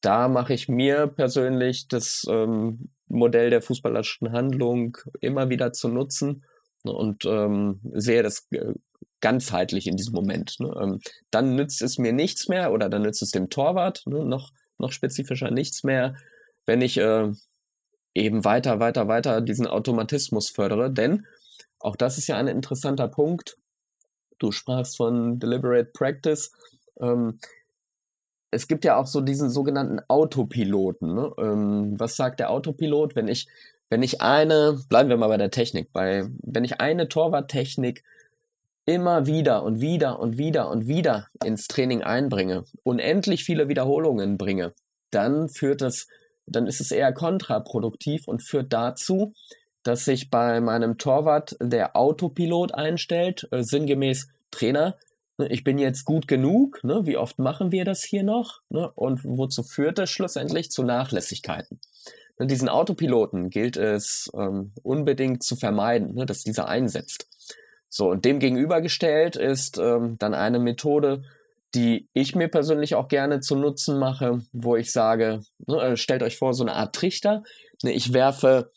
da 0.00 0.28
mache 0.28 0.52
ich 0.52 0.68
mir 0.68 1.06
persönlich 1.06 1.88
das 1.88 2.24
ähm, 2.28 2.90
Modell 3.08 3.50
der 3.50 3.62
fußballerischen 3.62 4.32
Handlung 4.32 4.96
immer 5.20 5.48
wieder 5.48 5.72
zu 5.72 5.88
nutzen 5.88 6.44
ne, 6.84 6.92
und 6.92 7.24
ähm, 7.24 7.80
sehe 7.94 8.22
das 8.22 8.46
äh, 8.50 8.74
ganzheitlich 9.20 9.86
in 9.86 9.96
diesem 9.96 10.14
Moment. 10.14 10.56
Ne? 10.58 10.74
Ähm, 10.82 11.00
dann 11.30 11.54
nützt 11.54 11.80
es 11.80 11.96
mir 11.96 12.12
nichts 12.12 12.48
mehr 12.48 12.72
oder 12.72 12.90
dann 12.90 13.02
nützt 13.02 13.22
es 13.22 13.30
dem 13.30 13.48
Torwart 13.48 14.02
ne, 14.06 14.24
noch, 14.24 14.50
noch 14.78 14.92
spezifischer 14.92 15.50
nichts 15.50 15.84
mehr, 15.84 16.16
wenn 16.66 16.80
ich 16.80 16.98
äh, 16.98 17.30
eben 18.14 18.44
weiter, 18.44 18.80
weiter, 18.80 19.08
weiter 19.08 19.40
diesen 19.40 19.66
Automatismus 19.66 20.50
fördere. 20.50 20.90
Denn 20.90 21.26
auch 21.78 21.96
das 21.96 22.18
ist 22.18 22.26
ja 22.26 22.36
ein 22.36 22.48
interessanter 22.48 23.08
Punkt. 23.08 23.56
Du 24.38 24.52
sprachst 24.52 24.96
von 24.96 25.38
Deliberate 25.38 25.90
Practice. 25.92 26.52
Ähm, 27.00 27.38
es 28.50 28.68
gibt 28.68 28.84
ja 28.84 28.96
auch 28.96 29.06
so 29.06 29.20
diesen 29.20 29.50
sogenannten 29.50 30.00
Autopiloten. 30.08 31.14
Ne? 31.14 31.32
Ähm, 31.38 31.98
was 31.98 32.16
sagt 32.16 32.40
der 32.40 32.50
Autopilot, 32.50 33.16
wenn 33.16 33.28
ich, 33.28 33.48
wenn 33.88 34.02
ich 34.02 34.20
eine, 34.20 34.78
bleiben 34.88 35.08
wir 35.08 35.16
mal 35.16 35.28
bei 35.28 35.38
der 35.38 35.50
Technik, 35.50 35.92
bei, 35.92 36.26
wenn 36.42 36.64
ich 36.64 36.80
eine 36.80 37.08
Torwarttechnik 37.08 38.04
immer 38.84 39.26
wieder 39.26 39.62
und 39.62 39.80
wieder 39.80 40.18
und 40.18 40.38
wieder 40.38 40.68
und 40.68 40.86
wieder 40.86 41.28
ins 41.44 41.66
Training 41.66 42.02
einbringe, 42.02 42.64
unendlich 42.82 43.44
viele 43.44 43.68
Wiederholungen 43.68 44.38
bringe, 44.38 44.74
dann 45.10 45.48
führt 45.48 45.80
das 45.80 46.08
dann 46.46 46.66
ist 46.66 46.80
es 46.80 46.90
eher 46.90 47.12
kontraproduktiv 47.12 48.28
und 48.28 48.42
führt 48.42 48.72
dazu, 48.72 49.32
dass 49.82 50.04
sich 50.04 50.30
bei 50.30 50.60
meinem 50.60 50.98
Torwart 50.98 51.56
der 51.60 51.96
Autopilot 51.96 52.74
einstellt, 52.74 53.48
äh, 53.50 53.62
sinngemäß 53.62 54.28
Trainer, 54.50 54.96
ne, 55.38 55.48
ich 55.48 55.64
bin 55.64 55.78
jetzt 55.78 56.04
gut 56.04 56.28
genug, 56.28 56.82
ne, 56.84 57.00
wie 57.04 57.16
oft 57.16 57.38
machen 57.38 57.72
wir 57.72 57.84
das 57.84 58.02
hier 58.02 58.22
noch? 58.22 58.60
Ne, 58.68 58.90
und 58.92 59.24
wozu 59.24 59.62
führt 59.62 59.98
das 59.98 60.10
schlussendlich? 60.10 60.70
Zu 60.70 60.82
Nachlässigkeiten. 60.84 61.80
Ne, 62.38 62.46
diesen 62.46 62.68
Autopiloten 62.68 63.50
gilt 63.50 63.76
es 63.76 64.30
ähm, 64.34 64.72
unbedingt 64.82 65.42
zu 65.42 65.56
vermeiden, 65.56 66.14
ne, 66.14 66.26
dass 66.26 66.44
dieser 66.44 66.68
einsetzt. 66.68 67.26
So, 67.88 68.08
und 68.08 68.24
dem 68.24 68.38
gegenübergestellt 68.38 69.36
ist 69.36 69.78
ähm, 69.78 70.16
dann 70.18 70.32
eine 70.32 70.58
Methode, 70.58 71.24
die 71.74 72.08
ich 72.12 72.34
mir 72.34 72.48
persönlich 72.48 72.94
auch 72.94 73.08
gerne 73.08 73.40
zu 73.40 73.56
Nutzen 73.56 73.98
mache, 73.98 74.42
wo 74.52 74.76
ich 74.76 74.92
sage, 74.92 75.42
ne, 75.66 75.80
äh, 75.80 75.96
stellt 75.96 76.22
euch 76.22 76.36
vor, 76.36 76.54
so 76.54 76.64
eine 76.64 76.74
Art 76.74 76.94
Trichter. 76.94 77.42
Ne, 77.82 77.92
ich 77.92 78.12
werfe 78.12 78.70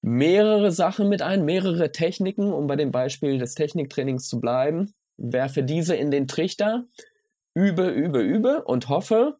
mehrere 0.00 0.72
Sachen 0.72 1.08
mit 1.08 1.22
ein, 1.22 1.44
mehrere 1.44 1.92
Techniken, 1.92 2.52
um 2.52 2.66
bei 2.66 2.76
dem 2.76 2.90
Beispiel 2.90 3.38
des 3.38 3.54
Techniktrainings 3.54 4.28
zu 4.28 4.40
bleiben, 4.40 4.94
werfe 5.16 5.62
diese 5.62 5.96
in 5.96 6.10
den 6.10 6.26
Trichter, 6.26 6.84
übe, 7.54 7.88
übe, 7.88 8.20
übe 8.20 8.64
und 8.64 8.88
hoffe, 8.88 9.36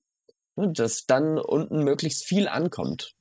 ne, 0.56 0.72
dass 0.72 1.06
dann 1.06 1.38
unten 1.38 1.84
möglichst 1.84 2.24
viel 2.24 2.48
ankommt. 2.48 3.14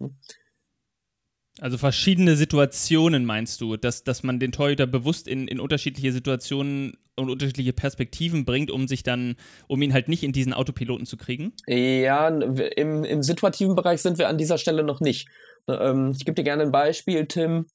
Also 1.62 1.78
verschiedene 1.78 2.36
Situationen 2.36 3.26
meinst 3.26 3.62
du, 3.62 3.78
dass, 3.78 4.04
dass 4.04 4.24
man 4.24 4.40
den 4.40 4.52
Torhüter 4.52 4.88
bewusst 4.88 5.28
in, 5.28 5.48
in 5.48 5.60
unterschiedliche 5.60 6.12
Situationen 6.12 6.98
und 7.16 7.30
unterschiedliche 7.30 7.72
Perspektiven 7.72 8.44
bringt, 8.44 8.70
um 8.70 8.88
sich 8.88 9.04
dann, 9.04 9.38
um 9.68 9.82
ihn 9.82 9.94
halt 9.94 10.10
nicht 10.10 10.24
in 10.24 10.34
diesen 10.34 10.54
Autopiloten 10.54 11.06
zu 11.06 11.16
kriegen? 11.16 11.54
Ja, 11.66 12.28
im, 12.28 13.06
im 13.06 13.24
situativen 13.24 13.76
Bereich 13.76 14.02
sind 14.02 14.18
wir 14.18 14.28
an 14.28 14.38
dieser 14.38 14.58
Stelle 14.58 14.84
noch 14.84 15.00
nicht. 15.00 15.30
Ähm, 15.70 16.12
ich 16.16 16.26
gebe 16.26 16.36
dir 16.36 16.44
gerne 16.44 16.64
ein 16.64 16.72
Beispiel, 16.72 17.26
Tim. 17.26 17.68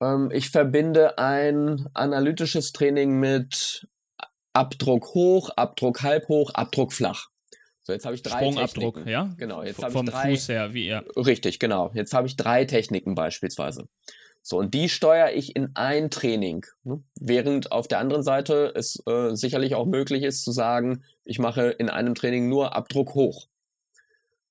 Ähm, 0.00 0.30
ich 0.32 0.50
verbinde 0.50 1.18
ein 1.18 1.88
analytisches 1.94 2.72
Training 2.72 3.18
mit 3.18 3.88
Abdruck 4.52 5.14
hoch, 5.14 5.50
Abdruck 5.56 6.02
halb 6.02 6.28
hoch, 6.28 6.50
Abdruck 6.54 6.92
flach. 6.92 7.28
So, 7.88 7.94
jetzt 7.94 8.04
habe 8.04 8.14
ich 8.14 8.22
drei 8.22 8.40
Sprungabdruck, 8.40 8.96
Techniken. 8.96 9.08
ja? 9.08 9.34
Genau, 9.38 9.62
jetzt 9.62 9.82
habe 9.82 9.98
ich 9.98 10.10
drei. 10.10 10.30
Fuß 10.32 10.50
her, 10.50 10.74
wie 10.74 10.88
er. 10.88 11.06
Richtig, 11.16 11.58
genau. 11.58 11.90
Jetzt 11.94 12.12
habe 12.12 12.26
ich 12.26 12.36
drei 12.36 12.66
Techniken 12.66 13.14
beispielsweise. 13.14 13.88
So, 14.42 14.58
und 14.58 14.74
die 14.74 14.90
steuere 14.90 15.32
ich 15.32 15.56
in 15.56 15.70
ein 15.74 16.10
Training. 16.10 16.66
Ne? 16.84 17.02
Während 17.18 17.72
auf 17.72 17.88
der 17.88 18.00
anderen 18.00 18.22
Seite 18.22 18.74
es 18.76 19.02
äh, 19.06 19.34
sicherlich 19.34 19.74
auch 19.74 19.86
möglich 19.86 20.22
ist 20.22 20.44
zu 20.44 20.52
sagen, 20.52 21.02
ich 21.24 21.38
mache 21.38 21.70
in 21.70 21.88
einem 21.88 22.14
Training 22.14 22.50
nur 22.50 22.76
Abdruck 22.76 23.14
hoch. 23.14 23.46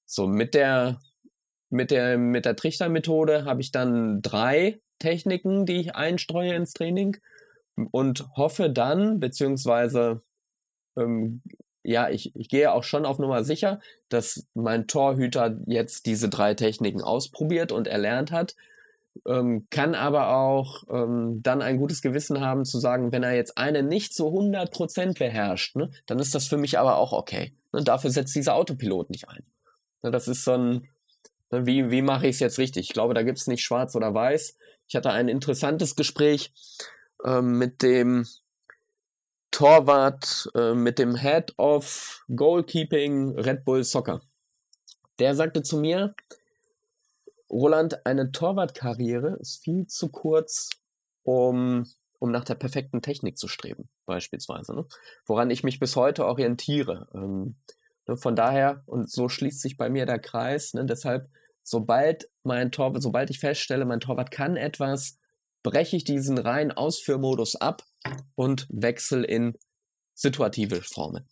So, 0.08 0.26
mit 0.26 0.56
der, 0.56 1.00
mit 1.70 1.92
der, 1.92 2.18
mit 2.18 2.44
der 2.44 2.56
Trichtermethode 2.56 3.46
habe 3.46 3.62
ich 3.62 3.72
dann 3.72 4.24
drei 4.24 4.80
Techniken, 4.98 5.68
die 5.68 5.82
ich 5.82 5.96
einstreue 5.96 6.56
ins 6.56 6.74
Training 6.74 7.18
und 7.92 8.28
hoffe 8.36 8.72
dann, 8.72 9.20
beziehungsweise 9.20 10.24
ähm, 10.98 11.44
ja, 11.88 12.10
ich, 12.10 12.36
ich 12.36 12.50
gehe 12.50 12.74
auch 12.74 12.84
schon 12.84 13.06
auf 13.06 13.18
Nummer 13.18 13.46
sicher, 13.46 13.80
dass 14.10 14.46
mein 14.54 14.88
Torhüter 14.88 15.58
jetzt 15.68 16.06
diese 16.06 16.28
drei 16.28 16.54
Techniken 16.54 17.02
ausprobiert 17.02 17.72
und 17.72 17.88
erlernt 17.88 18.30
hat, 18.30 18.56
ähm, 19.26 19.68
kann 19.70 19.96
aber 19.96 20.36
auch 20.36 20.84
ähm, 20.90 21.40
dann 21.42 21.62
ein 21.62 21.78
gutes 21.78 22.02
Gewissen 22.02 22.42
haben 22.42 22.66
zu 22.66 22.80
sagen, 22.80 23.14
wenn 23.14 23.24
er 23.24 23.36
jetzt 23.36 23.58
eine 23.58 23.84
nicht 23.84 24.14
zu 24.14 24.28
100% 24.28 25.18
beherrscht, 25.18 25.78
ne, 25.78 25.90
dann 26.06 26.20
ist 26.20 26.36
das 26.36 26.48
für 26.48 26.58
mich 26.58 26.78
aber 26.78 26.98
auch 26.98 27.14
okay. 27.14 27.54
Ne, 27.72 27.84
dafür 27.86 28.10
setzt 28.10 28.36
dieser 28.36 28.56
Autopilot 28.56 29.10
nicht 29.10 29.30
ein. 29.30 29.44
Ne, 30.04 30.12
das 30.12 30.28
ist 30.28 30.44
so 30.44 30.52
ein, 30.52 30.90
ne, 31.52 31.66
wie, 31.66 31.90
wie 31.90 32.02
mache 32.02 32.28
ich 32.28 32.36
es 32.36 32.42
jetzt 32.42 32.60
richtig? 32.60 32.88
Ich 32.88 32.94
glaube, 32.94 33.14
da 33.14 33.24
gibt 33.24 33.38
es 33.38 33.48
nicht 33.48 33.64
schwarz 33.64 33.96
oder 33.96 34.14
weiß. 34.14 34.58
Ich 34.90 34.96
hatte 34.98 35.12
ein 35.12 35.30
interessantes 35.30 35.96
Gespräch 35.96 36.52
ähm, 37.26 37.58
mit 37.58 37.82
dem 37.82 38.28
Torwart 39.58 40.52
äh, 40.54 40.76
mit 40.76 41.00
dem 41.00 41.16
Head 41.16 41.56
of 41.58 42.24
Goalkeeping 42.28 43.40
Red 43.40 43.66
Bull 43.66 43.84
Soccer. 43.84 44.22
Der 45.18 45.34
sagte 45.34 45.64
zu 45.64 45.78
mir, 45.78 46.14
Roland, 47.50 48.06
eine 48.06 48.32
Torwartkarriere 48.32 49.36
ist 49.40 49.64
viel 49.64 49.88
zu 49.88 50.10
kurz, 50.10 50.70
um 51.24 51.88
um 52.20 52.30
nach 52.30 52.44
der 52.44 52.54
perfekten 52.54 53.02
Technik 53.02 53.40
zu 53.40 53.48
streben, 53.48 53.90
beispielsweise. 54.06 54.76
Ne? 54.76 54.86
Woran 55.26 55.50
ich 55.50 55.64
mich 55.64 55.80
bis 55.80 55.96
heute 55.96 56.26
orientiere. 56.26 57.08
Ähm, 57.16 57.56
ne? 58.08 58.16
Von 58.16 58.36
daher, 58.36 58.84
und 58.86 59.10
so 59.10 59.28
schließt 59.28 59.62
sich 59.62 59.76
bei 59.76 59.90
mir 59.90 60.06
der 60.06 60.20
Kreis, 60.20 60.76
ne? 60.76 60.86
deshalb, 60.86 61.30
sobald 61.64 62.30
mein 62.44 62.72
Torwart, 62.72 63.02
sobald 63.02 63.32
ich 63.32 63.40
feststelle, 63.40 63.86
mein 63.86 64.02
Torwart 64.02 64.30
kann 64.30 64.56
etwas, 64.56 65.18
breche 65.70 65.98
ich 65.98 66.06
diesen 66.06 66.38
reinen 66.38 66.72
Ausführmodus 66.72 67.58
ab 67.58 67.84
und 68.36 68.68
wechsle 68.70 69.26
in 69.26 69.58
situative 70.14 70.82
Formen. 70.82 71.28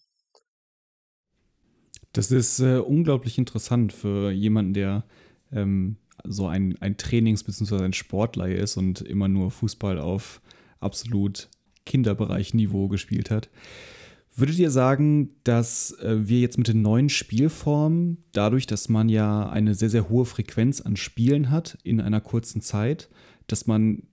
Das 2.12 2.32
ist 2.32 2.60
äh, 2.60 2.80
unglaublich 2.80 3.38
interessant 3.38 3.94
für 3.94 4.32
jemanden, 4.32 4.74
der 4.74 5.06
ähm, 5.54 5.98
so 6.26 6.48
ein, 6.48 6.78
ein 6.82 6.98
Trainings- 6.98 7.44
bzw. 7.44 7.86
ein 7.86 7.94
Sportleihe 7.94 8.56
ist 8.56 8.76
und 8.76 9.02
immer 9.02 9.30
nur 9.30 9.52
Fußball 9.52 10.00
auf 10.00 10.42
absolut 10.82 11.50
Kinderbereich-Niveau 11.86 12.90
gespielt 12.90 13.32
hat. 13.32 13.50
Würdet 14.36 14.60
ihr 14.60 14.72
sagen, 14.72 15.38
dass 15.46 15.92
äh, 16.00 16.28
wir 16.28 16.42
jetzt 16.42 16.58
mit 16.58 16.68
den 16.68 16.82
neuen 16.82 17.08
Spielformen, 17.08 18.26
dadurch, 18.34 18.68
dass 18.68 18.90
man 18.90 19.08
ja 19.08 19.48
eine 19.48 19.76
sehr, 19.76 19.90
sehr 19.90 20.10
hohe 20.10 20.26
Frequenz 20.26 20.82
an 20.82 20.98
Spielen 20.98 21.52
hat 21.52 21.78
in 21.84 22.02
einer 22.02 22.20
kurzen 22.20 22.62
Zeit, 22.62 23.10
dass 23.48 23.66
man 23.66 24.04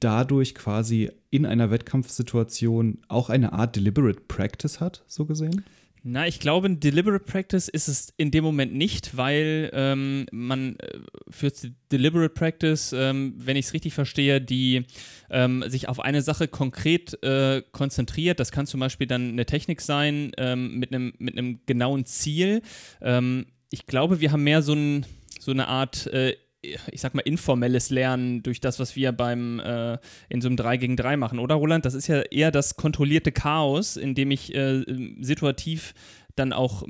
dadurch 0.00 0.54
quasi 0.54 1.10
in 1.30 1.46
einer 1.46 1.70
Wettkampfsituation 1.70 2.98
auch 3.08 3.30
eine 3.30 3.52
Art 3.52 3.76
Deliberate 3.76 4.20
Practice 4.28 4.80
hat, 4.80 5.02
so 5.06 5.24
gesehen? 5.24 5.64
Na, 6.04 6.26
ich 6.26 6.40
glaube, 6.40 6.66
ein 6.66 6.80
Deliberate 6.80 7.24
Practice 7.24 7.68
ist 7.68 7.86
es 7.86 8.12
in 8.16 8.32
dem 8.32 8.42
Moment 8.42 8.74
nicht, 8.74 9.16
weil 9.16 9.70
ähm, 9.72 10.26
man 10.32 10.76
äh, 10.80 10.98
für 11.30 11.52
Deliberate 11.92 12.34
Practice, 12.34 12.92
ähm, 12.92 13.34
wenn 13.36 13.56
ich 13.56 13.66
es 13.66 13.72
richtig 13.72 13.94
verstehe, 13.94 14.40
die 14.40 14.84
ähm, 15.30 15.62
sich 15.68 15.88
auf 15.88 16.00
eine 16.00 16.22
Sache 16.22 16.48
konkret 16.48 17.22
äh, 17.22 17.62
konzentriert. 17.70 18.40
Das 18.40 18.50
kann 18.50 18.66
zum 18.66 18.80
Beispiel 18.80 19.06
dann 19.06 19.28
eine 19.28 19.46
Technik 19.46 19.80
sein 19.80 20.32
ähm, 20.38 20.76
mit 20.80 20.92
einem 20.92 21.12
mit 21.18 21.66
genauen 21.66 22.04
Ziel. 22.04 22.62
Ähm, 23.00 23.46
ich 23.70 23.86
glaube, 23.86 24.20
wir 24.20 24.32
haben 24.32 24.42
mehr 24.42 24.62
so, 24.62 24.72
ein, 24.72 25.06
so 25.38 25.52
eine 25.52 25.68
Art 25.68 26.08
äh, 26.08 26.34
ich 26.62 27.00
sag 27.00 27.14
mal, 27.14 27.22
informelles 27.22 27.90
Lernen 27.90 28.42
durch 28.42 28.60
das, 28.60 28.78
was 28.78 28.94
wir 28.94 29.12
beim 29.12 29.60
äh, 29.60 29.98
in 30.28 30.40
so 30.40 30.48
einem 30.48 30.56
3 30.56 30.76
gegen 30.76 30.96
3 30.96 31.16
machen, 31.16 31.38
oder 31.38 31.56
Roland? 31.56 31.84
Das 31.84 31.94
ist 31.94 32.06
ja 32.06 32.22
eher 32.22 32.50
das 32.50 32.76
kontrollierte 32.76 33.32
Chaos, 33.32 33.96
in 33.96 34.14
dem 34.14 34.30
ich 34.30 34.54
äh, 34.54 34.84
situativ 35.20 35.94
dann 36.36 36.52
auch 36.52 36.84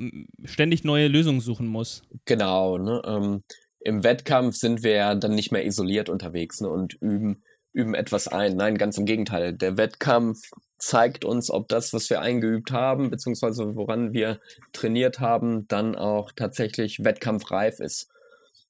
ständig 0.45 0.83
neue 0.83 1.07
Lösungen 1.07 1.41
suchen 1.41 1.67
muss. 1.67 2.03
Genau, 2.25 2.77
ne? 2.77 3.01
Ähm, 3.05 3.43
Im 3.79 4.03
Wettkampf 4.03 4.55
sind 4.55 4.83
wir 4.83 4.93
ja 4.93 5.15
dann 5.15 5.35
nicht 5.35 5.51
mehr 5.51 5.65
isoliert 5.65 6.07
unterwegs 6.07 6.61
ne? 6.61 6.69
und 6.69 6.93
üben, 7.01 7.43
üben 7.73 7.93
etwas 7.93 8.27
ein. 8.27 8.55
Nein, 8.55 8.77
ganz 8.77 8.97
im 8.97 9.05
Gegenteil. 9.05 9.53
Der 9.53 9.75
Wettkampf 9.75 10.51
zeigt 10.77 11.25
uns, 11.25 11.49
ob 11.49 11.67
das, 11.67 11.93
was 11.93 12.09
wir 12.09 12.21
eingeübt 12.21 12.71
haben, 12.71 13.09
beziehungsweise 13.09 13.75
woran 13.75 14.13
wir 14.13 14.39
trainiert 14.71 15.19
haben, 15.19 15.67
dann 15.67 15.95
auch 15.95 16.31
tatsächlich 16.33 17.03
wettkampfreif 17.03 17.79
ist. 17.79 18.12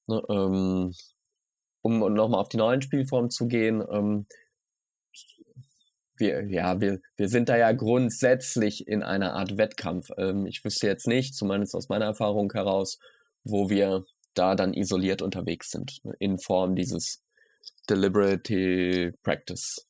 Ne, 0.08 0.22
ähm, 0.30 0.94
um 1.82 2.14
nochmal 2.14 2.40
auf 2.40 2.50
die 2.50 2.58
neuen 2.58 2.82
Spielformen 2.82 3.30
zu 3.30 3.48
gehen, 3.48 3.84
ähm, 3.90 4.26
wir, 6.18 6.48
ja, 6.48 6.80
wir, 6.80 7.00
wir 7.18 7.28
sind 7.28 7.50
da 7.50 7.58
ja 7.58 7.72
grundsätzlich 7.72 8.88
in 8.88 9.04
einer 9.04 9.34
Art 9.34 9.58
Wettkampf. 9.58 10.10
Ähm, 10.18 10.46
ich 10.46 10.64
wüsste 10.64 10.88
jetzt 10.88 11.08
nicht, 11.08 11.36
zumindest 11.36 11.76
aus 11.76 11.90
meiner 11.90 12.06
Erfahrung 12.06 12.52
heraus, 12.54 13.00
wo 13.44 13.70
wir 13.70 14.06
da 14.34 14.56
dann 14.56 14.74
isoliert 14.74 15.22
unterwegs 15.22 15.70
sind, 15.72 16.00
ne, 16.04 16.14
in 16.20 16.38
Form 16.40 16.76
dieses 16.76 17.24
Deliberate 17.90 19.14
Practice. 19.24 19.88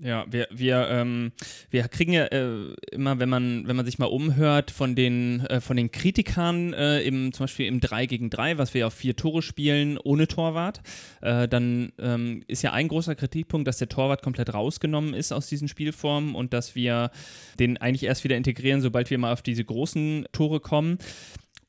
Ja, 0.00 0.26
wir, 0.28 0.46
wir, 0.50 0.88
ähm, 0.90 1.32
wir 1.70 1.88
kriegen 1.88 2.12
ja 2.12 2.26
äh, 2.26 2.74
immer, 2.92 3.18
wenn 3.18 3.30
man, 3.30 3.66
wenn 3.66 3.76
man 3.76 3.86
sich 3.86 3.98
mal 3.98 4.06
umhört 4.06 4.70
von 4.70 4.94
den, 4.94 5.40
äh, 5.46 5.62
von 5.62 5.76
den 5.76 5.90
Kritikern, 5.90 6.74
äh, 6.74 7.00
im, 7.00 7.32
zum 7.32 7.44
Beispiel 7.44 7.66
im 7.66 7.80
3 7.80 8.04
gegen 8.04 8.28
3, 8.28 8.58
was 8.58 8.74
wir 8.74 8.80
ja 8.80 8.86
auf 8.88 8.94
vier 8.94 9.16
Tore 9.16 9.40
spielen 9.40 9.96
ohne 9.96 10.28
Torwart, 10.28 10.82
äh, 11.22 11.48
dann 11.48 11.92
ähm, 11.98 12.44
ist 12.46 12.62
ja 12.62 12.72
ein 12.72 12.88
großer 12.88 13.14
Kritikpunkt, 13.14 13.66
dass 13.66 13.78
der 13.78 13.88
Torwart 13.88 14.22
komplett 14.22 14.52
rausgenommen 14.52 15.14
ist 15.14 15.32
aus 15.32 15.46
diesen 15.46 15.66
Spielformen 15.68 16.34
und 16.34 16.52
dass 16.52 16.74
wir 16.74 17.10
den 17.58 17.78
eigentlich 17.78 18.04
erst 18.04 18.24
wieder 18.24 18.36
integrieren, 18.36 18.82
sobald 18.82 19.08
wir 19.08 19.16
mal 19.16 19.32
auf 19.32 19.42
diese 19.42 19.64
großen 19.64 20.26
Tore 20.30 20.60
kommen. 20.60 20.98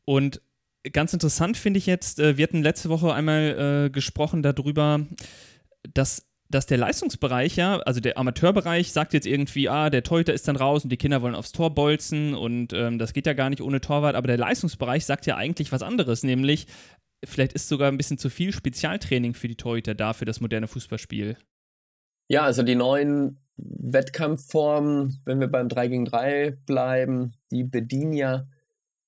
Und 0.04 0.42
ganz 0.92 1.14
interessant 1.14 1.56
finde 1.56 1.78
ich 1.78 1.86
jetzt, 1.86 2.20
äh, 2.20 2.36
wir 2.36 2.44
hatten 2.44 2.62
letzte 2.62 2.90
Woche 2.90 3.14
einmal 3.14 3.86
äh, 3.86 3.90
gesprochen 3.90 4.44
darüber, 4.44 5.06
dass 5.94 6.28
dass 6.50 6.66
der 6.66 6.78
Leistungsbereich 6.78 7.56
ja, 7.58 7.80
also 7.80 8.00
der 8.00 8.18
Amateurbereich 8.18 8.92
sagt 8.92 9.14
jetzt 9.14 9.28
irgendwie, 9.28 9.70
ah, 9.70 9.90
der 9.90 10.04
Torhüter 10.04 10.34
ist 10.34 10.48
dann 10.48 10.56
raus 10.56 10.84
und 10.84 10.90
die 10.90 10.98
Kinder 10.98 11.22
wollen 11.22 11.36
aufs 11.36 11.52
Tor 11.52 11.74
bolzen 11.74 12.34
und 12.34 12.74
ähm, 12.74 13.00
das 13.00 13.14
geht 13.14 13.28
ja 13.28 13.34
gar 13.34 13.50
nicht 13.50 13.62
ohne 13.62 13.82
Torwart, 13.82 14.16
aber 14.16 14.28
der 14.28 14.38
Leistungsbereich 14.38 15.06
sagt 15.06 15.26
ja 15.26 15.36
eigentlich 15.36 15.72
was 15.72 15.82
anderes, 15.82 16.24
nämlich 16.24 16.68
vielleicht 17.26 17.54
ist 17.54 17.68
sogar 17.68 17.92
ein 17.92 17.98
bisschen 17.98 18.18
zu 18.18 18.30
viel 18.30 18.54
Spezialtraining 18.54 19.34
für 19.34 19.48
die 19.48 19.56
Torhüter 19.56 19.96
da 19.96 20.14
für 20.14 20.26
das 20.26 20.40
moderne 20.40 20.68
Fußballspiel. 20.68 21.38
Ja, 22.30 22.44
also 22.44 22.64
die 22.64 22.76
neuen 22.76 23.40
Wettkampfformen, 23.58 25.20
wenn 25.26 25.40
wir 25.40 25.48
beim 25.48 25.70
3 25.70 25.88
gegen 25.88 26.06
3 26.06 26.52
bleiben, 26.66 27.34
die 27.52 27.64
bedienen 27.64 28.14
ja 28.14 28.46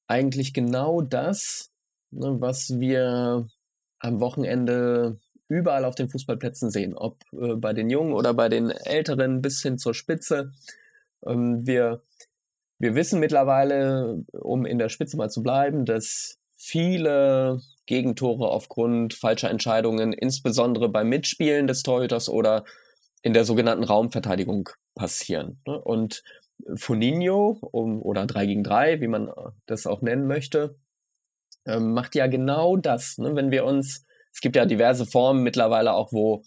eigentlich 0.08 0.54
genau 0.54 1.02
das, 1.02 1.72
ne, 2.12 2.42
was 2.42 2.80
wir 2.80 3.48
am 4.00 4.20
Wochenende 4.20 5.20
überall 5.50 5.84
auf 5.84 5.96
den 5.96 6.10
Fußballplätzen 6.10 6.70
sehen, 6.70 6.96
ob 6.96 7.24
äh, 7.34 7.56
bei 7.56 7.74
den 7.74 7.90
Jungen 7.90 8.14
oder 8.14 8.34
bei 8.34 8.48
den 8.48 8.70
Älteren 8.70 9.42
bis 9.42 9.62
hin 9.62 9.78
zur 9.78 9.94
Spitze. 9.94 10.54
Ähm, 11.26 11.66
wir, 11.66 12.04
wir 12.78 12.96
wissen 12.96 13.20
mittlerweile, 13.20 14.24
um 14.32 14.66
in 14.66 14.78
der 14.78 14.90
Spitze 14.90 15.18
mal 15.18 15.30
zu 15.30 15.44
bleiben, 15.44 15.86
dass 15.86 16.38
viele 16.56 17.62
Gegentore 17.86 18.50
aufgrund 18.50 19.16
falscher 19.16 19.50
Entscheidungen, 19.50 20.14
insbesondere 20.14 20.90
beim 20.90 21.10
Mitspielen 21.10 21.68
des 21.68 21.82
Torhüters 21.82 22.30
oder 22.30 22.64
in 23.22 23.34
der 23.34 23.44
sogenannten 23.46 23.84
Raumverteidigung 23.84 24.70
passieren. 24.94 25.62
Ne? 25.66 25.82
Und 25.82 26.24
Funinho 26.76 27.58
um, 27.72 28.02
oder 28.02 28.26
3 28.26 28.46
gegen 28.46 28.64
3, 28.64 29.02
wie 29.02 29.08
man 29.08 29.32
das 29.66 29.88
auch 29.88 30.02
nennen 30.02 30.28
möchte, 30.28 30.76
ähm, 31.66 31.94
macht 31.94 32.16
ja 32.16 32.28
genau 32.28 32.78
das. 32.78 33.18
Ne? 33.18 33.36
Wenn 33.36 33.52
wir 33.52 33.66
uns 33.66 34.06
es 34.34 34.42
gibt 34.42 34.56
ja 34.56 34.66
diverse 34.66 35.06
Formen 35.06 35.44
mittlerweile 35.44 35.94
auch, 35.94 36.12
wo, 36.12 36.44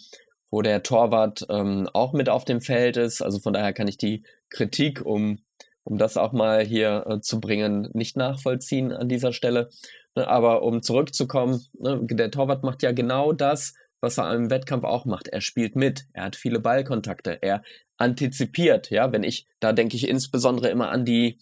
wo 0.51 0.63
der 0.63 0.83
Torwart 0.83 1.47
ähm, 1.49 1.89
auch 1.93 2.13
mit 2.13 2.29
auf 2.29 2.45
dem 2.45 2.61
Feld 2.61 2.97
ist. 2.97 3.23
Also 3.23 3.39
von 3.39 3.53
daher 3.53 3.73
kann 3.73 3.89
ich 3.89 3.99
die 3.99 4.25
Kritik, 4.51 5.05
um, 5.05 5.41
um 5.85 5.99
das 5.99 6.17
auch 6.17 6.33
mal 6.33 6.65
hier 6.65 7.05
äh, 7.09 7.21
zu 7.21 7.41
bringen, 7.41 7.89
nicht 7.93 8.17
nachvollziehen 8.17 8.93
an 8.93 9.09
dieser 9.09 9.33
Stelle. 9.33 9.71
Ne, 10.15 10.29
aber 10.29 10.63
um 10.63 10.83
zurückzukommen, 10.83 11.65
ne, 11.79 12.01
der 12.03 12.31
Torwart 12.31 12.63
macht 12.65 12.83
ja 12.83 12.93
genau 12.93 13.33
das, 13.33 13.75
was 14.01 14.19
er 14.19 14.35
im 14.35 14.51
Wettkampf 14.51 14.85
auch 14.85 15.05
macht. 15.05 15.29
Er 15.29 15.41
spielt 15.41 15.77
mit, 15.77 16.07
er 16.13 16.25
hat 16.25 16.37
viele 16.37 16.61
Ballkontakte, 16.61 17.39
er 17.41 17.63
antizipiert. 17.97 18.91
Ja, 18.91 19.13
wenn 19.13 19.23
ich, 19.23 19.47
da 19.61 19.73
denke 19.73 19.97
ich 19.97 20.09
insbesondere 20.09 20.69
immer 20.69 20.91
an 20.91 21.05
die, 21.05 21.39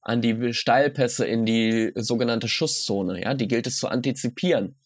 an 0.00 0.22
die 0.22 0.54
Steilpässe 0.54 1.26
in 1.26 1.44
die 1.44 1.92
sogenannte 1.94 2.48
Schusszone. 2.48 3.22
Ja, 3.22 3.34
die 3.34 3.46
gilt 3.46 3.66
es 3.66 3.76
zu 3.76 3.88
antizipieren. 3.88 4.77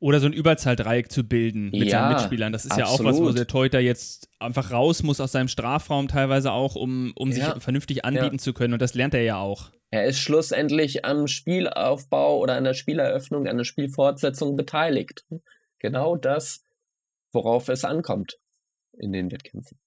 Oder 0.00 0.18
so 0.18 0.26
ein 0.26 0.32
Überzahldreieck 0.32 1.12
zu 1.12 1.24
bilden 1.24 1.70
mit 1.70 1.84
ja, 1.84 2.00
seinen 2.00 2.14
Mitspielern. 2.14 2.52
Das 2.52 2.64
ist 2.64 2.72
absolut. 2.72 2.88
ja 2.88 2.94
auch 2.94 3.04
was, 3.04 3.20
wo 3.20 3.30
der 3.32 3.46
Teuter 3.46 3.80
jetzt 3.80 4.28
einfach 4.38 4.72
raus 4.72 5.02
muss 5.02 5.20
aus 5.20 5.32
seinem 5.32 5.48
Strafraum 5.48 6.08
teilweise 6.08 6.52
auch, 6.52 6.74
um, 6.74 7.12
um 7.16 7.30
ja. 7.30 7.52
sich 7.52 7.62
vernünftig 7.62 8.04
anbieten 8.04 8.36
ja. 8.36 8.38
zu 8.38 8.54
können. 8.54 8.72
Und 8.72 8.80
das 8.80 8.94
lernt 8.94 9.12
er 9.12 9.22
ja 9.22 9.36
auch. 9.36 9.70
Er 9.90 10.06
ist 10.06 10.18
schlussendlich 10.18 11.04
am 11.04 11.26
Spielaufbau 11.26 12.38
oder 12.38 12.54
an 12.54 12.64
der 12.64 12.74
Spieleröffnung, 12.74 13.46
an 13.46 13.58
der 13.58 13.64
Spielfortsetzung 13.64 14.56
beteiligt. 14.56 15.24
Genau 15.80 16.16
das, 16.16 16.64
worauf 17.32 17.68
es 17.68 17.84
ankommt 17.84 18.38
in 18.96 19.12
den 19.12 19.30
Wettkämpfen. 19.30 19.78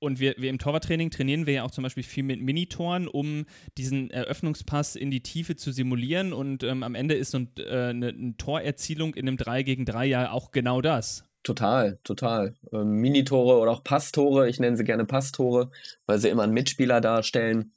Und 0.00 0.18
wir, 0.18 0.34
wir 0.38 0.48
im 0.48 0.58
Torwarttraining 0.58 1.10
trainieren 1.10 1.46
wir 1.46 1.54
ja 1.54 1.62
auch 1.62 1.70
zum 1.70 1.82
Beispiel 1.82 2.02
viel 2.02 2.24
mit 2.24 2.40
Minitoren, 2.40 3.06
um 3.06 3.44
diesen 3.76 4.10
Eröffnungspass 4.10 4.96
in 4.96 5.10
die 5.10 5.22
Tiefe 5.22 5.56
zu 5.56 5.72
simulieren. 5.72 6.32
Und 6.32 6.62
ähm, 6.62 6.82
am 6.82 6.94
Ende 6.94 7.14
ist 7.14 7.32
so 7.32 7.38
ein, 7.38 7.50
äh, 7.58 7.90
eine, 7.90 8.08
eine, 8.08 8.36
Torerzielung 8.38 9.14
in 9.14 9.28
einem 9.28 9.36
3 9.36 9.62
gegen 9.62 9.84
3 9.84 10.06
ja 10.06 10.32
auch 10.32 10.52
genau 10.52 10.80
das. 10.80 11.24
Total, 11.42 11.98
total. 12.02 12.54
Ähm, 12.72 12.92
Minitore 12.92 13.58
oder 13.58 13.72
auch 13.72 13.84
Passtore, 13.84 14.48
ich 14.48 14.58
nenne 14.58 14.76
sie 14.78 14.84
gerne 14.84 15.04
Passtore, 15.04 15.70
weil 16.06 16.18
sie 16.18 16.28
immer 16.28 16.44
einen 16.44 16.54
Mitspieler 16.54 17.02
darstellen. 17.02 17.72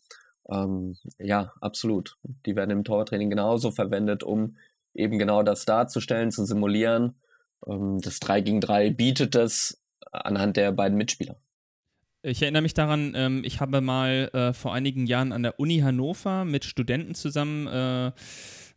Ähm, 0.49 0.95
ja, 1.19 1.51
absolut. 1.59 2.17
Die 2.45 2.55
werden 2.55 2.71
im 2.71 2.83
Torwarttraining 2.85 3.29
genauso 3.29 3.71
verwendet, 3.71 4.23
um 4.23 4.55
eben 4.93 5.19
genau 5.19 5.43
das 5.43 5.65
darzustellen, 5.65 6.31
zu 6.31 6.45
simulieren. 6.45 7.15
Ähm, 7.67 7.99
das 8.01 8.19
3 8.19 8.41
gegen 8.41 8.61
3 8.61 8.91
bietet 8.91 9.35
es 9.35 9.81
anhand 10.11 10.55
der 10.55 10.71
beiden 10.71 10.97
Mitspieler. 10.97 11.37
Ich 12.25 12.41
erinnere 12.41 12.61
mich 12.61 12.73
daran, 12.73 13.11
ähm, 13.17 13.41
ich 13.43 13.59
habe 13.59 13.81
mal 13.81 14.29
äh, 14.31 14.53
vor 14.53 14.73
einigen 14.73 15.07
Jahren 15.07 15.33
an 15.33 15.43
der 15.43 15.59
Uni 15.59 15.79
Hannover 15.79 16.45
mit 16.45 16.63
Studenten 16.63 17.15
zusammen 17.15 17.67
äh, 17.67 18.13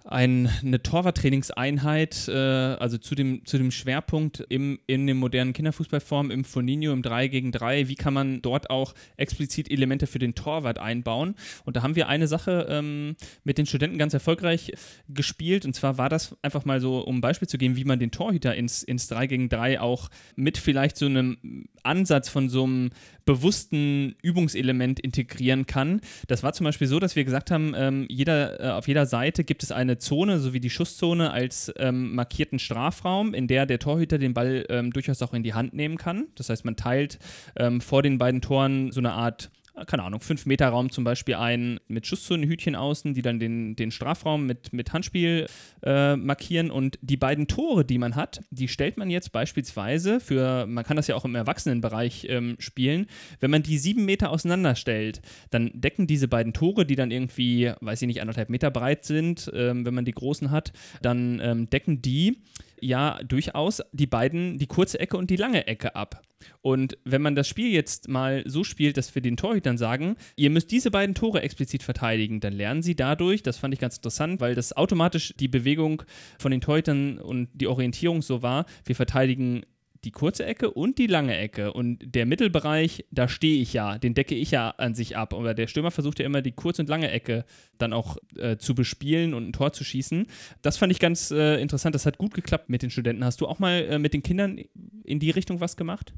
ein, 0.04 0.48
eine 0.64 0.82
Torwarttrainingseinheit, 0.82 2.28
äh, 2.28 2.32
also 2.32 2.98
zu 2.98 3.14
dem, 3.14 3.44
zu 3.44 3.58
dem 3.58 3.70
Schwerpunkt 3.70 4.44
im, 4.48 4.78
in 4.86 5.06
den 5.06 5.16
modernen 5.16 5.52
Kinderfußballformen, 5.52 6.32
im 6.32 6.44
Foninho, 6.44 6.92
im 6.92 7.02
3 7.02 7.28
gegen 7.28 7.52
3, 7.52 7.88
wie 7.88 7.94
kann 7.94 8.14
man 8.14 8.42
dort 8.42 8.70
auch 8.70 8.94
explizit 9.16 9.70
Elemente 9.70 10.06
für 10.06 10.18
den 10.18 10.34
Torwart 10.34 10.78
einbauen. 10.78 11.34
Und 11.64 11.76
da 11.76 11.82
haben 11.82 11.96
wir 11.96 12.08
eine 12.08 12.28
Sache 12.28 12.66
ähm, 12.68 13.16
mit 13.44 13.58
den 13.58 13.66
Studenten 13.66 13.98
ganz 13.98 14.14
erfolgreich 14.14 14.72
gespielt. 15.08 15.64
Und 15.64 15.74
zwar 15.74 15.98
war 15.98 16.08
das 16.08 16.36
einfach 16.42 16.64
mal 16.64 16.80
so, 16.80 16.98
um 17.00 17.18
ein 17.18 17.20
Beispiel 17.20 17.48
zu 17.48 17.58
geben, 17.58 17.76
wie 17.76 17.84
man 17.84 17.98
den 17.98 18.10
Torhüter 18.10 18.54
ins, 18.54 18.82
ins 18.82 19.08
3 19.08 19.26
gegen 19.26 19.48
3 19.48 19.80
auch 19.80 20.08
mit 20.36 20.58
vielleicht 20.58 20.96
so 20.96 21.06
einem 21.06 21.68
Ansatz 21.86 22.28
von 22.28 22.48
so 22.48 22.64
einem 22.64 22.90
bewussten 23.24 24.14
Übungselement 24.22 25.00
integrieren 25.00 25.66
kann. 25.66 26.00
Das 26.28 26.42
war 26.42 26.52
zum 26.52 26.64
Beispiel 26.64 26.86
so, 26.86 27.00
dass 27.00 27.16
wir 27.16 27.24
gesagt 27.24 27.50
haben, 27.50 27.74
ähm, 27.76 28.06
jeder, 28.08 28.60
äh, 28.60 28.68
auf 28.70 28.86
jeder 28.88 29.06
Seite 29.06 29.42
gibt 29.44 29.62
es 29.62 29.72
eine 29.72 29.98
Zone, 29.98 30.38
so 30.38 30.52
wie 30.52 30.60
die 30.60 30.70
Schusszone, 30.70 31.32
als 31.32 31.72
ähm, 31.76 32.14
markierten 32.14 32.58
Strafraum, 32.58 33.34
in 33.34 33.48
der 33.48 33.66
der 33.66 33.78
Torhüter 33.78 34.18
den 34.18 34.34
Ball 34.34 34.64
ähm, 34.68 34.92
durchaus 34.92 35.22
auch 35.22 35.34
in 35.34 35.42
die 35.42 35.54
Hand 35.54 35.74
nehmen 35.74 35.96
kann. 35.96 36.26
Das 36.36 36.50
heißt, 36.50 36.64
man 36.64 36.76
teilt 36.76 37.18
ähm, 37.56 37.80
vor 37.80 38.02
den 38.02 38.18
beiden 38.18 38.40
Toren 38.40 38.92
so 38.92 39.00
eine 39.00 39.12
Art 39.12 39.50
keine 39.84 40.04
Ahnung, 40.04 40.20
5 40.20 40.46
Meter 40.46 40.68
Raum 40.68 40.90
zum 40.90 41.04
Beispiel 41.04 41.34
ein 41.34 41.78
mit 41.86 42.06
Schusszonenhütchen 42.06 42.74
außen, 42.74 43.12
die 43.12 43.20
dann 43.20 43.38
den, 43.38 43.76
den 43.76 43.90
Strafraum 43.90 44.46
mit, 44.46 44.72
mit 44.72 44.92
Handspiel 44.92 45.46
äh, 45.82 46.16
markieren. 46.16 46.70
Und 46.70 46.98
die 47.02 47.18
beiden 47.18 47.46
Tore, 47.46 47.84
die 47.84 47.98
man 47.98 48.16
hat, 48.16 48.40
die 48.50 48.68
stellt 48.68 48.96
man 48.96 49.10
jetzt 49.10 49.32
beispielsweise 49.32 50.20
für, 50.20 50.66
man 50.66 50.84
kann 50.84 50.96
das 50.96 51.08
ja 51.08 51.14
auch 51.14 51.26
im 51.26 51.34
Erwachsenenbereich 51.34 52.26
ähm, 52.30 52.56
spielen, 52.58 53.06
wenn 53.40 53.50
man 53.50 53.62
die 53.62 53.76
sieben 53.76 54.06
Meter 54.06 54.30
auseinanderstellt, 54.30 55.20
dann 55.50 55.70
decken 55.74 56.06
diese 56.06 56.28
beiden 56.28 56.54
Tore, 56.54 56.86
die 56.86 56.96
dann 56.96 57.10
irgendwie, 57.10 57.72
weiß 57.80 58.00
ich 58.00 58.06
nicht, 58.06 58.22
anderthalb 58.22 58.48
Meter 58.48 58.70
breit 58.70 59.04
sind, 59.04 59.50
ähm, 59.54 59.84
wenn 59.84 59.94
man 59.94 60.06
die 60.06 60.12
großen 60.12 60.50
hat, 60.50 60.72
dann 61.02 61.40
ähm, 61.42 61.68
decken 61.68 62.00
die 62.00 62.38
ja 62.80 63.20
durchaus 63.22 63.82
die 63.92 64.06
beiden, 64.06 64.58
die 64.58 64.66
kurze 64.66 65.00
Ecke 65.00 65.16
und 65.16 65.30
die 65.30 65.36
lange 65.36 65.66
Ecke 65.66 65.94
ab. 65.94 66.22
Und 66.60 66.98
wenn 67.04 67.22
man 67.22 67.34
das 67.34 67.48
Spiel 67.48 67.72
jetzt 67.72 68.08
mal 68.08 68.42
so 68.46 68.62
spielt, 68.62 68.96
dass 68.96 69.14
wir 69.14 69.22
den 69.22 69.36
Torhütern 69.36 69.78
sagen, 69.78 70.16
ihr 70.36 70.50
müsst 70.50 70.70
diese 70.70 70.90
beiden 70.90 71.14
Tore 71.14 71.42
explizit 71.42 71.82
verteidigen, 71.82 72.40
dann 72.40 72.52
lernen 72.52 72.82
sie 72.82 72.94
dadurch, 72.94 73.42
das 73.42 73.56
fand 73.56 73.74
ich 73.74 73.80
ganz 73.80 73.96
interessant, 73.96 74.40
weil 74.40 74.54
das 74.54 74.76
automatisch 74.76 75.34
die 75.38 75.48
Bewegung 75.48 76.02
von 76.38 76.50
den 76.50 76.60
Torhütern 76.60 77.18
und 77.18 77.48
die 77.54 77.66
Orientierung 77.66 78.22
so 78.22 78.42
war, 78.42 78.66
wir 78.84 78.94
verteidigen 78.94 79.64
die 80.06 80.12
kurze 80.12 80.46
Ecke 80.46 80.70
und 80.70 80.98
die 80.98 81.08
lange 81.08 81.36
Ecke. 81.36 81.72
Und 81.72 81.98
der 82.02 82.24
Mittelbereich, 82.24 83.04
da 83.10 83.28
stehe 83.28 83.60
ich 83.60 83.72
ja, 83.72 83.98
den 83.98 84.14
decke 84.14 84.34
ich 84.34 84.52
ja 84.52 84.70
an 84.70 84.94
sich 84.94 85.16
ab. 85.16 85.34
Aber 85.34 85.52
der 85.52 85.66
Stürmer 85.66 85.90
versucht 85.90 86.20
ja 86.20 86.24
immer 86.24 86.40
die 86.40 86.52
kurze 86.52 86.82
und 86.82 86.88
lange 86.88 87.10
Ecke 87.10 87.44
dann 87.76 87.92
auch 87.92 88.16
äh, 88.38 88.56
zu 88.56 88.74
bespielen 88.74 89.34
und 89.34 89.48
ein 89.48 89.52
Tor 89.52 89.72
zu 89.72 89.84
schießen. 89.84 90.26
Das 90.62 90.78
fand 90.78 90.92
ich 90.92 91.00
ganz 91.00 91.30
äh, 91.30 91.60
interessant. 91.60 91.94
Das 91.94 92.06
hat 92.06 92.18
gut 92.18 92.32
geklappt 92.32 92.70
mit 92.70 92.82
den 92.82 92.90
Studenten. 92.90 93.24
Hast 93.24 93.40
du 93.40 93.46
auch 93.46 93.58
mal 93.58 93.82
äh, 93.82 93.98
mit 93.98 94.14
den 94.14 94.22
Kindern 94.22 94.58
in 95.04 95.18
die 95.18 95.30
Richtung 95.30 95.60
was 95.60 95.76
gemacht? 95.76 96.14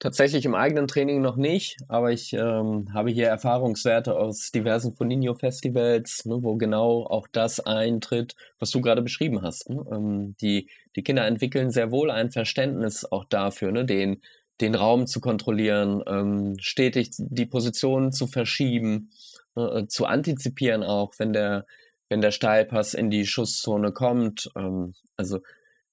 Tatsächlich 0.00 0.44
im 0.44 0.54
eigenen 0.54 0.86
Training 0.86 1.20
noch 1.20 1.34
nicht, 1.34 1.76
aber 1.88 2.12
ich 2.12 2.32
ähm, 2.32 2.88
habe 2.94 3.10
hier 3.10 3.26
Erfahrungswerte 3.26 4.16
aus 4.16 4.52
diversen 4.52 4.94
Foninho-Festivals, 4.94 6.24
ne, 6.24 6.38
wo 6.40 6.54
genau 6.54 7.04
auch 7.04 7.26
das 7.26 7.58
eintritt, 7.58 8.36
was 8.60 8.70
du 8.70 8.80
gerade 8.80 9.02
beschrieben 9.02 9.42
hast. 9.42 9.68
Ne? 9.68 9.84
Ähm, 9.90 10.36
die, 10.40 10.70
die 10.94 11.02
Kinder 11.02 11.26
entwickeln 11.26 11.72
sehr 11.72 11.90
wohl 11.90 12.12
ein 12.12 12.30
Verständnis 12.30 13.04
auch 13.04 13.24
dafür, 13.24 13.72
ne, 13.72 13.84
den, 13.84 14.22
den 14.60 14.76
Raum 14.76 15.08
zu 15.08 15.20
kontrollieren, 15.20 16.04
ähm, 16.06 16.54
stetig 16.60 17.10
die 17.18 17.46
Position 17.46 18.12
zu 18.12 18.28
verschieben, 18.28 19.10
ne, 19.56 19.80
äh, 19.80 19.88
zu 19.88 20.06
antizipieren 20.06 20.84
auch, 20.84 21.14
wenn 21.18 21.32
der, 21.32 21.66
wenn 22.08 22.20
der 22.20 22.30
Steilpass 22.30 22.94
in 22.94 23.10
die 23.10 23.26
Schusszone 23.26 23.90
kommt. 23.90 24.48
Ähm, 24.54 24.94
also 25.16 25.40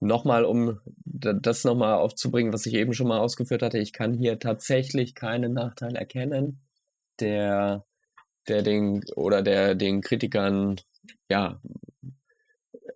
nochmal, 0.06 0.46
um 0.46 0.80
das 1.04 1.64
nochmal 1.64 1.96
aufzubringen, 1.96 2.54
was 2.54 2.66
ich 2.66 2.74
eben 2.74 2.94
schon 2.94 3.08
mal 3.08 3.20
ausgeführt 3.20 3.62
hatte, 3.62 3.80
ich 3.80 3.94
kann 3.94 4.14
hier 4.14 4.40
tatsächlich 4.40 5.16
keinen 5.16 5.54
Nachteil 5.54 5.96
erkennen, 5.96 6.62
der, 7.20 7.86
der 8.48 8.62
den 8.62 9.04
oder 9.16 9.42
der 9.42 9.76
den 9.76 10.02
Kritikern 10.02 10.76
ja 11.30 11.62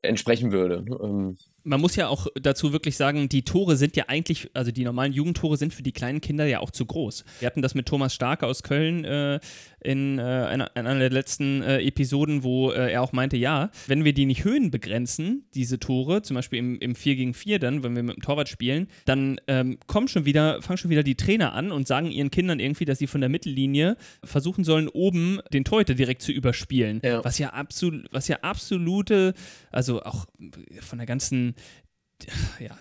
entsprechen 0.02 0.52
würde. 0.52 0.86
Ähm, 1.02 1.38
man 1.70 1.80
muss 1.80 1.96
ja 1.96 2.08
auch 2.08 2.26
dazu 2.34 2.74
wirklich 2.74 2.98
sagen, 2.98 3.30
die 3.30 3.44
Tore 3.44 3.78
sind 3.78 3.96
ja 3.96 4.06
eigentlich, 4.08 4.50
also 4.56 4.72
die 4.72 4.84
normalen 4.84 5.14
Jugendtore 5.14 5.56
sind 5.56 5.72
für 5.72 5.84
die 5.84 5.92
kleinen 5.92 6.20
Kinder 6.20 6.48
ja 6.48 6.62
auch 6.62 6.72
zu 6.72 6.86
groß. 6.86 7.24
Wir 7.40 7.46
hatten 7.46 7.62
das 7.62 7.76
mit 7.76 7.86
Thomas 7.86 8.14
Starke 8.16 8.48
aus 8.48 8.64
Köln 8.64 9.06
äh, 9.06 9.40
in, 9.82 10.18
äh, 10.18 10.22
einer, 10.22 10.72
in, 10.76 10.88
einer, 10.88 11.00
der 11.00 11.12
letzten 11.12 11.62
äh, 11.62 11.80
Episoden, 11.82 12.44
wo 12.44 12.72
äh, 12.72 12.92
er 12.92 13.04
auch 13.04 13.14
meinte, 13.14 13.38
ja, 13.38 13.70
wenn 13.86 14.04
wir 14.04 14.14
die 14.14 14.26
nicht 14.26 14.44
Höhen 14.44 14.72
begrenzen, 14.72 15.46
diese 15.54 15.80
Tore, 15.80 16.24
zum 16.24 16.36
Beispiel 16.36 16.58
im, 16.58 16.80
im 16.80 16.96
4 16.96 17.16
gegen 17.16 17.34
4 17.36 17.60
dann, 17.60 17.84
wenn 17.84 17.96
wir 17.96 18.02
mit 18.02 18.18
dem 18.18 18.24
Torwart 18.24 18.50
spielen, 18.50 18.88
dann 19.06 19.40
ähm, 19.48 19.78
kommen 19.86 20.08
schon 20.08 20.26
wieder, 20.26 20.64
fangen 20.64 20.80
schon 20.80 20.90
wieder 20.90 21.04
die 21.04 21.16
Trainer 21.16 21.54
an 21.54 21.72
und 21.72 21.88
sagen 21.88 22.10
ihren 22.10 22.32
Kindern 22.32 22.60
irgendwie, 22.60 22.86
dass 22.86 22.98
sie 22.98 23.08
von 23.08 23.22
der 23.22 23.30
Mittellinie 23.30 23.96
versuchen 24.24 24.64
sollen, 24.64 24.88
oben 24.88 25.40
den 25.54 25.64
Torhüter 25.64 25.94
direkt 25.94 26.24
zu 26.24 26.32
überspielen. 26.32 27.00
Ja. 27.04 27.24
Was 27.24 27.38
ja 27.38 27.52
absolut, 27.52 28.08
was 28.12 28.28
ja 28.28 28.38
absolute, 28.42 29.36
also 29.72 30.02
auch 30.02 30.26
von 30.82 30.98
der 30.98 31.06
ganzen 31.06 31.54
ja, 32.60 32.78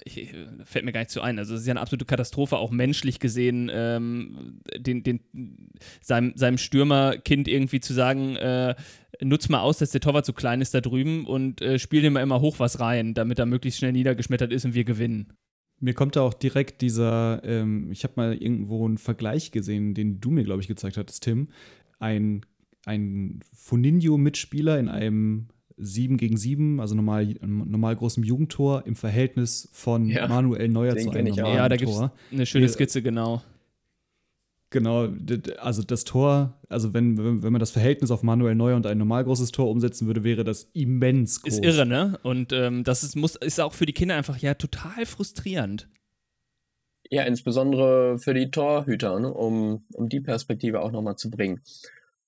fällt 0.64 0.85
mir 0.85 0.93
gar 0.93 1.01
nicht 1.01 1.11
so 1.11 1.21
ein. 1.21 1.38
Also 1.38 1.55
es 1.55 1.62
ist 1.62 1.67
ja 1.67 1.73
eine 1.73 1.81
absolute 1.81 2.05
Katastrophe, 2.05 2.57
auch 2.57 2.71
menschlich 2.71 3.21
gesehen, 3.21 3.71
ähm, 3.73 4.61
den, 4.77 5.03
den, 5.03 5.21
seinem, 6.01 6.33
seinem 6.37 6.59
Stürmerkind 6.59 7.47
irgendwie 7.47 7.81
zu 7.81 7.95
sagen, 7.95 8.37
äh, 8.37 8.75
nutz 9.23 9.49
mal 9.49 9.61
aus, 9.61 9.79
dass 9.79 9.91
der 9.91 10.01
Torwart 10.01 10.27
so 10.27 10.33
klein 10.33 10.61
ist 10.61 10.75
da 10.75 10.81
drüben 10.81 11.27
und 11.27 11.62
äh, 11.62 11.79
spiel 11.79 12.03
dem 12.03 12.14
mal 12.14 12.23
immer 12.23 12.41
hoch 12.41 12.59
was 12.59 12.81
rein, 12.81 13.14
damit 13.14 13.38
er 13.38 13.47
möglichst 13.47 13.79
schnell 13.79 13.93
niedergeschmettert 13.93 14.53
ist 14.53 14.64
und 14.64 14.75
wir 14.75 14.85
gewinnen. 14.85 15.33
Mir 15.81 15.95
kommt 15.95 16.17
da 16.17 16.23
auch 16.23 16.35
direkt 16.35 16.83
dieser, 16.83 17.41
ähm, 17.45 17.93
ich 17.93 18.03
habe 18.03 18.14
mal 18.17 18.35
irgendwo 18.35 18.85
einen 18.85 18.99
Vergleich 18.99 19.53
gesehen, 19.53 19.95
den 19.95 20.21
du 20.21 20.31
mir, 20.31 20.43
glaube 20.43 20.61
ich, 20.61 20.69
gezeigt 20.69 20.97
hattest, 20.97 21.23
Tim. 21.23 21.49
Ein, 22.01 22.45
ein 22.85 23.41
Foninho-Mitspieler 23.55 24.79
in 24.81 24.88
einem 24.88 25.49
7 25.79 26.17
gegen 26.17 26.37
7, 26.37 26.81
also 26.81 26.95
normal, 26.95 27.35
normal 27.41 27.97
großem 27.97 28.25
Jugendtor 28.25 28.87
im 28.87 28.97
Verhältnis 28.97 29.69
von 29.73 30.07
ja, 30.07 30.27
Manuel 30.29 30.69
Neuer 30.69 30.97
zu 30.97 31.11
einem 31.11 31.29
normalen 31.29 31.57
Ja, 31.57 31.69
da 31.69 31.77
gibt 31.77 31.91
es 31.91 32.03
eine 32.33 32.47
schöne 32.47 32.69
Skizze, 32.69 33.03
genau. 33.03 33.43
Genau, 34.71 35.09
also 35.59 35.83
das 35.83 36.05
Tor, 36.05 36.61
also 36.69 36.93
wenn, 36.93 37.43
wenn 37.43 37.53
man 37.53 37.59
das 37.59 37.71
Verhältnis 37.71 38.11
auf 38.11 38.23
Manuel 38.23 38.55
Neuer 38.55 38.77
und 38.77 38.87
ein 38.87 38.99
normal 38.99 39.25
großes 39.25 39.51
Tor 39.51 39.71
umsetzen 39.71 40.07
würde, 40.07 40.25
wäre 40.25 40.45
das 40.45 40.64
immens 40.75 41.41
groß. 41.41 41.55
Ist 41.55 41.64
irre, 41.64 41.87
ne? 41.87 42.19
Und 42.23 42.53
ähm, 42.53 42.85
das 42.85 43.03
ist, 43.03 43.17
muss, 43.17 43.37
ist 43.37 43.61
auch 43.61 43.73
für 43.73 43.87
die 43.87 43.95
Kinder 43.95 44.14
einfach 44.14 44.37
ja 44.37 44.53
total 44.55 45.07
frustrierend. 45.07 45.88
Ja, 47.11 47.23
insbesondere 47.23 48.19
für 48.19 48.35
die 48.35 48.51
Torhüter, 48.51 49.19
ne? 49.19 49.33
um, 49.33 49.87
um 49.95 50.11
die 50.11 50.21
Perspektive 50.21 50.83
auch 50.83 50.93
nochmal 50.93 51.17
zu 51.17 51.31
bringen. 51.31 51.62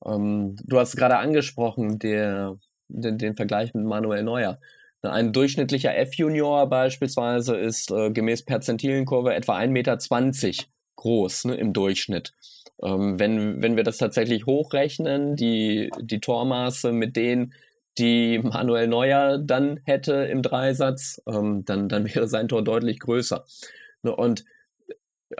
Ähm, 0.06 0.56
du 0.64 0.78
hast 0.78 0.96
gerade 0.96 1.18
angesprochen, 1.18 1.98
der, 1.98 2.56
den, 2.92 3.18
den 3.18 3.34
Vergleich 3.34 3.74
mit 3.74 3.84
Manuel 3.84 4.22
Neuer. 4.22 4.58
Ein 5.02 5.32
durchschnittlicher 5.32 5.96
F-Junior 5.96 6.68
beispielsweise 6.68 7.56
ist 7.56 7.90
äh, 7.90 8.10
gemäß 8.10 8.42
Perzentilenkurve 8.44 9.34
etwa 9.34 9.56
1,20 9.56 9.68
Meter 9.68 9.98
groß 10.96 11.46
ne, 11.46 11.54
im 11.54 11.72
Durchschnitt. 11.72 12.32
Ähm, 12.82 13.18
wenn, 13.18 13.62
wenn 13.62 13.76
wir 13.76 13.84
das 13.84 13.96
tatsächlich 13.96 14.46
hochrechnen, 14.46 15.36
die, 15.36 15.90
die 16.00 16.20
Tormaße 16.20 16.92
mit 16.92 17.16
denen, 17.16 17.54
die 17.98 18.38
Manuel 18.38 18.88
Neuer 18.88 19.38
dann 19.38 19.80
hätte 19.84 20.14
im 20.14 20.42
Dreisatz, 20.42 21.22
ähm, 21.26 21.64
dann, 21.64 21.88
dann 21.88 22.04
wäre 22.14 22.28
sein 22.28 22.48
Tor 22.48 22.62
deutlich 22.62 23.00
größer. 23.00 23.44
Ne, 24.02 24.14
und 24.14 24.44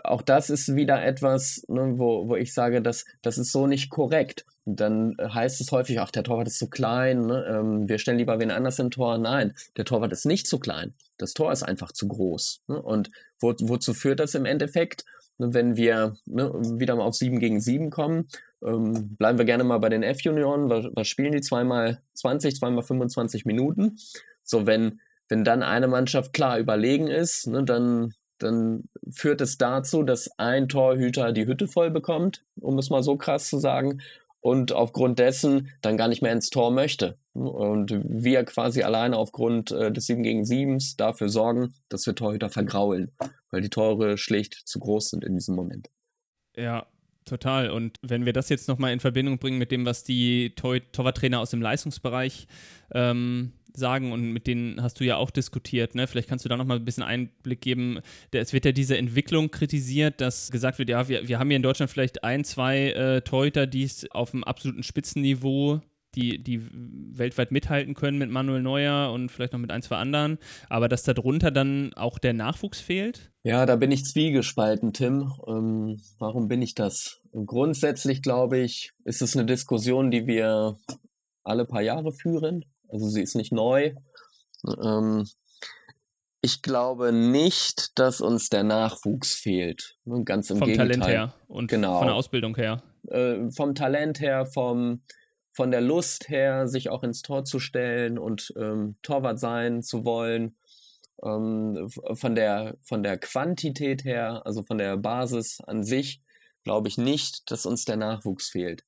auch 0.05 0.23
das 0.23 0.51
ist 0.51 0.75
wieder 0.77 1.05
etwas, 1.05 1.65
ne, 1.69 1.99
wo, 1.99 2.29
wo 2.29 2.37
ich 2.37 2.55
sage, 2.55 2.83
dass 2.83 3.05
das 3.23 3.39
ist 3.39 3.53
so 3.53 3.67
nicht 3.67 3.91
korrekt. 3.91 4.45
Dann 4.65 5.17
heißt 5.21 5.61
es 5.61 5.73
häufig, 5.73 5.99
ach, 6.01 6.11
der 6.11 6.23
Torwart 6.23 6.47
ist 6.47 6.59
zu 6.59 6.69
klein, 6.69 7.27
ne, 7.27 7.45
ähm, 7.49 7.89
wir 7.89 7.99
stellen 7.99 8.19
lieber 8.19 8.39
wen 8.39 8.51
anders 8.51 8.79
im 8.79 8.91
Tor. 8.91 9.19
Nein, 9.19 9.55
der 9.77 9.85
Torwart 9.85 10.13
ist 10.13 10.27
nicht 10.27 10.47
zu 10.47 10.59
klein. 10.59 10.95
Das 11.19 11.35
Tor 11.35 11.53
ist 11.53 11.63
einfach 11.63 11.93
zu 11.93 12.09
groß. 12.09 12.63
Ne? 12.69 12.81
Und 12.81 13.11
wo, 13.41 13.55
wozu 13.61 13.95
führt 13.95 14.21
das 14.21 14.35
im 14.35 14.45
Endeffekt? 14.45 15.05
Ne, 15.39 15.55
wenn 15.55 15.77
wir 15.77 16.17
ne, 16.27 16.53
wieder 16.79 16.95
mal 16.97 17.05
auf 17.05 17.17
7 17.17 17.41
gegen 17.41 17.61
7 17.61 17.91
kommen, 17.91 18.29
ähm, 18.65 19.17
bleiben 19.17 19.39
wir 19.39 19.45
gerne 19.45 19.65
mal 19.65 19.79
bei 19.79 19.89
den 19.89 20.03
F-Junioren. 20.03 20.69
Was, 20.69 20.87
was 20.95 21.09
spielen 21.09 21.33
die? 21.33 21.41
Zweimal 21.41 22.03
20, 22.15 22.57
zweimal 22.57 22.83
25 22.83 23.45
Minuten. 23.45 23.97
So, 24.45 24.67
wenn, 24.67 25.01
wenn 25.29 25.45
dann 25.45 25.63
eine 25.63 25.89
Mannschaft 25.89 26.33
klar 26.33 26.59
überlegen 26.59 27.09
ist, 27.09 27.47
ne, 27.47 27.65
dann 27.65 28.15
dann 28.43 28.85
führt 29.11 29.41
es 29.41 29.59
dazu, 29.59 30.03
dass 30.03 30.39
ein 30.39 30.69
Torhüter 30.69 31.33
die 31.33 31.47
Hütte 31.47 31.69
voll 31.69 31.91
bekommt, 31.91 32.45
um 32.61 32.79
es 32.79 32.91
mal 32.91 33.03
so 33.03 33.17
krass 33.17 33.49
zu 33.49 33.59
sagen, 33.59 34.01
und 34.41 34.73
aufgrund 34.73 35.19
dessen 35.19 35.71
dann 35.83 35.97
gar 35.97 36.09
nicht 36.09 36.23
mehr 36.23 36.33
ins 36.33 36.51
Tor 36.51 36.71
möchte. 36.71 37.19
Und 37.35 37.93
wir 38.05 38.45
quasi 38.45 38.83
alleine 38.83 39.17
aufgrund 39.17 39.71
äh, 39.71 39.93
des 39.93 40.07
7 40.07 40.23
gegen 40.23 40.45
7 40.45 40.79
dafür 40.97 41.29
sorgen, 41.29 41.75
dass 41.89 42.07
wir 42.07 42.15
Torhüter 42.15 42.49
vergraulen, 42.49 43.13
weil 43.51 43.61
die 43.61 43.69
Tore 43.69 44.19
schlicht 44.19 44.55
zu 44.55 44.81
groß 44.81 45.11
sind 45.11 45.25
in 45.25 45.35
diesem 45.35 45.55
Moment. 45.55 45.91
Ja, 46.57 46.87
total. 47.25 47.71
Und 47.71 47.99
wenn 48.03 48.25
wir 48.25 48.33
das 48.33 48.49
jetzt 48.49 48.67
nochmal 48.67 48.93
in 48.93 49.01
Verbindung 49.01 49.39
bringen 49.39 49.59
mit 49.59 49.71
dem, 49.71 49.85
was 49.87 50.03
die 50.03 50.55
Tor 50.57 50.79
Torwarttrainer 50.93 51.39
aus 51.39 51.51
dem 51.51 51.63
Leistungsbereich 51.63 52.49
ähm, 52.93 53.53
sagen 53.75 54.13
und 54.13 54.33
mit 54.33 54.47
denen 54.47 54.83
hast 54.83 55.01
du 55.01 55.05
ja 55.05 55.17
auch 55.17 55.31
diskutiert. 55.31 55.95
Ne? 55.95 56.07
Vielleicht 56.07 56.29
kannst 56.29 56.45
du 56.45 56.49
da 56.49 56.57
nochmal 56.57 56.79
ein 56.79 56.85
bisschen 56.85 57.03
Einblick 57.03 57.61
geben. 57.61 58.01
Es 58.33 58.53
wird 58.53 58.65
ja 58.65 58.73
diese 58.73 58.97
Entwicklung 58.97 59.51
kritisiert, 59.51 60.21
dass 60.21 60.51
gesagt 60.51 60.79
wird, 60.79 60.89
ja, 60.89 61.09
wir, 61.09 61.29
wir 61.29 61.39
haben 61.39 61.49
hier 61.49 61.57
in 61.57 61.63
Deutschland 61.63 61.91
vielleicht 61.91 62.25
ein, 62.25 62.45
zwei 62.45 62.91
äh, 62.91 63.23
Torhüter, 63.23 63.67
die 63.67 63.85
es 63.85 64.11
auf 64.11 64.33
dem 64.33 64.45
absoluten 64.45 64.83
Spitzenniveau 64.83 65.81
die, 66.15 66.43
die 66.43 66.61
weltweit 66.73 67.53
mithalten 67.53 67.95
können 67.95 68.19
mit 68.19 68.31
Manuel 68.31 68.63
Neuer 68.63 69.13
und 69.13 69.31
vielleicht 69.31 69.53
noch 69.53 69.61
mit 69.61 69.71
ein, 69.71 69.83
zwei 69.83 69.97
anderen, 69.97 70.39
aber 70.69 70.89
dass 70.89 71.03
darunter 71.03 71.51
dann 71.51 71.93
auch 71.95 72.19
der 72.19 72.33
Nachwuchs 72.33 72.81
fehlt? 72.81 73.31
Ja, 73.43 73.65
da 73.67 73.77
bin 73.77 73.93
ich 73.93 74.05
zwiegespalten, 74.05 74.93
Tim. 74.93 75.33
Ähm, 75.47 76.01
warum 76.19 76.49
bin 76.49 76.63
ich 76.63 76.75
das? 76.75 77.21
Grundsätzlich 77.33 78.23
glaube 78.23 78.59
ich, 78.59 78.93
ist 79.05 79.23
es 79.23 79.37
eine 79.37 79.47
Diskussion, 79.47 80.11
die 80.11 80.27
wir 80.27 80.77
alle 81.45 81.65
paar 81.65 81.83
Jahre 81.83 82.13
führen. 82.13 82.65
Also 82.91 83.09
sie 83.09 83.23
ist 83.23 83.35
nicht 83.35 83.53
neu. 83.53 83.95
Ähm, 84.83 85.27
ich 86.43 86.63
glaube 86.63 87.13
nicht, 87.13 87.99
dass 87.99 88.21
uns 88.21 88.49
der 88.49 88.63
Nachwuchs 88.63 89.35
fehlt. 89.35 89.99
Ganz 90.25 90.51
im 90.51 90.59
vom 90.59 90.69
Gegenteil. 90.69 90.89
Talent 90.99 91.07
her 91.07 91.35
und 91.49 91.71
genau. 91.71 91.99
von 91.99 92.07
der 92.07 92.17
Ausbildung 92.17 92.57
her. 92.57 92.83
Äh, 93.09 93.51
vom 93.51 93.75
Talent 93.75 94.21
her, 94.21 94.47
vom, 94.47 95.03
von 95.53 95.71
der 95.71 95.83
Lust 95.83 96.29
her, 96.29 96.67
sich 96.67 96.89
auch 96.89 97.03
ins 97.03 97.23
Tor 97.23 97.45
zu 97.45 97.59
stellen 97.59 98.19
und 98.19 98.53
ähm, 98.57 98.97
Torwart 99.03 99.39
sein 99.39 99.83
zu 99.83 100.05
wollen. 100.05 100.57
Ähm, 101.23 101.89
von, 102.15 102.35
der, 102.35 102.79
von 102.83 103.03
der 103.03 103.19
Quantität 103.19 104.05
her, 104.05 104.41
also 104.47 104.63
von 104.63 104.79
der 104.79 104.97
Basis 104.97 105.61
an 105.61 105.83
sich, 105.83 106.23
glaube 106.65 106.89
ich 106.89 106.97
nicht, 106.97 107.51
dass 107.51 107.67
uns 107.67 107.85
der 107.85 107.97
Nachwuchs 107.97 108.49
fehlt. 108.49 108.85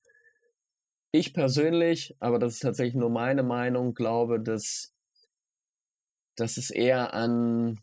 Ich 1.14 1.34
persönlich, 1.34 2.16
aber 2.20 2.38
das 2.38 2.54
ist 2.54 2.60
tatsächlich 2.60 2.94
nur 2.94 3.10
meine 3.10 3.42
Meinung, 3.42 3.92
glaube, 3.92 4.40
dass, 4.40 4.94
dass 6.36 6.56
es 6.56 6.70
eher 6.70 7.12
an, 7.12 7.78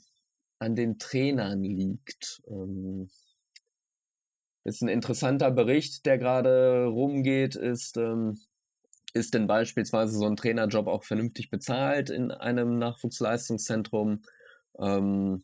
an 0.57 0.75
den 0.75 0.97
Trainern 0.97 1.61
liegt. 1.61 2.41
Ähm, 2.47 3.09
ist 4.63 4.81
ein 4.81 4.89
interessanter 4.89 5.51
Bericht, 5.51 6.07
der 6.07 6.17
gerade 6.17 6.85
rumgeht, 6.85 7.55
ist, 7.55 7.97
ähm, 7.97 8.39
ist 9.13 9.35
denn 9.35 9.45
beispielsweise 9.45 10.17
so 10.17 10.25
ein 10.25 10.35
Trainerjob 10.35 10.87
auch 10.87 11.03
vernünftig 11.03 11.51
bezahlt 11.51 12.09
in 12.09 12.31
einem 12.31 12.79
Nachwuchsleistungszentrum? 12.79 14.23
Ähm, 14.79 15.43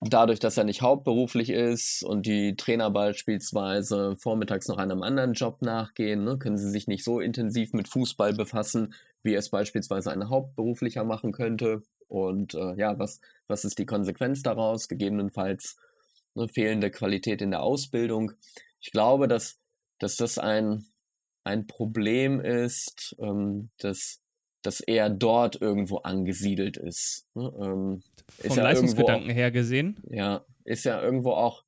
dadurch, 0.00 0.40
dass 0.40 0.56
er 0.56 0.64
nicht 0.64 0.80
hauptberuflich 0.80 1.50
ist 1.50 2.02
und 2.02 2.24
die 2.24 2.56
Trainer 2.56 2.90
beispielsweise 2.90 4.16
vormittags 4.16 4.66
noch 4.68 4.78
einem 4.78 5.02
anderen 5.02 5.34
Job 5.34 5.60
nachgehen, 5.60 6.24
ne, 6.24 6.38
können 6.38 6.56
sie 6.56 6.70
sich 6.70 6.86
nicht 6.86 7.04
so 7.04 7.20
intensiv 7.20 7.74
mit 7.74 7.88
Fußball 7.88 8.32
befassen, 8.32 8.94
wie 9.22 9.34
es 9.34 9.50
beispielsweise 9.50 10.10
ein 10.10 10.30
Hauptberuflicher 10.30 11.04
machen 11.04 11.32
könnte. 11.32 11.82
Und 12.08 12.54
äh, 12.54 12.74
ja, 12.76 12.98
was, 12.98 13.20
was 13.46 13.64
ist 13.64 13.78
die 13.78 13.86
Konsequenz 13.86 14.42
daraus? 14.42 14.88
Gegebenenfalls 14.88 15.76
eine 16.34 16.48
fehlende 16.48 16.90
Qualität 16.90 17.42
in 17.42 17.50
der 17.50 17.62
Ausbildung. 17.62 18.32
Ich 18.80 18.92
glaube, 18.92 19.28
dass, 19.28 19.58
dass 19.98 20.16
das 20.16 20.38
ein, 20.38 20.86
ein 21.44 21.66
Problem 21.66 22.40
ist, 22.40 23.14
ähm, 23.18 23.70
dass 23.78 24.20
dass 24.62 24.80
er 24.80 25.10
dort 25.10 25.60
irgendwo 25.60 25.98
angesiedelt 25.98 26.76
ist. 26.76 27.26
Ne? 27.34 27.52
Ähm, 27.56 28.02
Vom 28.38 28.50
ist 28.50 28.56
ja 28.56 28.62
Leistungsgedanken 28.62 29.30
auch, 29.30 29.34
her 29.34 29.50
gesehen? 29.50 29.96
Ja, 30.08 30.44
ist 30.64 30.84
ja 30.84 31.02
irgendwo 31.02 31.32
auch, 31.32 31.64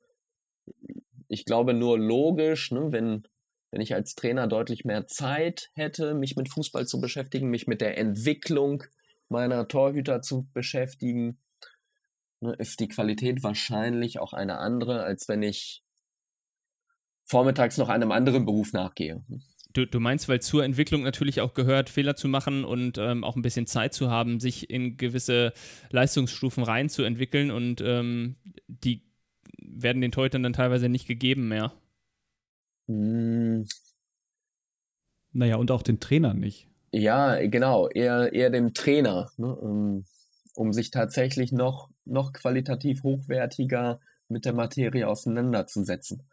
ich 1.28 1.44
glaube, 1.44 1.74
nur 1.74 1.98
logisch, 1.98 2.70
ne? 2.70 2.92
wenn, 2.92 3.24
wenn 3.70 3.80
ich 3.80 3.94
als 3.94 4.14
Trainer 4.14 4.46
deutlich 4.46 4.84
mehr 4.84 5.06
Zeit 5.06 5.70
hätte, 5.74 6.14
mich 6.14 6.36
mit 6.36 6.50
Fußball 6.50 6.86
zu 6.86 7.00
beschäftigen, 7.00 7.48
mich 7.48 7.66
mit 7.66 7.80
der 7.80 7.98
Entwicklung 7.98 8.84
meiner 9.28 9.66
Torhüter 9.66 10.20
zu 10.20 10.46
beschäftigen, 10.52 11.38
ne, 12.40 12.54
ist 12.58 12.80
die 12.80 12.88
Qualität 12.88 13.42
wahrscheinlich 13.42 14.18
auch 14.18 14.34
eine 14.34 14.58
andere, 14.58 15.02
als 15.02 15.28
wenn 15.28 15.42
ich 15.42 15.82
vormittags 17.24 17.78
noch 17.78 17.88
einem 17.88 18.12
anderen 18.12 18.44
Beruf 18.44 18.72
nachgehe. 18.72 19.24
Du, 19.72 19.86
du 19.86 20.00
meinst, 20.00 20.28
weil 20.28 20.40
zur 20.40 20.64
Entwicklung 20.64 21.02
natürlich 21.02 21.40
auch 21.40 21.54
gehört, 21.54 21.88
Fehler 21.88 22.14
zu 22.14 22.28
machen 22.28 22.64
und 22.64 22.98
ähm, 22.98 23.24
auch 23.24 23.36
ein 23.36 23.42
bisschen 23.42 23.66
Zeit 23.66 23.94
zu 23.94 24.10
haben, 24.10 24.38
sich 24.38 24.68
in 24.70 24.96
gewisse 24.96 25.52
Leistungsstufen 25.90 26.62
reinzuentwickeln 26.62 27.50
und 27.50 27.80
ähm, 27.80 28.36
die 28.68 29.02
werden 29.58 30.02
den 30.02 30.12
Teutern 30.12 30.42
dann 30.42 30.52
teilweise 30.52 30.88
nicht 30.88 31.06
gegeben 31.06 31.48
mehr. 31.48 31.72
Hm. 32.88 33.66
Naja, 35.32 35.56
und 35.56 35.70
auch 35.70 35.82
den 35.82 36.00
Trainern 36.00 36.38
nicht. 36.38 36.68
Ja, 36.90 37.36
genau, 37.46 37.88
eher, 37.88 38.34
eher 38.34 38.50
dem 38.50 38.74
Trainer, 38.74 39.30
ne, 39.38 39.54
um, 39.54 40.04
um 40.54 40.74
sich 40.74 40.90
tatsächlich 40.90 41.50
noch, 41.52 41.88
noch 42.04 42.34
qualitativ 42.34 43.02
hochwertiger 43.02 44.00
mit 44.28 44.44
der 44.44 44.52
Materie 44.52 45.08
auseinanderzusetzen 45.08 46.24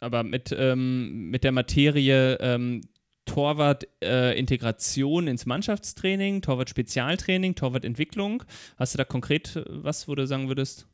aber 0.00 0.22
mit, 0.22 0.54
ähm, 0.56 1.30
mit 1.30 1.44
der 1.44 1.52
Materie 1.52 2.38
ähm, 2.40 2.82
Torwart-Integration 3.26 5.26
äh, 5.26 5.30
ins 5.30 5.46
Mannschaftstraining, 5.46 6.42
Torwart-Spezialtraining, 6.42 7.54
Torwart-Entwicklung. 7.54 8.44
Hast 8.76 8.94
du 8.94 8.98
da 8.98 9.04
konkret 9.04 9.62
was, 9.68 10.08
wo 10.08 10.14
du 10.14 10.26
sagen 10.26 10.48
würdest? 10.48 10.88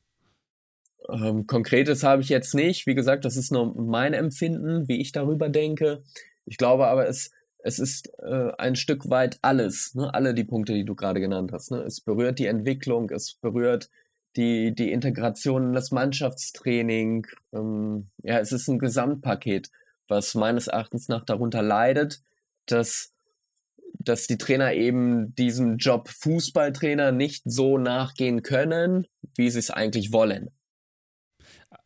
Ähm, 1.10 1.46
Konkretes 1.46 2.02
habe 2.02 2.22
ich 2.22 2.28
jetzt 2.28 2.54
nicht. 2.54 2.86
Wie 2.86 2.94
gesagt, 2.94 3.24
das 3.24 3.36
ist 3.36 3.52
nur 3.52 3.74
mein 3.74 4.14
Empfinden, 4.14 4.88
wie 4.88 5.00
ich 5.00 5.12
darüber 5.12 5.48
denke. 5.48 6.02
Ich 6.44 6.56
glaube 6.56 6.86
aber, 6.86 7.08
es, 7.08 7.30
es 7.58 7.78
ist 7.78 8.10
äh, 8.18 8.52
ein 8.58 8.76
Stück 8.76 9.08
weit 9.10 9.38
alles, 9.42 9.94
ne? 9.94 10.12
alle 10.12 10.34
die 10.34 10.44
Punkte, 10.44 10.74
die 10.74 10.84
du 10.84 10.94
gerade 10.94 11.20
genannt 11.20 11.52
hast. 11.52 11.70
Ne? 11.70 11.82
Es 11.82 12.00
berührt 12.00 12.38
die 12.38 12.46
Entwicklung, 12.46 13.10
es 13.10 13.34
berührt 13.40 13.90
die, 14.36 14.74
die 14.74 14.92
Integration 14.92 15.66
in 15.68 15.72
das 15.72 15.90
Mannschaftstraining. 15.90 17.26
Ähm, 17.52 18.08
ja, 18.22 18.38
es 18.38 18.52
ist 18.52 18.68
ein 18.68 18.78
Gesamtpaket, 18.78 19.70
was 20.08 20.34
meines 20.34 20.66
Erachtens 20.66 21.08
nach 21.08 21.24
darunter 21.24 21.62
leidet, 21.62 22.22
dass, 22.66 23.12
dass 23.98 24.26
die 24.26 24.38
Trainer 24.38 24.72
eben 24.72 25.34
diesem 25.34 25.76
Job 25.76 26.08
Fußballtrainer 26.08 27.12
nicht 27.12 27.42
so 27.44 27.78
nachgehen 27.78 28.42
können, 28.42 29.06
wie 29.36 29.50
sie 29.50 29.58
es 29.58 29.70
eigentlich 29.70 30.12
wollen. 30.12 30.50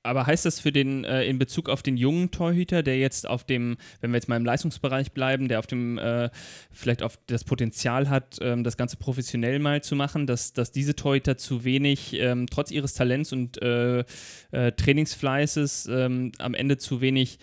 Aber 0.07 0.27
heißt 0.27 0.45
das 0.45 0.61
für 0.61 0.73
den, 0.73 1.05
äh, 1.05 1.25
in 1.25 1.39
Bezug 1.39 1.69
auf 1.69 1.83
den 1.83 1.97
jungen 1.97 2.31
Torhüter, 2.31 2.83
der 2.83 2.99
jetzt 2.99 3.29
auf 3.29 3.45
dem, 3.45 3.77
wenn 4.01 4.11
wir 4.11 4.17
jetzt 4.17 4.29
mal 4.29 4.37
im 4.37 4.45
Leistungsbereich 4.45 5.13
bleiben, 5.13 5.49
der 5.49 5.59
auf 5.59 5.67
dem, 5.67 5.99
äh, 5.99 6.31
vielleicht 6.73 7.03
auf 7.03 7.19
das 7.27 7.45
Potenzial 7.45 8.09
hat, 8.09 8.39
ähm, 8.41 8.65
das 8.65 8.77
Ganze 8.77 8.97
professionell 8.97 9.59
mal 9.59 9.83
zu 9.83 9.97
machen, 9.97 10.27
dass, 10.27 10.53
dass 10.53 10.73
diese 10.73 10.97
Torhüter 10.97 11.37
zu 11.37 11.65
wenig, 11.65 12.15
ähm, 12.15 12.47
trotz 12.47 12.71
ihres 12.71 12.95
Talents 12.95 13.33
und 13.33 13.61
äh, 13.61 14.05
äh 14.53 14.73
Trainingsfleißes, 14.73 15.89
ähm, 15.91 16.33
am 16.39 16.55
Ende 16.55 16.79
zu 16.79 17.01
wenig 17.01 17.39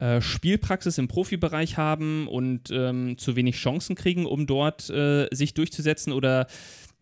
äh, 0.00 0.20
Spielpraxis 0.20 0.98
im 0.98 1.06
Profibereich 1.06 1.76
haben 1.78 2.26
und 2.26 2.70
ähm, 2.72 3.16
zu 3.16 3.36
wenig 3.36 3.56
Chancen 3.56 3.94
kriegen, 3.94 4.26
um 4.26 4.46
dort 4.46 4.90
äh, 4.90 5.28
sich 5.30 5.54
durchzusetzen? 5.54 6.12
Oder 6.12 6.48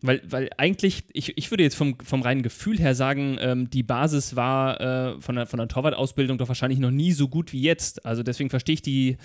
weil, 0.03 0.21
weil 0.29 0.49
eigentlich, 0.57 1.05
ich, 1.13 1.37
ich 1.37 1.49
würde 1.49 1.63
jetzt 1.63 1.75
vom, 1.75 1.97
vom 2.03 2.21
reinen 2.21 2.43
Gefühl 2.43 2.77
her 2.77 2.93
sagen, 2.93 3.37
ähm, 3.39 3.69
die 3.69 3.83
Basis 3.83 4.35
war 4.35 4.81
äh, 4.81 5.21
von 5.21 5.35
der, 5.35 5.45
von 5.47 5.59
der 5.59 5.69
Torwart-Ausbildung 5.69 6.37
doch 6.37 6.49
wahrscheinlich 6.49 6.79
noch 6.79 6.91
nie 6.91 7.13
so 7.13 7.29
gut 7.29 7.53
wie 7.53 7.61
jetzt. 7.61 8.05
Also 8.05 8.21
deswegen 8.21 8.49
verstehe 8.49 8.73
ich 8.73 8.81
die, 8.81 9.17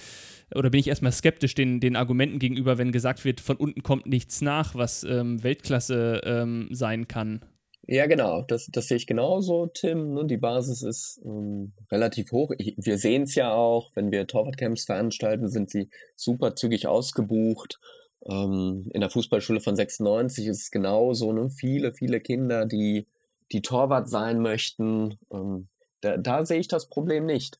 oder 0.54 0.70
bin 0.70 0.78
ich 0.78 0.86
erstmal 0.86 1.10
skeptisch 1.10 1.54
den, 1.54 1.80
den 1.80 1.96
Argumenten 1.96 2.38
gegenüber, 2.38 2.78
wenn 2.78 2.92
gesagt 2.92 3.24
wird, 3.24 3.40
von 3.40 3.56
unten 3.56 3.82
kommt 3.82 4.06
nichts 4.06 4.40
nach, 4.40 4.76
was 4.76 5.02
ähm, 5.02 5.42
Weltklasse 5.42 6.20
ähm, 6.24 6.68
sein 6.70 7.08
kann. 7.08 7.44
Ja, 7.90 8.06
genau, 8.06 8.42
das, 8.42 8.66
das 8.70 8.86
sehe 8.86 8.98
ich 8.98 9.06
genauso, 9.06 9.66
Tim. 9.66 10.12
Ne? 10.14 10.26
Die 10.26 10.36
Basis 10.36 10.82
ist 10.82 11.20
ähm, 11.24 11.72
relativ 11.90 12.30
hoch. 12.30 12.52
Ich, 12.58 12.74
wir 12.76 12.98
sehen 12.98 13.22
es 13.22 13.34
ja 13.34 13.50
auch, 13.52 13.90
wenn 13.94 14.12
wir 14.12 14.26
Torwartcamps 14.26 14.84
veranstalten, 14.84 15.48
sind 15.48 15.70
sie 15.70 15.88
super 16.14 16.54
zügig 16.54 16.86
ausgebucht. 16.86 17.80
Ähm, 18.28 18.88
in 18.92 19.00
der 19.00 19.10
Fußballschule 19.10 19.60
von 19.60 19.76
96 19.76 20.46
ist 20.46 20.62
es 20.62 20.70
genauso, 20.70 21.32
ne? 21.32 21.50
viele, 21.50 21.92
viele 21.92 22.20
Kinder, 22.20 22.66
die, 22.66 23.06
die 23.52 23.62
Torwart 23.62 24.08
sein 24.08 24.40
möchten. 24.40 25.18
Ähm, 25.32 25.68
da, 26.00 26.16
da 26.16 26.44
sehe 26.44 26.60
ich 26.60 26.68
das 26.68 26.88
Problem 26.88 27.26
nicht. 27.26 27.58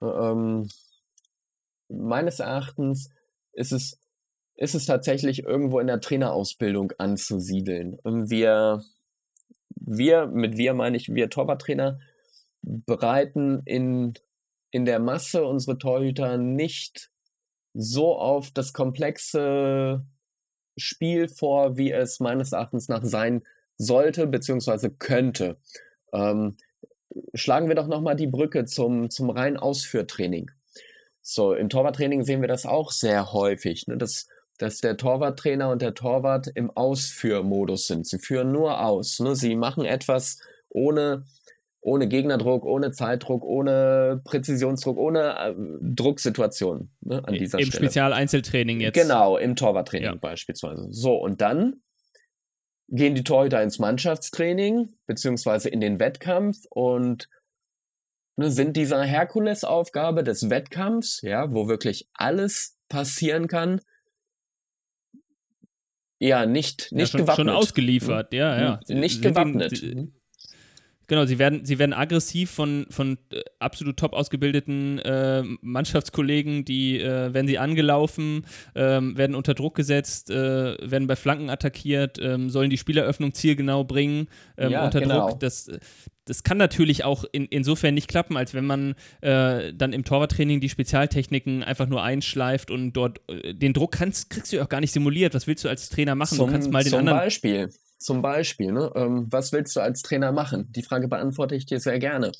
Ähm, 0.00 0.68
meines 1.88 2.40
Erachtens 2.40 3.10
ist 3.52 3.72
es, 3.72 3.98
ist 4.56 4.74
es 4.74 4.86
tatsächlich 4.86 5.44
irgendwo 5.44 5.80
in 5.80 5.88
der 5.88 6.00
Trainerausbildung 6.00 6.92
anzusiedeln. 6.98 7.98
Wir, 8.04 8.84
wir, 9.70 10.26
mit 10.26 10.56
wir 10.56 10.74
meine 10.74 10.96
ich, 10.96 11.12
wir 11.12 11.28
Torwarttrainer, 11.28 11.98
bereiten 12.62 13.62
in, 13.64 14.14
in 14.70 14.84
der 14.84 14.98
Masse 14.98 15.44
unsere 15.44 15.78
Torhüter 15.78 16.38
nicht 16.38 17.10
so 17.74 18.16
auf 18.16 18.50
das 18.50 18.72
komplexe 18.72 20.06
Spiel 20.76 21.28
vor, 21.28 21.76
wie 21.76 21.92
es 21.92 22.20
meines 22.20 22.52
Erachtens 22.52 22.88
nach 22.88 23.04
sein 23.04 23.42
sollte 23.76 24.26
bzw. 24.26 24.90
könnte. 24.98 25.58
Ähm, 26.12 26.56
schlagen 27.34 27.68
wir 27.68 27.74
doch 27.74 27.86
nochmal 27.86 28.16
die 28.16 28.26
Brücke 28.26 28.64
zum, 28.64 29.10
zum 29.10 29.30
rein 29.30 29.56
Ausführtraining. 29.56 30.50
So, 31.22 31.54
im 31.54 31.68
Torwarttraining 31.68 32.22
sehen 32.22 32.40
wir 32.40 32.48
das 32.48 32.66
auch 32.66 32.92
sehr 32.92 33.32
häufig, 33.32 33.86
ne, 33.86 33.96
dass, 33.96 34.26
dass 34.58 34.78
der 34.78 34.96
Torwarttrainer 34.96 35.70
und 35.70 35.82
der 35.82 35.94
Torwart 35.94 36.48
im 36.54 36.70
Ausführmodus 36.70 37.86
sind. 37.86 38.06
Sie 38.06 38.18
führen 38.18 38.52
nur 38.52 38.84
aus. 38.84 39.20
Ne? 39.20 39.34
Sie 39.34 39.56
machen 39.56 39.84
etwas 39.84 40.38
ohne, 40.68 41.24
ohne 41.84 42.08
Gegnerdruck, 42.08 42.64
ohne 42.64 42.92
Zeitdruck, 42.92 43.44
ohne 43.44 44.22
Präzisionsdruck, 44.24 44.96
ohne 44.96 45.36
äh, 45.38 45.54
Drucksituation 45.82 46.90
ne? 47.02 47.22
an 47.24 47.34
dieser 47.34 47.58
Im 47.58 47.66
Stelle. 47.66 47.80
Im 47.80 47.84
Spezial-Einzeltraining 47.84 48.80
jetzt. 48.80 48.94
Genau, 48.94 49.36
im 49.36 49.54
Torwarttraining 49.54 50.06
ja. 50.06 50.14
beispielsweise. 50.14 50.86
So, 50.90 51.14
und 51.14 51.42
dann 51.42 51.82
gehen 52.88 53.14
die 53.14 53.22
Torhüter 53.22 53.62
ins 53.62 53.78
Mannschaftstraining 53.78 54.94
beziehungsweise 55.06 55.68
in 55.68 55.80
den 55.80 55.98
Wettkampf 55.98 56.56
und 56.70 57.28
ne, 58.36 58.50
sind 58.50 58.78
dieser 58.78 59.02
Herkulesaufgabe 59.02 60.24
des 60.24 60.48
Wettkampfs, 60.48 61.20
ja, 61.20 61.52
wo 61.52 61.68
wirklich 61.68 62.08
alles 62.14 62.78
passieren 62.88 63.46
kann, 63.46 63.82
ja, 66.18 66.46
nicht, 66.46 66.92
nicht 66.92 67.00
ja, 67.00 67.06
schon, 67.06 67.20
gewappnet. 67.20 67.46
Schon 67.46 67.54
ausgeliefert, 67.54 68.32
ja, 68.32 68.58
ja. 68.58 68.80
Nicht 68.88 69.20
gewappnet. 69.20 69.82
Die, 69.82 70.10
Genau, 71.06 71.24
sie 71.26 71.38
werden, 71.38 71.64
sie 71.64 71.78
werden 71.78 71.92
aggressiv 71.92 72.50
von, 72.50 72.86
von 72.90 73.18
äh, 73.30 73.40
absolut 73.58 73.96
top 73.96 74.12
ausgebildeten 74.12 74.98
äh, 75.00 75.42
Mannschaftskollegen, 75.60 76.64
die 76.64 76.98
äh, 77.00 77.34
werden 77.34 77.46
sie 77.46 77.58
angelaufen, 77.58 78.46
äh, 78.74 78.80
werden 78.80 79.34
unter 79.34 79.54
Druck 79.54 79.74
gesetzt, 79.74 80.30
äh, 80.30 80.76
werden 80.80 81.06
bei 81.06 81.16
Flanken 81.16 81.50
attackiert, 81.50 82.18
ähm, 82.20 82.50
sollen 82.50 82.70
die 82.70 82.78
Spieleröffnung 82.78 83.34
zielgenau 83.34 83.84
bringen 83.84 84.28
ähm, 84.56 84.70
ja, 84.72 84.84
unter 84.84 85.00
genau. 85.00 85.28
Druck. 85.28 85.40
Das, 85.40 85.70
das 86.24 86.42
kann 86.42 86.56
natürlich 86.56 87.04
auch 87.04 87.24
in, 87.32 87.44
insofern 87.46 87.94
nicht 87.94 88.08
klappen, 88.08 88.36
als 88.36 88.54
wenn 88.54 88.64
man 88.64 88.94
äh, 89.20 89.74
dann 89.74 89.92
im 89.92 90.04
Torwarttraining 90.04 90.60
die 90.60 90.70
Spezialtechniken 90.70 91.62
einfach 91.62 91.86
nur 91.86 92.02
einschleift 92.02 92.70
und 92.70 92.92
dort 92.92 93.20
den 93.28 93.74
Druck 93.74 93.92
kannst, 93.92 94.30
kriegst 94.30 94.52
du 94.52 94.62
auch 94.62 94.68
gar 94.68 94.80
nicht 94.80 94.92
simuliert. 94.92 95.34
Was 95.34 95.46
willst 95.46 95.64
du 95.64 95.68
als 95.68 95.90
Trainer 95.90 96.14
machen? 96.14 96.36
Zum, 96.36 96.46
du 96.46 96.52
kannst 96.52 96.70
mal 96.70 96.82
den 96.82 96.90
zum 96.90 97.00
anderen. 97.00 97.18
Beispiel 97.18 97.68
zum 98.04 98.20
Beispiel, 98.20 98.70
ne, 98.70 98.92
ähm, 98.94 99.32
was 99.32 99.52
willst 99.52 99.74
du 99.76 99.80
als 99.80 100.02
Trainer 100.02 100.30
machen? 100.30 100.70
Die 100.72 100.82
Frage 100.82 101.08
beantworte 101.08 101.54
ich 101.54 101.64
dir 101.64 101.80
sehr 101.80 101.98
gerne. 101.98 102.32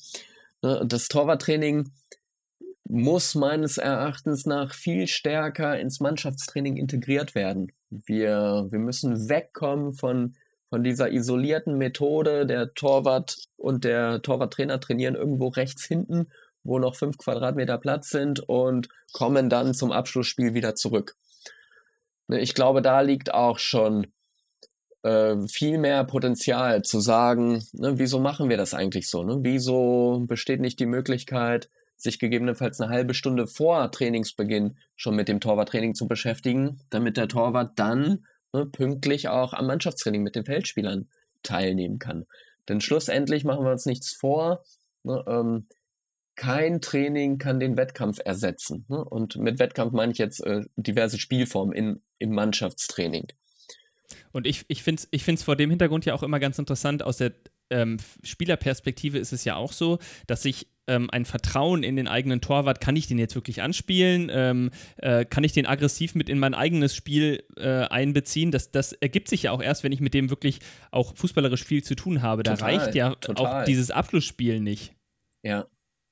Ne, 0.61 0.83
das 0.85 1.07
Torwarttraining 1.07 1.91
muss 2.87 3.33
meines 3.33 3.79
Erachtens 3.79 4.45
nach 4.45 4.75
viel 4.75 5.07
stärker 5.07 5.79
ins 5.79 5.99
Mannschaftstraining 5.99 6.77
integriert 6.77 7.33
werden. 7.33 7.71
Wir, 7.89 8.67
wir 8.69 8.77
müssen 8.77 9.27
wegkommen 9.27 9.93
von, 9.93 10.35
von 10.69 10.83
dieser 10.83 11.11
isolierten 11.11 11.79
Methode, 11.79 12.45
der 12.45 12.75
Torwart 12.75 13.35
und 13.57 13.85
der 13.85 14.21
Torwarttrainer 14.21 14.79
trainieren 14.79 15.15
irgendwo 15.15 15.47
rechts 15.47 15.85
hinten, 15.85 16.27
wo 16.63 16.77
noch 16.77 16.95
fünf 16.95 17.17
Quadratmeter 17.17 17.79
Platz 17.79 18.09
sind 18.09 18.39
und 18.39 18.89
kommen 19.13 19.49
dann 19.49 19.73
zum 19.73 19.91
Abschlussspiel 19.91 20.53
wieder 20.53 20.75
zurück. 20.75 21.15
Ne, 22.27 22.39
ich 22.39 22.53
glaube, 22.53 22.83
da 22.83 23.01
liegt 23.01 23.33
auch 23.33 23.57
schon 23.57 24.05
äh, 25.05 25.47
viel 25.47 25.77
mehr 25.77 26.03
Potenzial 26.03 26.81
zu 26.81 26.99
sagen, 26.99 27.63
ne, 27.73 27.99
wieso 27.99 28.19
machen 28.19 28.49
wir 28.49 28.57
das 28.57 28.73
eigentlich 28.73 29.07
so? 29.07 29.23
Ne? 29.23 29.37
Wieso 29.41 30.23
besteht 30.27 30.61
nicht 30.61 30.79
die 30.79 30.87
Möglichkeit, 30.87 31.69
sich 31.95 32.17
gegebenenfalls 32.17 32.81
eine 32.81 32.91
halbe 32.91 33.13
Stunde 33.13 33.45
vor 33.45 33.91
Trainingsbeginn 33.91 34.77
schon 34.95 35.15
mit 35.15 35.27
dem 35.27 35.39
Torwarttraining 35.39 35.93
zu 35.93 36.07
beschäftigen, 36.07 36.81
damit 36.89 37.17
der 37.17 37.27
Torwart 37.27 37.73
dann 37.77 38.25
ne, 38.51 38.65
pünktlich 38.65 39.27
auch 39.27 39.53
am 39.53 39.67
Mannschaftstraining 39.67 40.23
mit 40.23 40.35
den 40.35 40.45
Feldspielern 40.45 41.07
teilnehmen 41.43 41.99
kann. 41.99 42.25
Denn 42.67 42.81
schlussendlich 42.81 43.43
machen 43.43 43.63
wir 43.63 43.71
uns 43.71 43.85
nichts 43.85 44.11
vor. 44.11 44.63
Ne, 45.03 45.23
ähm, 45.27 45.67
kein 46.35 46.81
Training 46.81 47.37
kann 47.37 47.59
den 47.59 47.77
Wettkampf 47.77 48.19
ersetzen. 48.25 48.85
Ne? 48.89 49.05
Und 49.05 49.37
mit 49.37 49.59
Wettkampf 49.59 49.93
meine 49.93 50.11
ich 50.11 50.17
jetzt 50.17 50.43
äh, 50.43 50.63
diverse 50.75 51.19
Spielformen 51.19 51.75
in, 51.75 52.01
im 52.17 52.31
Mannschaftstraining. 52.31 53.27
Und 54.35 54.45
ich, 54.45 54.65
ich 54.67 54.83
finde 54.83 55.01
es 55.01 55.07
ich 55.11 55.23
find's 55.23 55.43
vor 55.43 55.55
dem 55.55 55.69
Hintergrund 55.69 56.03
ja 56.03 56.13
auch 56.13 56.21
immer 56.21 56.41
ganz 56.41 56.59
interessant, 56.59 57.03
aus 57.03 57.15
der 57.15 57.31
ähm, 57.69 57.95
Spielerperspektive 58.21 59.17
ist 59.17 59.31
es 59.31 59.45
ja 59.45 59.55
auch 59.55 59.71
so, 59.71 59.97
dass 60.27 60.41
sich 60.41 60.67
ähm, 60.87 61.09
ein 61.09 61.23
Vertrauen 61.23 61.83
in 61.83 61.95
den 61.95 62.09
eigenen 62.09 62.41
Torwart, 62.41 62.81
kann 62.81 62.97
ich 62.97 63.07
den 63.07 63.17
jetzt 63.17 63.35
wirklich 63.35 63.61
anspielen? 63.61 64.29
Ähm, 64.29 64.71
äh, 64.97 65.23
kann 65.23 65.45
ich 65.45 65.53
den 65.53 65.65
aggressiv 65.65 66.15
mit 66.15 66.27
in 66.27 66.37
mein 66.37 66.53
eigenes 66.53 66.93
Spiel 66.93 67.45
äh, 67.55 67.85
einbeziehen? 67.85 68.51
Das, 68.51 68.71
das 68.71 68.91
ergibt 68.91 69.29
sich 69.29 69.43
ja 69.43 69.51
auch 69.53 69.61
erst, 69.61 69.85
wenn 69.85 69.93
ich 69.93 70.01
mit 70.01 70.13
dem 70.13 70.29
wirklich 70.29 70.59
auch 70.91 71.15
fußballerisch 71.15 71.63
viel 71.63 71.81
zu 71.81 71.95
tun 71.95 72.21
habe. 72.21 72.43
Da 72.43 72.55
total, 72.55 72.75
reicht 72.75 72.93
ja 72.93 73.15
total. 73.15 73.61
auch 73.61 73.63
dieses 73.63 73.89
Abschlussspiel 73.89 74.59
nicht. 74.59 74.93
Ja, 75.43 75.65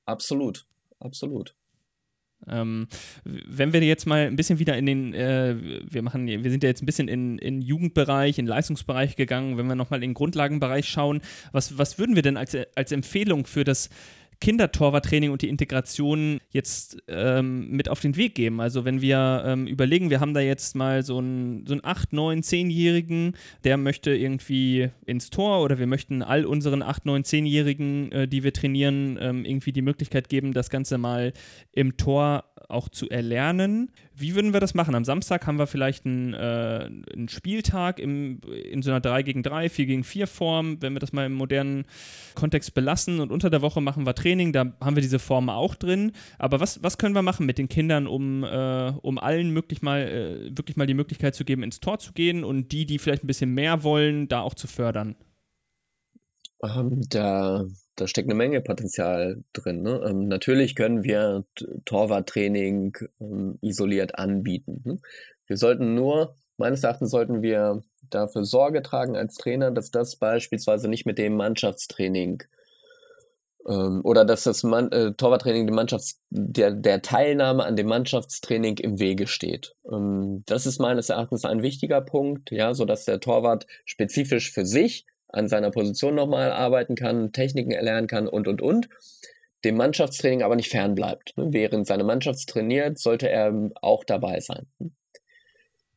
absolut. 0.06 0.64
Absolut. 0.98 1.54
Ähm, 2.46 2.88
wenn 3.24 3.72
wir 3.72 3.82
jetzt 3.82 4.06
mal 4.06 4.26
ein 4.26 4.36
bisschen 4.36 4.58
wieder 4.58 4.76
in 4.76 4.86
den, 4.86 5.14
äh, 5.14 5.56
wir 5.90 6.02
machen, 6.02 6.26
wir 6.26 6.50
sind 6.50 6.62
ja 6.62 6.68
jetzt 6.68 6.82
ein 6.82 6.86
bisschen 6.86 7.08
in, 7.08 7.38
in 7.38 7.62
Jugendbereich, 7.62 8.38
in 8.38 8.46
Leistungsbereich 8.46 9.16
gegangen, 9.16 9.56
wenn 9.56 9.66
wir 9.66 9.74
nochmal 9.74 9.98
in 9.98 10.10
den 10.10 10.14
Grundlagenbereich 10.14 10.88
schauen, 10.88 11.20
was, 11.52 11.78
was 11.78 11.98
würden 11.98 12.16
wir 12.16 12.22
denn 12.22 12.36
als, 12.36 12.56
als 12.74 12.92
Empfehlung 12.92 13.46
für 13.46 13.64
das 13.64 13.88
Kindertorwarttraining 14.40 15.30
und 15.30 15.42
die 15.42 15.48
Integration 15.48 16.40
jetzt 16.50 17.02
ähm, 17.08 17.70
mit 17.70 17.88
auf 17.88 18.00
den 18.00 18.16
Weg 18.16 18.34
geben. 18.34 18.60
Also 18.60 18.84
wenn 18.84 19.00
wir 19.00 19.42
ähm, 19.46 19.66
überlegen, 19.66 20.10
wir 20.10 20.20
haben 20.20 20.34
da 20.34 20.40
jetzt 20.40 20.76
mal 20.76 21.02
so 21.02 21.18
einen, 21.18 21.66
so 21.66 21.74
einen 21.74 21.84
8, 21.84 22.12
9, 22.12 22.40
10-Jährigen, 22.40 23.34
der 23.64 23.76
möchte 23.76 24.14
irgendwie 24.14 24.90
ins 25.06 25.30
Tor 25.30 25.62
oder 25.62 25.78
wir 25.78 25.86
möchten 25.86 26.22
all 26.22 26.44
unseren 26.44 26.82
8, 26.82 27.06
9, 27.06 27.22
10-Jährigen, 27.22 28.12
äh, 28.12 28.28
die 28.28 28.44
wir 28.44 28.52
trainieren, 28.52 29.18
ähm, 29.20 29.44
irgendwie 29.44 29.72
die 29.72 29.82
Möglichkeit 29.82 30.28
geben, 30.28 30.52
das 30.52 30.70
Ganze 30.70 30.98
mal 30.98 31.32
im 31.72 31.96
Tor 31.96 32.44
auch 32.74 32.88
zu 32.88 33.08
erlernen. 33.08 33.90
Wie 34.14 34.34
würden 34.34 34.52
wir 34.52 34.60
das 34.60 34.74
machen? 34.74 34.94
Am 34.94 35.04
Samstag 35.04 35.46
haben 35.46 35.58
wir 35.58 35.66
vielleicht 35.66 36.04
einen, 36.04 36.34
äh, 36.34 36.90
einen 37.14 37.28
Spieltag 37.28 37.98
im, 37.98 38.40
in 38.70 38.82
so 38.82 38.90
einer 38.90 39.00
3 39.00 39.22
gegen 39.22 39.42
3, 39.42 39.68
4 39.68 39.86
gegen 39.86 40.04
4 40.04 40.26
Form, 40.26 40.82
wenn 40.82 40.92
wir 40.92 41.00
das 41.00 41.12
mal 41.12 41.26
im 41.26 41.34
modernen 41.34 41.86
Kontext 42.34 42.74
belassen. 42.74 43.20
Und 43.20 43.32
unter 43.32 43.50
der 43.50 43.62
Woche 43.62 43.80
machen 43.80 44.06
wir 44.06 44.14
Training, 44.14 44.52
da 44.52 44.72
haben 44.80 44.96
wir 44.96 45.02
diese 45.02 45.18
Form 45.18 45.48
auch 45.48 45.74
drin. 45.74 46.12
Aber 46.38 46.60
was, 46.60 46.82
was 46.82 46.98
können 46.98 47.14
wir 47.14 47.22
machen 47.22 47.46
mit 47.46 47.58
den 47.58 47.68
Kindern, 47.68 48.06
um, 48.06 48.44
äh, 48.44 48.92
um 49.02 49.18
allen 49.18 49.50
möglich 49.50 49.80
mal, 49.82 50.02
äh, 50.02 50.56
wirklich 50.56 50.76
mal 50.76 50.86
die 50.86 50.94
Möglichkeit 50.94 51.34
zu 51.34 51.44
geben, 51.44 51.62
ins 51.62 51.80
Tor 51.80 51.98
zu 51.98 52.12
gehen 52.12 52.44
und 52.44 52.72
die, 52.72 52.86
die 52.86 52.98
vielleicht 52.98 53.24
ein 53.24 53.28
bisschen 53.28 53.54
mehr 53.54 53.82
wollen, 53.82 54.28
da 54.28 54.40
auch 54.40 54.54
zu 54.54 54.66
fördern? 54.66 55.16
Ähm, 56.64 57.02
da 57.10 57.64
da 57.96 58.08
steckt 58.08 58.28
eine 58.28 58.34
Menge 58.34 58.60
Potenzial 58.60 59.42
drin. 59.52 59.82
Ne? 59.82 60.02
Ähm, 60.08 60.28
natürlich 60.28 60.74
können 60.74 61.04
wir 61.04 61.44
Torwarttraining 61.84 62.96
ähm, 63.20 63.58
isoliert 63.60 64.18
anbieten. 64.18 64.82
Ne? 64.84 64.98
Wir 65.46 65.56
sollten 65.56 65.94
nur, 65.94 66.36
meines 66.56 66.82
Erachtens 66.82 67.10
sollten 67.10 67.42
wir 67.42 67.82
dafür 68.10 68.44
Sorge 68.44 68.82
tragen 68.82 69.16
als 69.16 69.36
Trainer, 69.36 69.70
dass 69.70 69.90
das 69.90 70.16
beispielsweise 70.16 70.88
nicht 70.88 71.06
mit 71.06 71.18
dem 71.18 71.36
Mannschaftstraining 71.36 72.42
ähm, 73.68 74.00
oder 74.02 74.24
dass 74.24 74.42
das 74.42 74.64
Man 74.64 74.90
äh, 74.90 75.12
Torwarttraining 75.12 75.66
dem 75.66 75.76
Mannschafts 75.76 76.20
der, 76.30 76.72
der 76.72 77.00
Teilnahme 77.00 77.64
an 77.64 77.76
dem 77.76 77.86
Mannschaftstraining 77.86 78.78
im 78.78 78.98
Wege 78.98 79.28
steht. 79.28 79.76
Ähm, 79.90 80.42
das 80.46 80.66
ist 80.66 80.80
meines 80.80 81.10
Erachtens 81.10 81.44
ein 81.44 81.62
wichtiger 81.62 82.00
Punkt, 82.00 82.50
ja, 82.50 82.74
so 82.74 82.84
der 83.04 83.20
Torwart 83.20 83.66
spezifisch 83.84 84.50
für 84.50 84.66
sich 84.66 85.06
an 85.34 85.48
seiner 85.48 85.70
Position 85.70 86.14
nochmal 86.14 86.50
arbeiten 86.50 86.94
kann, 86.94 87.32
Techniken 87.32 87.72
erlernen 87.72 88.06
kann 88.06 88.28
und, 88.28 88.48
und, 88.48 88.62
und. 88.62 88.88
Dem 89.64 89.76
Mannschaftstraining 89.76 90.42
aber 90.42 90.56
nicht 90.56 90.68
fernbleibt. 90.68 91.36
Ne? 91.36 91.48
Während 91.50 91.86
seine 91.86 92.04
Mannschaft 92.04 92.46
trainiert, 92.48 92.98
sollte 92.98 93.28
er 93.28 93.70
auch 93.80 94.04
dabei 94.04 94.40
sein. 94.40 94.66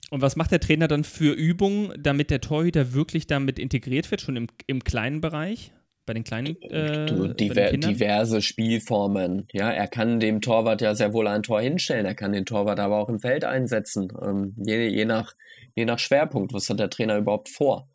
Und 0.09 0.21
was 0.21 0.37
macht 0.37 0.51
der 0.51 0.61
Trainer 0.61 0.87
dann 0.87 1.03
für 1.03 1.33
Übungen, 1.33 1.91
damit 1.99 2.29
der 2.29 2.39
Torhüter 2.39 2.93
wirklich 2.93 3.27
damit 3.27 3.59
integriert 3.59 4.09
wird, 4.09 4.21
schon 4.21 4.37
im, 4.37 4.47
im 4.65 4.83
kleinen 4.83 5.19
Bereich? 5.19 5.73
Bei 6.05 6.13
den 6.13 6.23
kleinen 6.23 6.55
äh, 6.61 7.05
du, 7.05 7.27
diver 7.27 7.69
den 7.69 7.81
diverse 7.81 8.41
Spielformen. 8.41 9.45
Ja, 9.51 9.69
er 9.69 9.87
kann 9.87 10.21
dem 10.21 10.39
Torwart 10.39 10.81
ja 10.81 10.95
sehr 10.95 11.11
wohl 11.11 11.27
ein 11.27 11.43
Tor 11.43 11.59
hinstellen. 11.59 12.05
Er 12.05 12.15
kann 12.15 12.31
den 12.31 12.45
Torwart 12.45 12.79
aber 12.79 12.97
auch 12.97 13.09
im 13.09 13.19
Feld 13.19 13.43
einsetzen. 13.43 14.13
Ähm, 14.25 14.55
je, 14.55 14.87
je, 14.87 15.03
nach, 15.03 15.33
je 15.75 15.83
nach 15.83 15.99
Schwerpunkt. 15.99 16.53
Was 16.53 16.69
hat 16.69 16.79
der 16.79 16.89
Trainer 16.89 17.17
überhaupt 17.17 17.49
vor? 17.49 17.89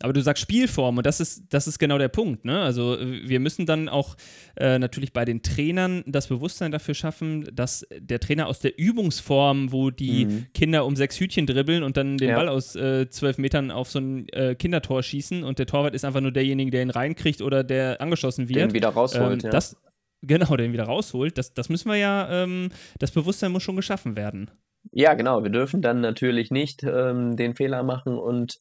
Aber 0.00 0.12
du 0.12 0.20
sagst 0.22 0.42
Spielform 0.42 0.98
und 0.98 1.06
das 1.06 1.20
ist, 1.20 1.44
das 1.50 1.66
ist 1.66 1.78
genau 1.78 1.98
der 1.98 2.08
Punkt. 2.08 2.44
Ne? 2.44 2.60
Also 2.60 2.98
wir 3.00 3.40
müssen 3.40 3.66
dann 3.66 3.88
auch 3.88 4.16
äh, 4.56 4.78
natürlich 4.78 5.12
bei 5.12 5.24
den 5.24 5.42
Trainern 5.42 6.04
das 6.06 6.28
Bewusstsein 6.28 6.70
dafür 6.70 6.94
schaffen, 6.94 7.48
dass 7.52 7.86
der 7.98 8.20
Trainer 8.20 8.46
aus 8.46 8.60
der 8.60 8.78
Übungsform, 8.78 9.72
wo 9.72 9.90
die 9.90 10.26
mhm. 10.26 10.46
Kinder 10.54 10.86
um 10.86 10.96
sechs 10.96 11.18
Hütchen 11.18 11.46
dribbeln 11.46 11.82
und 11.82 11.96
dann 11.96 12.16
den 12.16 12.30
ja. 12.30 12.36
Ball 12.36 12.48
aus 12.48 12.76
äh, 12.76 13.08
zwölf 13.10 13.38
Metern 13.38 13.70
auf 13.70 13.90
so 13.90 13.98
ein 13.98 14.28
äh, 14.28 14.54
Kindertor 14.54 15.02
schießen 15.02 15.42
und 15.42 15.58
der 15.58 15.66
Torwart 15.66 15.94
ist 15.94 16.04
einfach 16.04 16.20
nur 16.20 16.32
derjenige, 16.32 16.70
der 16.70 16.82
ihn 16.82 16.90
reinkriegt 16.90 17.42
oder 17.42 17.64
der 17.64 18.00
angeschossen 18.00 18.48
wird. 18.48 18.70
Den 18.70 18.74
wieder 18.74 18.90
rausholt, 18.90 19.44
ähm, 19.44 19.46
ja. 19.46 19.50
Das, 19.50 19.76
genau, 20.22 20.56
den 20.56 20.72
wieder 20.72 20.84
rausholt. 20.84 21.38
Das, 21.38 21.54
das 21.54 21.68
müssen 21.68 21.88
wir 21.90 21.96
ja, 21.96 22.44
ähm, 22.44 22.70
das 22.98 23.10
Bewusstsein 23.10 23.52
muss 23.52 23.62
schon 23.62 23.76
geschaffen 23.76 24.16
werden. 24.16 24.50
Ja, 24.92 25.14
genau. 25.14 25.42
Wir 25.42 25.50
dürfen 25.50 25.82
dann 25.82 26.00
natürlich 26.00 26.50
nicht 26.50 26.82
ähm, 26.84 27.36
den 27.36 27.54
Fehler 27.54 27.82
machen 27.82 28.16
und 28.16 28.60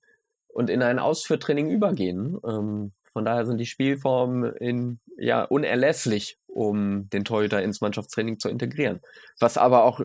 und 0.57 0.71
in 0.71 0.81
ein 0.81 0.97
Ausführtraining 0.97 1.69
übergehen. 1.69 2.35
Ähm, 2.43 2.91
von 3.13 3.23
daher 3.23 3.45
sind 3.45 3.59
die 3.59 3.67
Spielformen 3.67 4.55
in, 4.55 4.99
ja, 5.15 5.43
unerlässlich, 5.43 6.39
um 6.47 7.11
den 7.11 7.25
Torhüter 7.25 7.61
ins 7.61 7.79
Mannschaftstraining 7.79 8.39
zu 8.39 8.49
integrieren. 8.49 8.99
Was 9.39 9.59
aber 9.59 9.83
auch 9.83 10.01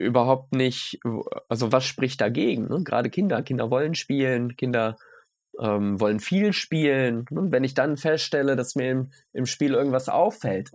überhaupt 0.00 0.56
nicht, 0.56 0.98
also 1.48 1.70
was 1.70 1.84
spricht 1.84 2.20
dagegen? 2.20 2.66
Ne? 2.66 2.82
Gerade 2.82 3.10
Kinder, 3.10 3.44
Kinder 3.44 3.70
wollen 3.70 3.94
spielen, 3.94 4.56
Kinder 4.56 4.96
ähm, 5.60 6.00
wollen 6.00 6.18
viel 6.18 6.52
spielen. 6.52 7.24
Und 7.30 7.52
wenn 7.52 7.62
ich 7.62 7.74
dann 7.74 7.96
feststelle, 7.96 8.56
dass 8.56 8.74
mir 8.74 8.90
im, 8.90 9.12
im 9.32 9.46
Spiel 9.46 9.72
irgendwas 9.72 10.08
auffällt, 10.08 10.72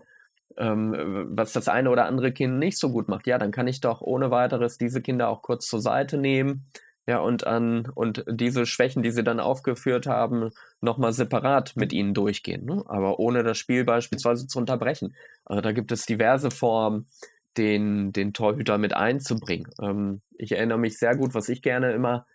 ähm, 0.57 1.27
was 1.31 1.51
das 1.51 1.67
eine 1.67 1.89
oder 1.89 2.05
andere 2.05 2.31
Kind 2.31 2.59
nicht 2.59 2.79
so 2.79 2.93
gut 2.93 3.09
macht, 3.09 3.27
ja, 3.27 3.37
dann 3.37 3.51
kann 3.51 3.67
ich 3.67 3.81
doch 3.81 3.99
ohne 3.99 4.31
weiteres 4.31 4.77
diese 4.77 5.01
Kinder 5.01 5.27
auch 5.27 5.41
kurz 5.41 5.67
zur 5.67 5.81
Seite 5.81 6.17
nehmen. 6.17 6.71
Ja, 7.07 7.19
und 7.19 7.47
an 7.47 7.89
und 7.95 8.25
diese 8.29 8.65
Schwächen, 8.65 9.01
die 9.01 9.11
sie 9.11 9.23
dann 9.23 9.39
aufgeführt 9.39 10.07
haben, 10.07 10.51
nochmal 10.81 11.13
separat 11.13 11.75
mit 11.75 11.93
ihnen 11.93 12.13
durchgehen. 12.13 12.65
Ne? 12.65 12.83
Aber 12.87 13.19
ohne 13.19 13.43
das 13.43 13.57
Spiel 13.57 13.85
beispielsweise 13.85 14.45
zu 14.45 14.59
unterbrechen. 14.59 15.15
Also 15.45 15.61
da 15.61 15.71
gibt 15.71 15.91
es 15.93 16.05
diverse 16.05 16.51
Formen, 16.51 17.07
den, 17.55 18.11
den 18.11 18.33
Torhüter 18.33 18.77
mit 18.77 18.93
einzubringen. 18.93 19.71
Ähm, 19.81 20.21
ich 20.37 20.51
erinnere 20.51 20.77
mich 20.77 20.99
sehr 20.99 21.15
gut, 21.15 21.33
was 21.33 21.49
ich 21.49 21.61
gerne 21.61 21.93
immer 21.93 22.25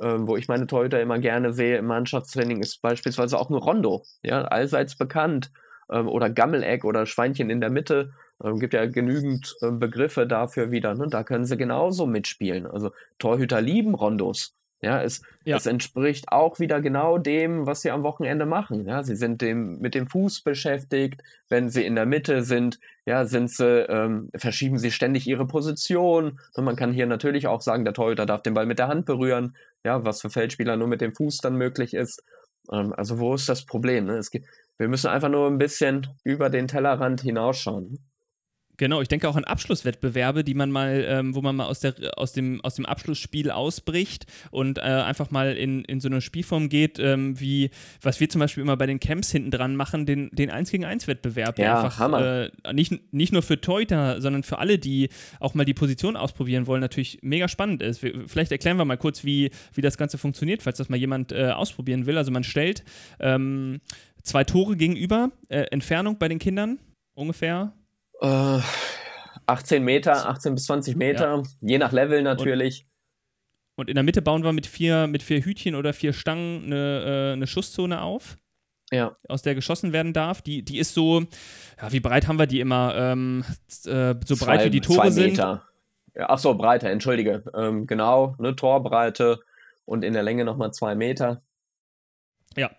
ähm, 0.00 0.26
wo 0.26 0.36
ich 0.36 0.48
meine 0.48 0.66
Torhüter 0.66 1.00
immer 1.00 1.18
gerne 1.18 1.52
sehe 1.52 1.76
im 1.76 1.86
Mannschaftstraining, 1.86 2.60
ist 2.60 2.80
beispielsweise 2.80 3.38
auch 3.38 3.50
ein 3.50 3.54
Rondo, 3.54 4.04
ja, 4.22 4.42
allseits 4.42 4.96
bekannt. 4.96 5.50
Ähm, 5.90 6.08
oder 6.08 6.30
Gammeleck 6.30 6.84
oder 6.84 7.06
Schweinchen 7.06 7.50
in 7.50 7.60
der 7.60 7.70
Mitte. 7.70 8.14
Ähm, 8.42 8.58
gibt 8.58 8.74
ja 8.74 8.86
genügend 8.86 9.56
äh, 9.60 9.70
Begriffe 9.70 10.26
dafür 10.26 10.70
wieder. 10.70 10.94
Ne? 10.94 11.08
Da 11.08 11.24
können 11.24 11.44
sie 11.44 11.56
genauso 11.56 12.06
mitspielen. 12.06 12.66
Also 12.66 12.90
Torhüter 13.18 13.60
lieben 13.60 13.94
Rondos. 13.94 14.54
Ja, 14.84 15.00
es, 15.00 15.22
ja. 15.44 15.56
es 15.56 15.66
entspricht 15.66 16.32
auch 16.32 16.58
wieder 16.58 16.80
genau 16.80 17.16
dem, 17.16 17.66
was 17.66 17.82
sie 17.82 17.92
am 17.92 18.02
Wochenende 18.02 18.46
machen. 18.46 18.84
Ja, 18.84 19.04
sie 19.04 19.14
sind 19.14 19.40
dem, 19.40 19.78
mit 19.78 19.94
dem 19.94 20.08
Fuß 20.08 20.40
beschäftigt. 20.42 21.22
Wenn 21.48 21.70
sie 21.70 21.86
in 21.86 21.94
der 21.94 22.04
Mitte 22.04 22.42
sind, 22.42 22.80
ja, 23.06 23.24
sind 23.24 23.48
sie, 23.48 23.86
ähm, 23.88 24.28
verschieben 24.34 24.78
sie 24.78 24.90
ständig 24.90 25.28
ihre 25.28 25.46
Position. 25.46 26.40
Und 26.54 26.64
man 26.64 26.74
kann 26.74 26.92
hier 26.92 27.06
natürlich 27.06 27.46
auch 27.46 27.60
sagen, 27.60 27.84
der 27.84 27.94
Torhüter 27.94 28.26
darf 28.26 28.42
den 28.42 28.54
Ball 28.54 28.66
mit 28.66 28.80
der 28.80 28.88
Hand 28.88 29.06
berühren. 29.06 29.56
Ja, 29.84 30.04
was 30.04 30.20
für 30.20 30.30
Feldspieler 30.30 30.76
nur 30.76 30.88
mit 30.88 31.00
dem 31.00 31.12
Fuß 31.12 31.38
dann 31.38 31.54
möglich 31.54 31.94
ist. 31.94 32.24
Ähm, 32.72 32.92
also 32.96 33.20
wo 33.20 33.34
ist 33.34 33.48
das 33.48 33.64
Problem? 33.64 34.06
Ne? 34.06 34.16
Es 34.16 34.32
gibt, 34.32 34.48
wir 34.78 34.88
müssen 34.88 35.06
einfach 35.06 35.28
nur 35.28 35.46
ein 35.46 35.58
bisschen 35.58 36.08
über 36.24 36.50
den 36.50 36.66
Tellerrand 36.66 37.20
hinausschauen. 37.20 38.00
Genau, 38.82 39.00
ich 39.00 39.06
denke 39.06 39.28
auch 39.28 39.36
an 39.36 39.44
Abschlusswettbewerbe, 39.44 40.42
die 40.42 40.54
man 40.54 40.72
mal, 40.72 41.06
ähm, 41.06 41.36
wo 41.36 41.40
man 41.40 41.54
mal 41.54 41.66
aus, 41.66 41.78
der, 41.78 41.94
aus, 42.16 42.32
dem, 42.32 42.60
aus 42.62 42.74
dem 42.74 42.84
Abschlussspiel 42.84 43.52
ausbricht 43.52 44.26
und 44.50 44.78
äh, 44.78 44.80
einfach 44.80 45.30
mal 45.30 45.56
in, 45.56 45.84
in 45.84 46.00
so 46.00 46.08
eine 46.08 46.20
Spielform 46.20 46.68
geht, 46.68 46.98
ähm, 46.98 47.38
wie 47.38 47.70
was 48.00 48.18
wir 48.18 48.28
zum 48.28 48.40
Beispiel 48.40 48.60
immer 48.60 48.76
bei 48.76 48.86
den 48.86 48.98
Camps 48.98 49.30
hinten 49.30 49.52
dran 49.52 49.76
machen, 49.76 50.04
den, 50.04 50.30
den 50.32 50.50
1 50.50 50.72
gegen 50.72 50.84
1 50.84 51.06
Wettbewerb. 51.06 51.60
Ja, 51.60 51.76
einfach, 51.76 52.00
Hammer. 52.00 52.50
Äh, 52.64 52.72
nicht, 52.72 53.14
nicht 53.14 53.32
nur 53.32 53.42
für 53.42 53.60
Teuter, 53.60 54.20
sondern 54.20 54.42
für 54.42 54.58
alle, 54.58 54.80
die 54.80 55.10
auch 55.38 55.54
mal 55.54 55.64
die 55.64 55.74
Position 55.74 56.16
ausprobieren 56.16 56.66
wollen, 56.66 56.80
natürlich 56.80 57.20
mega 57.22 57.46
spannend 57.46 57.82
ist. 57.82 58.02
Wir, 58.02 58.24
vielleicht 58.26 58.50
erklären 58.50 58.78
wir 58.78 58.84
mal 58.84 58.98
kurz, 58.98 59.22
wie, 59.22 59.52
wie 59.74 59.82
das 59.82 59.96
Ganze 59.96 60.18
funktioniert, 60.18 60.60
falls 60.60 60.78
das 60.78 60.88
mal 60.88 60.96
jemand 60.96 61.30
äh, 61.30 61.50
ausprobieren 61.50 62.06
will. 62.06 62.18
Also 62.18 62.32
man 62.32 62.42
stellt 62.42 62.82
ähm, 63.20 63.80
zwei 64.24 64.42
Tore 64.42 64.76
gegenüber, 64.76 65.30
äh, 65.50 65.66
Entfernung 65.70 66.18
bei 66.18 66.26
den 66.26 66.40
Kindern 66.40 66.80
ungefähr 67.14 67.74
äh, 68.22 68.60
18 69.46 69.84
Meter, 69.84 70.28
18 70.28 70.54
bis 70.54 70.64
20 70.64 70.96
Meter, 70.96 71.36
ja. 71.36 71.42
je 71.60 71.78
nach 71.78 71.92
Level 71.92 72.22
natürlich. 72.22 72.86
Und, 73.76 73.84
und, 73.84 73.88
in 73.88 73.94
der 73.94 74.04
Mitte 74.04 74.22
bauen 74.22 74.44
wir 74.44 74.52
mit 74.52 74.66
vier, 74.66 75.06
mit 75.06 75.22
vier 75.22 75.44
Hütchen 75.44 75.74
oder 75.74 75.92
vier 75.92 76.12
Stangen 76.12 76.64
eine, 76.64 77.30
äh, 77.30 77.32
eine 77.32 77.46
Schusszone 77.46 78.00
auf. 78.00 78.38
Ja. 78.90 79.16
Aus 79.28 79.42
der 79.42 79.54
geschossen 79.54 79.92
werden 79.92 80.12
darf. 80.12 80.42
Die, 80.42 80.62
die 80.62 80.78
ist 80.78 80.92
so, 80.92 81.20
ja, 81.80 81.92
wie 81.92 82.00
breit 82.00 82.28
haben 82.28 82.38
wir 82.38 82.46
die 82.46 82.60
immer? 82.60 82.94
Ähm, 82.94 83.44
äh, 83.86 84.14
so 84.24 84.36
zwei, 84.36 84.46
breit 84.46 84.64
wie 84.66 84.70
die 84.70 84.80
Tore 84.82 85.10
zwei 85.10 85.22
Meter. 85.22 85.64
sind. 86.14 86.20
Ja, 86.20 86.28
ach 86.28 86.38
so, 86.38 86.54
Breite, 86.54 86.90
entschuldige. 86.90 87.42
Ähm, 87.54 87.86
genau, 87.86 88.36
eine 88.38 88.54
Torbreite 88.54 89.40
und 89.86 90.04
in 90.04 90.12
der 90.12 90.22
Länge 90.22 90.44
nochmal 90.44 90.72
zwei 90.72 90.94
Meter. 90.94 91.42
Ja, 92.54 92.70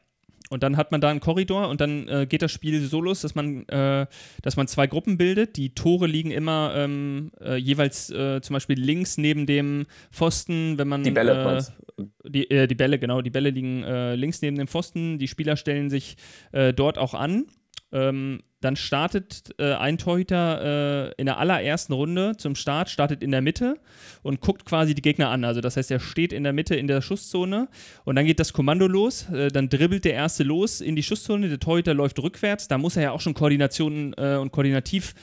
und 0.49 0.63
dann 0.63 0.77
hat 0.77 0.91
man 0.91 1.01
da 1.01 1.09
einen 1.09 1.19
Korridor 1.19 1.69
und 1.69 1.81
dann 1.81 2.07
äh, 2.07 2.25
geht 2.27 2.41
das 2.41 2.51
Spiel 2.51 2.81
so 2.81 3.01
los, 3.01 3.21
dass 3.21 3.35
man, 3.35 3.67
äh, 3.69 4.05
dass 4.41 4.57
man 4.57 4.67
zwei 4.67 4.87
Gruppen 4.87 5.17
bildet. 5.17 5.57
Die 5.57 5.73
Tore 5.73 6.07
liegen 6.07 6.31
immer 6.31 6.73
ähm, 6.75 7.31
äh, 7.41 7.55
jeweils 7.55 8.09
äh, 8.09 8.41
zum 8.41 8.53
Beispiel 8.53 8.79
links 8.79 9.17
neben 9.17 9.45
dem 9.45 9.85
Pfosten, 10.11 10.77
wenn 10.77 10.87
man. 10.87 11.03
Die 11.03 11.11
Bälle, 11.11 11.65
äh, 11.97 12.03
die, 12.29 12.51
äh, 12.51 12.67
die 12.67 12.75
Bälle, 12.75 12.99
genau, 12.99 13.21
die 13.21 13.29
Bälle 13.29 13.49
liegen 13.49 13.83
links 14.15 14.41
neben 14.41 14.57
dem 14.57 14.67
Pfosten. 14.67 15.17
Die 15.17 15.27
Spieler 15.27 15.57
stellen 15.57 15.89
sich 15.89 16.17
dort 16.51 16.97
auch 16.97 17.13
an. 17.13 17.45
Ähm, 17.93 18.41
dann 18.59 18.75
startet 18.75 19.53
äh, 19.59 19.73
ein 19.73 19.97
Torhüter 19.97 21.09
äh, 21.09 21.13
in 21.17 21.25
der 21.25 21.37
allerersten 21.37 21.93
Runde 21.93 22.37
zum 22.37 22.55
Start, 22.55 22.89
startet 22.89 23.21
in 23.21 23.31
der 23.31 23.41
Mitte 23.41 23.77
und 24.21 24.39
guckt 24.39 24.65
quasi 24.65 24.95
die 24.95 25.01
Gegner 25.01 25.29
an. 25.29 25.43
Also 25.43 25.59
das 25.61 25.75
heißt, 25.75 25.91
er 25.91 25.99
steht 25.99 26.31
in 26.31 26.43
der 26.43 26.53
Mitte 26.53 26.75
in 26.75 26.87
der 26.87 27.01
Schusszone 27.01 27.67
und 28.05 28.15
dann 28.15 28.25
geht 28.25 28.39
das 28.39 28.53
Kommando 28.53 28.87
los. 28.87 29.29
Äh, 29.29 29.49
dann 29.49 29.69
dribbelt 29.69 30.05
der 30.05 30.13
erste 30.13 30.43
los 30.43 30.81
in 30.81 30.95
die 30.95 31.03
Schusszone. 31.03 31.49
Der 31.49 31.59
Torhüter 31.59 31.93
läuft 31.93 32.19
rückwärts. 32.19 32.67
Da 32.67 32.77
muss 32.77 32.95
er 32.95 33.03
ja 33.03 33.11
auch 33.11 33.21
schon 33.21 33.33
Koordination 33.33 34.13
äh, 34.17 34.37
und 34.37 34.51
koordinativ 34.51 35.13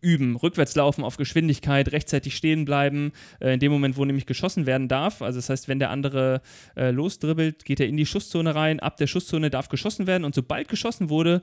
üben. 0.00 0.36
Rückwärts 0.36 0.74
laufen 0.74 1.04
auf 1.04 1.16
Geschwindigkeit, 1.16 1.90
rechtzeitig 1.92 2.36
stehen 2.36 2.64
bleiben, 2.64 3.12
äh, 3.40 3.54
in 3.54 3.60
dem 3.60 3.72
Moment, 3.72 3.96
wo 3.96 4.04
nämlich 4.04 4.26
geschossen 4.26 4.66
werden 4.66 4.88
darf. 4.88 5.22
Also 5.22 5.38
das 5.38 5.48
heißt, 5.48 5.68
wenn 5.68 5.78
der 5.78 5.90
andere 5.90 6.40
äh, 6.76 6.90
losdribbelt, 6.90 7.64
geht 7.64 7.80
er 7.80 7.86
in 7.86 7.96
die 7.96 8.06
Schusszone 8.06 8.54
rein, 8.54 8.80
ab 8.80 8.96
der 8.96 9.06
Schusszone 9.06 9.50
darf 9.50 9.68
geschossen 9.68 10.06
werden 10.06 10.24
und 10.24 10.34
sobald 10.34 10.68
geschossen 10.68 11.10
wurde, 11.10 11.42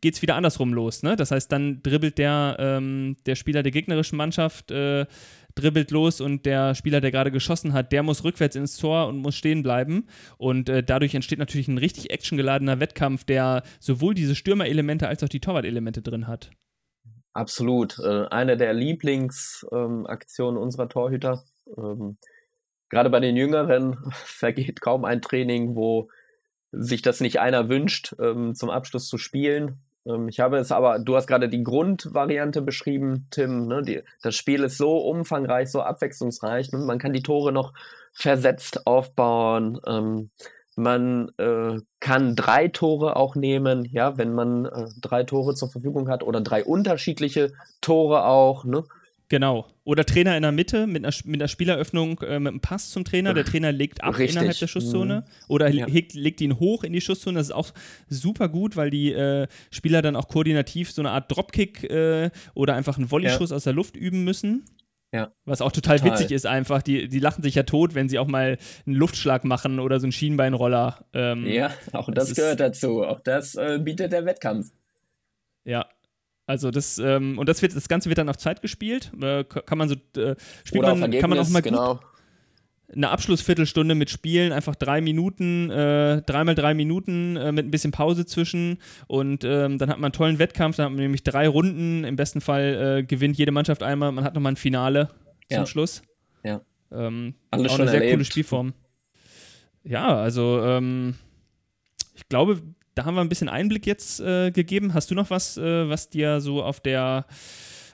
geht 0.00 0.14
es 0.14 0.22
wieder 0.22 0.36
andersrum 0.36 0.72
los. 0.72 1.02
Ne? 1.02 1.16
Das 1.16 1.30
heißt, 1.30 1.50
dann 1.50 1.82
dribbelt 1.82 2.18
der, 2.18 2.56
ähm, 2.58 3.16
der 3.26 3.34
Spieler 3.34 3.62
der 3.62 3.72
gegnerischen 3.72 4.16
Mannschaft, 4.16 4.70
äh, 4.70 5.06
dribbelt 5.54 5.90
los 5.90 6.20
und 6.20 6.46
der 6.46 6.74
Spieler, 6.74 7.00
der 7.00 7.10
gerade 7.10 7.32
geschossen 7.32 7.72
hat, 7.72 7.90
der 7.92 8.02
muss 8.02 8.22
rückwärts 8.24 8.54
ins 8.56 8.76
Tor 8.76 9.08
und 9.08 9.18
muss 9.18 9.34
stehen 9.34 9.62
bleiben. 9.62 10.06
Und 10.36 10.68
äh, 10.68 10.82
dadurch 10.82 11.14
entsteht 11.14 11.38
natürlich 11.38 11.68
ein 11.68 11.78
richtig 11.78 12.10
actiongeladener 12.10 12.80
Wettkampf, 12.80 13.24
der 13.24 13.62
sowohl 13.80 14.14
diese 14.14 14.34
Stürmerelemente 14.34 15.08
als 15.08 15.22
auch 15.24 15.28
die 15.28 15.40
Torwartelemente 15.40 16.02
drin 16.02 16.28
hat. 16.28 16.50
Absolut. 17.32 17.98
Äh, 17.98 18.26
eine 18.30 18.56
der 18.56 18.72
Lieblingsaktionen 18.72 20.56
ähm, 20.56 20.62
unserer 20.62 20.88
Torhüter. 20.88 21.44
Ähm, 21.76 22.18
gerade 22.88 23.10
bei 23.10 23.20
den 23.20 23.36
Jüngeren 23.36 23.96
vergeht 24.12 24.80
kaum 24.80 25.04
ein 25.04 25.22
Training, 25.22 25.74
wo 25.74 26.08
sich 26.70 27.02
das 27.02 27.20
nicht 27.20 27.40
einer 27.40 27.68
wünscht, 27.68 28.14
ähm, 28.20 28.54
zum 28.54 28.70
Abschluss 28.70 29.08
zu 29.08 29.18
spielen. 29.18 29.80
Ähm, 30.08 30.28
ich 30.28 30.40
habe 30.40 30.58
es 30.58 30.72
aber, 30.72 30.98
du 30.98 31.16
hast 31.16 31.26
gerade 31.26 31.48
die 31.48 31.62
Grundvariante 31.62 32.62
beschrieben, 32.62 33.26
Tim. 33.30 33.66
Ne? 33.66 33.82
Die, 33.82 34.02
das 34.22 34.34
Spiel 34.34 34.64
ist 34.64 34.78
so 34.78 34.98
umfangreich, 34.98 35.70
so 35.70 35.82
abwechslungsreich. 35.82 36.72
Ne? 36.72 36.78
Man 36.78 36.98
kann 36.98 37.12
die 37.12 37.22
Tore 37.22 37.52
noch 37.52 37.72
versetzt 38.12 38.86
aufbauen. 38.86 39.80
Ähm, 39.86 40.30
man 40.76 41.32
äh, 41.38 41.80
kann 41.98 42.36
drei 42.36 42.68
Tore 42.68 43.16
auch 43.16 43.34
nehmen, 43.34 43.84
ja, 43.84 44.16
wenn 44.16 44.32
man 44.32 44.64
äh, 44.66 44.86
drei 45.00 45.24
Tore 45.24 45.54
zur 45.54 45.70
Verfügung 45.70 46.08
hat 46.08 46.22
oder 46.22 46.40
drei 46.40 46.64
unterschiedliche 46.64 47.52
Tore 47.80 48.24
auch. 48.24 48.64
Ne? 48.64 48.84
Genau. 49.28 49.66
Oder 49.84 50.04
Trainer 50.04 50.36
in 50.36 50.42
der 50.42 50.52
Mitte 50.52 50.86
mit 50.86 51.04
einer, 51.04 51.14
mit 51.24 51.40
einer 51.40 51.48
Spieleröffnung 51.48 52.20
äh, 52.22 52.38
mit 52.38 52.48
einem 52.50 52.60
Pass 52.60 52.90
zum 52.90 53.04
Trainer. 53.04 53.34
Der 53.34 53.44
Trainer 53.44 53.72
legt 53.72 54.02
ab 54.02 54.18
Richtig. 54.18 54.36
innerhalb 54.36 54.58
der 54.58 54.66
Schusszone. 54.66 55.20
Mhm. 55.20 55.44
Oder 55.48 55.68
ja. 55.68 55.86
legt, 55.86 56.14
legt, 56.14 56.40
ihn 56.40 56.58
hoch 56.58 56.82
in 56.82 56.94
die 56.94 57.00
Schusszone. 57.00 57.38
Das 57.38 57.48
ist 57.48 57.54
auch 57.54 57.70
super 58.08 58.48
gut, 58.48 58.76
weil 58.76 58.90
die 58.90 59.12
äh, 59.12 59.46
Spieler 59.70 60.00
dann 60.00 60.16
auch 60.16 60.28
koordinativ 60.28 60.90
so 60.90 61.02
eine 61.02 61.10
Art 61.10 61.30
Dropkick 61.30 61.84
äh, 61.84 62.30
oder 62.54 62.74
einfach 62.74 62.96
einen 62.96 63.10
Volleyschuss 63.10 63.50
ja. 63.50 63.56
aus 63.56 63.64
der 63.64 63.74
Luft 63.74 63.96
üben 63.96 64.24
müssen. 64.24 64.64
Ja. 65.12 65.32
Was 65.44 65.62
auch 65.62 65.72
total, 65.72 65.98
total, 65.98 66.12
witzig 66.12 66.32
ist 66.32 66.46
einfach. 66.46 66.82
Die, 66.82 67.08
die 67.08 67.20
lachen 67.20 67.42
sich 67.42 67.54
ja 67.54 67.62
tot, 67.62 67.94
wenn 67.94 68.08
sie 68.08 68.18
auch 68.18 68.26
mal 68.26 68.58
einen 68.86 68.94
Luftschlag 68.94 69.44
machen 69.44 69.78
oder 69.78 70.00
so 70.00 70.06
einen 70.06 70.12
Schienbeinroller. 70.12 71.04
Ähm, 71.12 71.46
ja, 71.46 71.70
auch 71.92 72.10
das, 72.10 72.28
das 72.28 72.36
gehört 72.36 72.60
dazu. 72.60 73.04
Auch 73.04 73.20
das 73.20 73.54
äh, 73.54 73.78
bietet 73.82 74.12
der 74.12 74.24
Wettkampf. 74.24 74.70
Ja, 75.64 75.86
also 76.48 76.70
das 76.70 76.98
ähm, 76.98 77.38
und 77.38 77.46
das 77.46 77.60
wird 77.60 77.76
das 77.76 77.88
Ganze 77.88 78.08
wird 78.08 78.16
dann 78.16 78.30
auf 78.30 78.38
Zeit 78.38 78.62
gespielt. 78.62 79.12
Äh, 79.20 79.44
kann 79.44 79.76
man 79.76 79.86
so 79.86 79.96
äh, 80.18 80.34
spielt 80.64 80.82
Oder 80.82 80.94
man, 80.94 81.10
kann 81.12 81.28
man 81.28 81.38
auch 81.38 81.48
mal 81.50 81.60
genau. 81.60 82.00
eine 82.90 83.10
Abschlussviertelstunde 83.10 83.94
mit 83.94 84.08
Spielen, 84.08 84.52
einfach 84.52 84.74
drei 84.74 85.02
Minuten, 85.02 85.68
äh, 85.68 86.22
dreimal 86.22 86.54
drei 86.54 86.72
Minuten 86.72 87.36
äh, 87.36 87.52
mit 87.52 87.66
ein 87.66 87.70
bisschen 87.70 87.92
Pause 87.92 88.24
zwischen 88.24 88.78
und 89.08 89.44
ähm, 89.44 89.76
dann 89.76 89.90
hat 89.90 89.98
man 89.98 90.06
einen 90.06 90.12
tollen 90.14 90.38
Wettkampf, 90.38 90.76
dann 90.76 90.86
hat 90.86 90.92
man 90.92 91.02
nämlich 91.02 91.22
drei 91.22 91.46
Runden, 91.48 92.04
im 92.04 92.16
besten 92.16 92.40
Fall 92.40 93.00
äh, 93.00 93.02
gewinnt 93.04 93.36
jede 93.36 93.52
Mannschaft 93.52 93.82
einmal, 93.82 94.10
man 94.10 94.24
hat 94.24 94.32
nochmal 94.34 94.52
ein 94.52 94.56
Finale 94.56 95.10
zum 95.50 95.58
ja. 95.58 95.66
Schluss. 95.66 96.00
Ja. 96.44 96.62
Ähm, 96.90 97.34
Alles 97.50 97.66
auch 97.66 97.70
schon 97.72 97.82
eine 97.82 97.90
sehr 97.90 98.00
erlebt. 98.00 98.14
coole 98.14 98.24
Spielform. 98.24 98.72
Ja, 99.84 100.16
also 100.16 100.62
ähm, 100.62 101.14
ich 102.14 102.26
glaube, 102.26 102.62
da 102.98 103.04
haben 103.04 103.14
wir 103.14 103.20
ein 103.20 103.28
bisschen 103.28 103.48
Einblick 103.48 103.86
jetzt 103.86 104.18
äh, 104.18 104.50
gegeben. 104.50 104.92
Hast 104.92 105.10
du 105.12 105.14
noch 105.14 105.30
was, 105.30 105.56
äh, 105.56 105.88
was 105.88 106.10
dir 106.10 106.40
so 106.40 106.64
auf 106.64 106.80
der, 106.80 107.26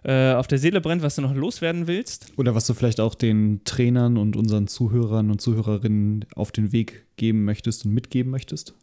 äh, 0.03 0.33
auf 0.33 0.47
der 0.47 0.57
Seele 0.57 0.81
brennt, 0.81 1.03
was 1.03 1.17
du 1.17 1.23
noch 1.23 1.35
loswerden 1.35 1.87
willst? 1.87 2.33
Oder 2.39 2.55
was 2.55 2.67
du 2.67 2.73
vielleicht 2.73 3.01
auch 3.01 3.15
den 3.15 3.61
Trainern 3.65 4.17
und 4.17 4.35
unseren 4.35 4.67
Zuhörern 4.67 5.31
und 5.31 5.43
Zuhörerinnen 5.43 6.25
auf 6.35 6.53
den 6.53 6.73
Weg 6.73 7.05
geben 7.17 7.45
möchtest 7.45 7.85
und 7.85 7.93
mitgeben 7.93 8.31
möchtest? 8.31 8.75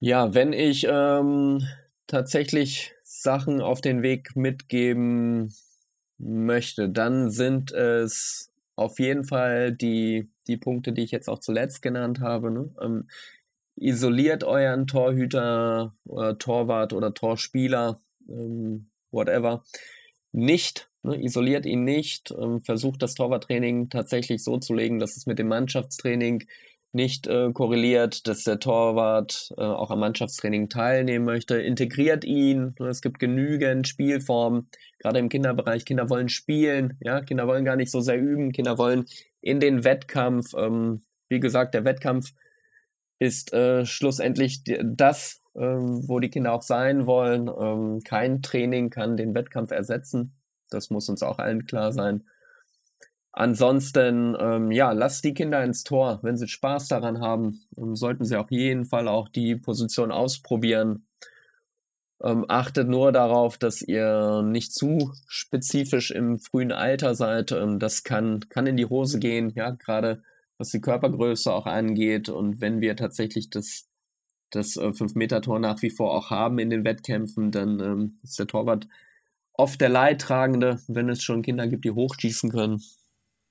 Ja, 0.00 0.34
wenn 0.34 0.52
ich 0.52 0.86
ähm, 0.88 1.62
tatsächlich 2.06 2.92
Sachen 3.02 3.62
auf 3.62 3.80
den 3.80 4.02
Weg 4.02 4.36
mitgeben 4.36 5.54
möchte, 6.18 6.90
dann 6.90 7.30
sind 7.30 7.72
es 7.72 8.52
auf 8.76 8.98
jeden 9.00 9.24
Fall 9.24 9.72
die, 9.72 10.30
die 10.46 10.58
Punkte, 10.58 10.92
die 10.92 11.02
ich 11.02 11.12
jetzt 11.12 11.28
auch 11.28 11.40
zuletzt 11.40 11.80
genannt 11.80 12.20
habe. 12.20 12.50
Ne? 12.50 12.70
Ähm, 12.80 13.08
isoliert 13.80 14.44
euren 14.44 14.86
Torhüter 14.86 15.94
oder 16.04 16.38
Torwart 16.38 16.92
oder 16.92 17.14
Torspieler, 17.14 18.00
ähm, 18.28 18.90
whatever, 19.10 19.64
nicht. 20.32 20.90
Ne? 21.02 21.22
Isoliert 21.22 21.66
ihn 21.66 21.84
nicht. 21.84 22.34
Ähm, 22.38 22.60
versucht 22.60 23.02
das 23.02 23.14
Torwarttraining 23.14 23.88
tatsächlich 23.88 24.42
so 24.42 24.58
zu 24.58 24.74
legen, 24.74 24.98
dass 24.98 25.16
es 25.16 25.26
mit 25.26 25.38
dem 25.38 25.48
Mannschaftstraining 25.48 26.44
nicht 26.92 27.26
äh, 27.26 27.52
korreliert, 27.52 28.26
dass 28.26 28.44
der 28.44 28.60
Torwart 28.60 29.50
äh, 29.58 29.62
auch 29.62 29.90
am 29.90 30.00
Mannschaftstraining 30.00 30.68
teilnehmen 30.68 31.24
möchte. 31.24 31.58
Integriert 31.58 32.24
ihn. 32.24 32.74
Ne? 32.78 32.88
Es 32.88 33.02
gibt 33.02 33.18
genügend 33.18 33.86
Spielformen, 33.86 34.68
gerade 34.98 35.18
im 35.18 35.28
Kinderbereich. 35.28 35.84
Kinder 35.84 36.08
wollen 36.08 36.28
spielen, 36.28 36.96
ja, 37.00 37.20
Kinder 37.20 37.46
wollen 37.46 37.64
gar 37.64 37.76
nicht 37.76 37.90
so 37.90 38.00
sehr 38.00 38.18
üben. 38.18 38.52
Kinder 38.52 38.78
wollen 38.78 39.04
in 39.40 39.60
den 39.60 39.84
Wettkampf. 39.84 40.54
Ähm, 40.56 41.02
wie 41.28 41.40
gesagt, 41.40 41.74
der 41.74 41.84
Wettkampf 41.84 42.32
ist 43.18 43.52
äh, 43.52 43.84
schlussendlich 43.84 44.62
das, 44.64 45.42
äh, 45.54 45.60
wo 45.60 46.20
die 46.20 46.30
Kinder 46.30 46.52
auch 46.52 46.62
sein 46.62 47.06
wollen. 47.06 47.48
Ähm, 47.48 48.00
kein 48.04 48.42
Training 48.42 48.90
kann 48.90 49.16
den 49.16 49.34
Wettkampf 49.34 49.70
ersetzen. 49.70 50.34
Das 50.70 50.90
muss 50.90 51.08
uns 51.08 51.22
auch 51.22 51.38
allen 51.38 51.66
klar 51.66 51.92
sein. 51.92 52.24
Ansonsten, 53.32 54.36
ähm, 54.40 54.70
ja, 54.72 54.92
lasst 54.92 55.24
die 55.24 55.34
Kinder 55.34 55.62
ins 55.62 55.84
Tor. 55.84 56.18
Wenn 56.22 56.36
sie 56.36 56.48
Spaß 56.48 56.88
daran 56.88 57.20
haben, 57.20 57.60
ähm, 57.76 57.94
sollten 57.94 58.24
sie 58.24 58.36
auf 58.36 58.50
jeden 58.50 58.84
Fall 58.84 59.06
auch 59.08 59.28
die 59.28 59.56
Position 59.56 60.10
ausprobieren. 60.10 61.06
Ähm, 62.20 62.44
achtet 62.48 62.88
nur 62.88 63.12
darauf, 63.12 63.58
dass 63.58 63.80
ihr 63.80 64.42
nicht 64.42 64.72
zu 64.72 65.12
spezifisch 65.28 66.10
im 66.10 66.38
frühen 66.38 66.72
Alter 66.72 67.14
seid. 67.14 67.52
Ähm, 67.52 67.78
das 67.78 68.02
kann, 68.02 68.40
kann 68.48 68.66
in 68.66 68.76
die 68.76 68.86
Hose 68.86 69.20
gehen, 69.20 69.52
ja, 69.54 69.70
gerade 69.70 70.22
was 70.58 70.70
die 70.70 70.80
Körpergröße 70.80 71.52
auch 71.52 71.66
angeht. 71.66 72.28
Und 72.28 72.60
wenn 72.60 72.80
wir 72.80 72.96
tatsächlich 72.96 73.48
das, 73.50 73.88
das 74.50 74.76
äh, 74.76 74.88
5-Meter-Tor 74.88 75.58
nach 75.60 75.80
wie 75.82 75.90
vor 75.90 76.14
auch 76.14 76.30
haben 76.30 76.58
in 76.58 76.70
den 76.70 76.84
Wettkämpfen, 76.84 77.50
dann 77.50 77.80
ähm, 77.80 78.18
ist 78.22 78.38
der 78.38 78.46
Torwart 78.46 78.88
oft 79.54 79.80
der 79.80 79.88
Leidtragende, 79.88 80.80
wenn 80.88 81.08
es 81.08 81.22
schon 81.22 81.42
Kinder 81.42 81.66
gibt, 81.66 81.84
die 81.84 81.90
hochschießen 81.90 82.50
können. 82.50 82.82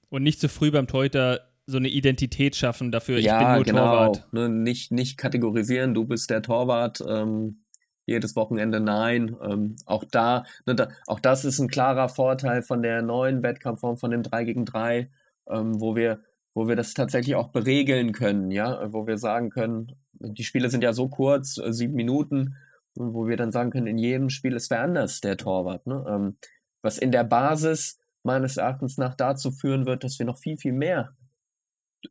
Und 0.09 0.23
nicht 0.23 0.39
zu 0.39 0.47
früh 0.47 0.71
beim 0.71 0.87
Torhüter 0.87 1.41
so 1.65 1.77
eine 1.77 1.89
Identität 1.89 2.55
schaffen 2.55 2.91
dafür, 2.93 3.19
ja, 3.19 3.39
ich 3.39 3.45
bin 3.45 3.55
nur 3.55 3.63
genau. 3.65 4.13
Torwart. 4.13 4.33
Ne, 4.33 4.47
nicht, 4.47 4.91
nicht 4.91 5.17
kategorisieren, 5.17 5.93
du 5.93 6.05
bist 6.05 6.29
der 6.29 6.41
Torwart, 6.41 7.03
ähm, 7.05 7.65
jedes 8.05 8.37
Wochenende 8.37 8.79
nein. 8.79 9.35
Ähm, 9.43 9.75
auch 9.85 10.05
da, 10.05 10.45
ne, 10.65 10.75
da, 10.75 10.87
auch 11.07 11.19
das 11.19 11.43
ist 11.43 11.59
ein 11.59 11.67
klarer 11.67 12.07
Vorteil 12.07 12.63
von 12.63 12.81
der 12.81 13.01
neuen 13.01 13.43
Wettkampfform, 13.43 13.97
von 13.97 14.11
dem 14.11 14.23
3 14.23 14.45
gegen 14.45 14.65
3, 14.65 15.11
ähm, 15.49 15.81
wo 15.81 15.97
wir, 15.97 16.21
wo 16.57 16.67
wir 16.67 16.75
das 16.75 16.95
tatsächlich 16.95 17.35
auch 17.35 17.49
beregeln 17.49 18.13
können, 18.13 18.49
ja, 18.49 18.91
wo 18.91 19.05
wir 19.05 19.19
sagen 19.19 19.51
können, 19.51 19.91
die 20.13 20.43
Spiele 20.43 20.71
sind 20.71 20.83
ja 20.83 20.91
so 20.91 21.07
kurz, 21.07 21.59
äh, 21.59 21.71
sieben 21.71 21.93
Minuten, 21.93 22.55
wo 22.95 23.27
wir 23.27 23.37
dann 23.37 23.51
sagen 23.51 23.69
können, 23.69 23.85
in 23.85 23.99
jedem 23.99 24.31
Spiel 24.31 24.55
ist 24.55 24.71
wer 24.71 24.81
anders 24.81 25.21
der 25.21 25.37
Torwart. 25.37 25.85
Ne? 25.85 26.03
Ähm, 26.09 26.37
was 26.81 26.97
in 26.97 27.11
der 27.11 27.25
Basis 27.25 27.99
meines 28.23 28.57
Erachtens 28.57 28.97
nach 28.97 29.13
dazu 29.13 29.51
führen 29.51 29.85
wird, 29.85 30.03
dass 30.03 30.17
wir 30.17 30.25
noch 30.25 30.39
viel, 30.39 30.57
viel 30.57 30.73
mehr 30.73 31.15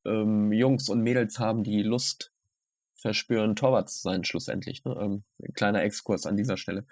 ähm, 0.04 0.52
Jungs 0.52 0.88
und 0.88 1.00
Mädels 1.00 1.40
haben, 1.40 1.64
die 1.64 1.82
Lust 1.82 2.32
verspüren, 2.94 3.56
Torwart 3.56 3.90
zu 3.90 3.98
sein, 3.98 4.22
schlussendlich. 4.22 4.84
Ne? 4.84 4.96
Ähm, 4.96 5.24
kleiner 5.54 5.82
Exkurs 5.82 6.24
an 6.24 6.36
dieser 6.36 6.56
Stelle. 6.56 6.86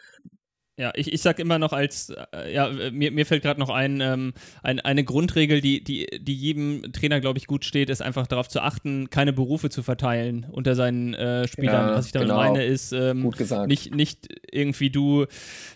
Ja, 0.77 0.91
ich, 0.97 1.13
ich 1.13 1.23
sag 1.23 1.39
immer 1.39 1.61
noch 1.61 1.73
als, 1.73 2.13
äh, 2.33 2.53
ja, 2.53 2.69
mir, 2.91 3.13
mir 3.13 3.27
fällt 3.27 3.45
gerade 3.45 3.61
noch 3.61 3.71
ein, 3.71 4.01
ähm, 4.01 4.33
ein, 4.65 4.81
eine 4.81 5.05
Grundregel, 5.05 5.61
die, 5.61 5.85
die, 5.85 6.09
die 6.21 6.35
jedem 6.35 6.93
Trainer, 6.93 7.21
glaube 7.21 7.39
ich, 7.39 7.47
gut 7.47 7.65
steht, 7.65 7.91
ist 7.91 8.03
einfach 8.03 8.27
darauf 8.27 8.49
zu 8.49 8.61
achten, 8.61 9.09
keine 9.09 9.33
Berufe 9.33 9.71
zu 9.71 9.85
verteilen 9.85 10.47
unter 10.51 10.75
seinen 10.75 11.15
äh, 11.15 11.47
Spielern. 11.47 11.91
Ja, 11.91 11.95
Was 11.95 12.07
ich 12.07 12.13
damit 12.13 12.29
genau. 12.29 12.41
meine, 12.41 12.65
ist 12.65 12.91
ähm, 12.91 13.31
nicht, 13.67 13.95
nicht 13.95 14.27
irgendwie 14.51 14.91
du, 14.91 15.27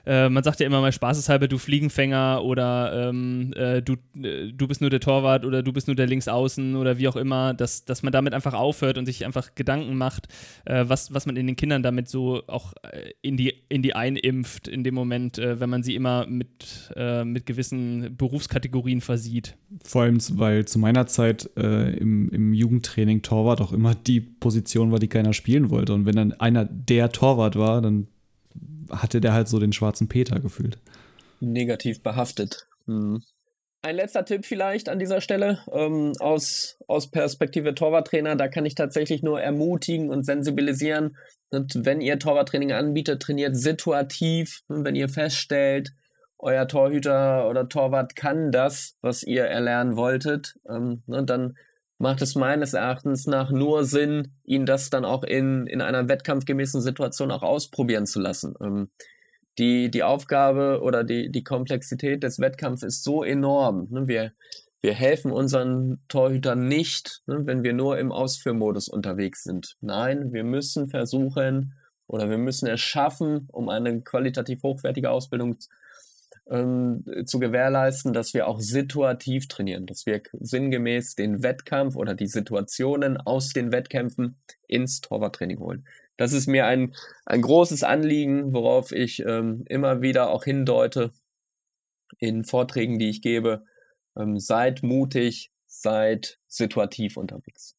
äh, 0.04 0.28
man 0.28 0.42
sagt 0.42 0.58
ja 0.58 0.66
immer 0.66 0.80
mal 0.80 0.90
spaßeshalber, 0.90 1.46
du 1.46 1.58
Fliegenfänger 1.58 2.42
oder 2.42 3.08
ähm, 3.08 3.52
äh, 3.54 3.80
du, 3.80 3.92
äh, 4.20 4.52
du 4.52 4.66
bist 4.66 4.80
nur 4.80 4.90
der 4.90 5.00
Torwart 5.00 5.44
oder 5.44 5.62
du 5.62 5.72
bist 5.72 5.86
nur 5.86 5.94
der 5.94 6.08
Linksaußen 6.08 6.74
oder 6.74 6.98
wie 6.98 7.06
auch 7.06 7.16
immer, 7.16 7.54
dass, 7.54 7.84
dass 7.84 8.02
man 8.02 8.12
damit 8.12 8.34
einfach 8.34 8.54
aufhört 8.54 8.98
und 8.98 9.06
sich 9.06 9.24
einfach 9.24 9.54
Gedanken 9.54 9.96
macht, 9.96 10.26
was, 10.64 11.14
was 11.14 11.26
man 11.26 11.36
in 11.36 11.46
den 11.46 11.56
Kindern 11.56 11.82
damit 11.82 12.08
so 12.08 12.42
auch 12.46 12.74
in 13.22 13.36
die, 13.36 13.62
in 13.68 13.82
die 13.82 13.94
einimpft, 13.94 14.66
in 14.66 14.82
dem 14.88 14.94
Moment, 14.94 15.38
äh, 15.38 15.60
wenn 15.60 15.70
man 15.70 15.82
sie 15.82 15.94
immer 15.94 16.26
mit, 16.26 16.92
äh, 16.96 17.24
mit 17.24 17.46
gewissen 17.46 18.16
Berufskategorien 18.16 19.00
versieht. 19.00 19.56
Vor 19.84 20.02
allem, 20.02 20.18
weil 20.32 20.64
zu 20.64 20.78
meiner 20.78 21.06
Zeit 21.06 21.50
äh, 21.56 21.96
im, 21.96 22.30
im 22.30 22.54
Jugendtraining 22.54 23.22
Torwart 23.22 23.60
auch 23.60 23.72
immer 23.72 23.94
die 23.94 24.20
Position 24.20 24.90
war, 24.90 24.98
die 24.98 25.08
keiner 25.08 25.32
spielen 25.32 25.70
wollte. 25.70 25.94
Und 25.94 26.06
wenn 26.06 26.16
dann 26.16 26.32
einer 26.32 26.64
der 26.64 27.10
Torwart 27.10 27.56
war, 27.56 27.82
dann 27.82 28.08
hatte 28.90 29.20
der 29.20 29.34
halt 29.34 29.48
so 29.48 29.58
den 29.58 29.72
schwarzen 29.72 30.08
Peter 30.08 30.40
gefühlt. 30.40 30.78
Negativ 31.40 32.02
behaftet. 32.02 32.66
Hm. 32.86 33.22
Ein 33.80 33.94
letzter 33.94 34.24
Tipp 34.24 34.44
vielleicht 34.44 34.88
an 34.88 34.98
dieser 34.98 35.20
Stelle 35.20 35.60
ähm, 35.72 36.12
aus, 36.18 36.78
aus 36.88 37.10
Perspektive 37.10 37.74
Torwarttrainer. 37.74 38.34
Da 38.34 38.48
kann 38.48 38.66
ich 38.66 38.74
tatsächlich 38.74 39.22
nur 39.22 39.40
ermutigen 39.40 40.10
und 40.10 40.24
sensibilisieren. 40.24 41.16
Und 41.50 41.84
wenn 41.86 42.00
ihr 42.00 42.18
Torwarttraining 42.18 42.72
anbietet, 42.72 43.22
trainiert 43.22 43.56
situativ. 43.56 44.62
Und 44.66 44.84
wenn 44.84 44.96
ihr 44.96 45.08
feststellt, 45.08 45.92
euer 46.38 46.66
Torhüter 46.66 47.48
oder 47.48 47.68
Torwart 47.68 48.16
kann 48.16 48.50
das, 48.50 48.96
was 49.00 49.22
ihr 49.22 49.44
erlernen 49.44 49.96
wolltet, 49.96 50.56
ähm, 50.68 51.02
ne, 51.06 51.24
dann 51.24 51.56
macht 51.98 52.22
es 52.22 52.34
meines 52.34 52.74
Erachtens 52.74 53.26
nach 53.26 53.50
nur 53.50 53.84
Sinn, 53.84 54.34
ihn 54.44 54.66
das 54.66 54.90
dann 54.90 55.04
auch 55.04 55.24
in, 55.24 55.66
in 55.66 55.80
einer 55.80 56.08
wettkampfgemäßen 56.08 56.80
Situation 56.80 57.30
auch 57.30 57.42
ausprobieren 57.42 58.06
zu 58.06 58.20
lassen. 58.20 58.54
Ähm, 58.60 58.90
die, 59.58 59.90
die 59.90 60.02
Aufgabe 60.02 60.80
oder 60.82 61.04
die, 61.04 61.30
die 61.30 61.42
Komplexität 61.42 62.22
des 62.22 62.38
Wettkampfs 62.38 62.82
ist 62.82 63.02
so 63.02 63.24
enorm. 63.24 63.88
Ne? 63.90 64.06
Wir, 64.06 64.32
wir 64.80 64.94
helfen 64.94 65.32
unseren 65.32 66.00
Torhütern 66.08 66.68
nicht, 66.68 67.22
ne, 67.26 67.44
wenn 67.44 67.64
wir 67.64 67.72
nur 67.72 67.98
im 67.98 68.12
Ausführmodus 68.12 68.88
unterwegs 68.88 69.42
sind. 69.42 69.76
Nein, 69.80 70.32
wir 70.32 70.44
müssen 70.44 70.88
versuchen 70.88 71.74
oder 72.06 72.30
wir 72.30 72.38
müssen 72.38 72.68
es 72.68 72.80
schaffen, 72.80 73.48
um 73.52 73.68
eine 73.68 74.00
qualitativ 74.02 74.62
hochwertige 74.62 75.10
Ausbildung 75.10 75.58
ähm, 76.48 77.04
zu 77.26 77.40
gewährleisten, 77.40 78.12
dass 78.12 78.34
wir 78.34 78.46
auch 78.46 78.60
situativ 78.60 79.48
trainieren, 79.48 79.86
dass 79.86 80.06
wir 80.06 80.22
sinngemäß 80.32 81.16
den 81.16 81.42
Wettkampf 81.42 81.96
oder 81.96 82.14
die 82.14 82.28
Situationen 82.28 83.16
aus 83.16 83.50
den 83.50 83.72
Wettkämpfen 83.72 84.38
ins 84.68 85.00
Torwarttraining 85.00 85.58
holen 85.58 85.84
das 86.18 86.32
ist 86.32 86.48
mir 86.48 86.66
ein, 86.66 86.94
ein 87.24 87.40
großes 87.40 87.84
Anliegen, 87.84 88.52
worauf 88.52 88.92
ich 88.92 89.20
ähm, 89.20 89.64
immer 89.66 90.02
wieder 90.02 90.30
auch 90.30 90.44
hindeute 90.44 91.12
in 92.18 92.44
Vorträgen, 92.44 92.98
die 92.98 93.08
ich 93.08 93.22
gebe. 93.22 93.64
Ähm, 94.18 94.38
seid 94.38 94.82
mutig, 94.82 95.50
seid 95.66 96.38
situativ 96.48 97.16
unterwegs. 97.16 97.76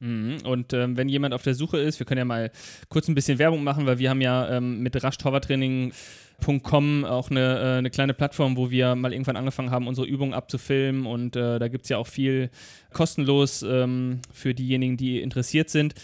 Mhm. 0.00 0.38
Und 0.44 0.72
ähm, 0.72 0.96
wenn 0.96 1.08
jemand 1.08 1.32
auf 1.34 1.42
der 1.42 1.54
Suche 1.54 1.78
ist, 1.78 2.00
wir 2.00 2.06
können 2.06 2.18
ja 2.18 2.24
mal 2.24 2.50
kurz 2.88 3.06
ein 3.08 3.14
bisschen 3.14 3.38
Werbung 3.38 3.62
machen, 3.64 3.86
weil 3.86 4.00
wir 4.00 4.10
haben 4.10 4.20
ja 4.20 4.56
ähm, 4.56 4.80
mit 4.80 5.00
raschtorwarttraining.com 5.02 7.04
auch 7.04 7.30
eine, 7.30 7.58
äh, 7.58 7.78
eine 7.78 7.90
kleine 7.90 8.14
Plattform, 8.14 8.56
wo 8.56 8.70
wir 8.70 8.94
mal 8.94 9.12
irgendwann 9.12 9.34
angefangen 9.36 9.72
haben, 9.72 9.88
unsere 9.88 10.06
Übungen 10.06 10.34
abzufilmen 10.34 11.06
und 11.06 11.34
äh, 11.36 11.58
da 11.58 11.66
gibt 11.68 11.84
es 11.84 11.88
ja 11.88 11.98
auch 11.98 12.06
viel 12.06 12.50
kostenlos 12.92 13.62
ähm, 13.62 14.20
für 14.32 14.54
diejenigen, 14.54 14.96
die 14.96 15.20
interessiert 15.20 15.70
sind. 15.70 15.94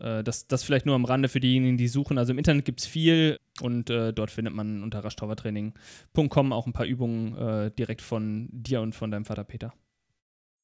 Äh, 0.00 0.22
das, 0.22 0.46
das 0.46 0.62
vielleicht 0.62 0.86
nur 0.86 0.94
am 0.94 1.04
Rande 1.04 1.28
für 1.28 1.40
diejenigen, 1.40 1.76
die 1.76 1.88
suchen. 1.88 2.18
Also 2.18 2.32
im 2.32 2.38
Internet 2.38 2.64
gibt 2.64 2.80
es 2.80 2.86
viel 2.86 3.38
und 3.60 3.90
äh, 3.90 4.12
dort 4.12 4.30
findet 4.30 4.54
man 4.54 4.82
unter 4.82 5.04
raschtorwartraining.com 5.04 6.52
auch 6.52 6.66
ein 6.66 6.72
paar 6.72 6.86
Übungen 6.86 7.36
äh, 7.36 7.70
direkt 7.70 8.02
von 8.02 8.48
dir 8.52 8.80
und 8.80 8.94
von 8.94 9.10
deinem 9.10 9.24
Vater 9.24 9.44
Peter. 9.44 9.72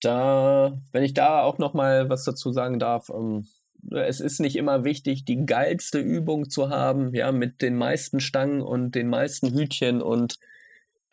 Da, 0.01 0.79
wenn 0.93 1.03
ich 1.03 1.15
da 1.15 1.43
auch 1.43 1.59
noch 1.59 1.75
mal 1.75 2.09
was 2.11 2.25
dazu 2.25 2.53
sagen 2.53 2.79
darf, 2.79 3.09
ähm, 3.09 3.47
es 3.91 4.21
ist 4.21 4.41
nicht 4.41 4.57
immer 4.57 4.85
wichtig, 4.85 5.25
die 5.25 5.47
geilste 5.47 5.99
Übung 5.99 6.51
zu 6.51 6.71
haben, 6.71 7.15
ja, 7.15 7.33
mit 7.33 7.63
den 7.63 7.77
meisten 7.77 8.21
Stangen 8.21 8.61
und 8.61 8.95
den 8.95 9.09
meisten 9.09 9.53
Hütchen 9.55 10.03
und 10.03 10.39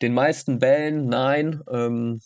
den 0.02 0.12
meisten 0.12 0.58
Bällen. 0.58 1.06
Nein, 1.06 1.62
ähm, 1.70 2.20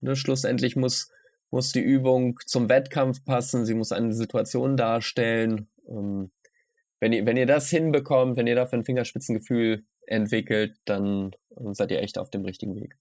ne, 0.00 0.16
schlussendlich 0.16 0.76
muss 0.76 1.10
muss 1.50 1.72
die 1.72 1.80
Übung 1.80 2.38
zum 2.46 2.68
Wettkampf 2.68 3.24
passen, 3.24 3.66
sie 3.66 3.74
muss 3.74 3.92
eine 3.92 4.12
Situation 4.12 4.76
darstellen. 4.76 5.68
Ähm, 5.88 6.30
wenn, 7.00 7.12
ihr, 7.12 7.26
wenn 7.26 7.36
ihr 7.36 7.46
das 7.46 7.70
hinbekommt, 7.70 8.36
wenn 8.36 8.46
ihr 8.46 8.54
dafür 8.54 8.78
ein 8.78 8.84
Fingerspitzengefühl 8.84 9.84
entwickelt, 10.06 10.76
dann 10.84 11.32
äh, 11.56 11.72
seid 11.72 11.90
ihr 11.90 12.02
echt 12.02 12.18
auf 12.18 12.30
dem 12.30 12.44
richtigen 12.44 12.76
Weg. 12.76 12.96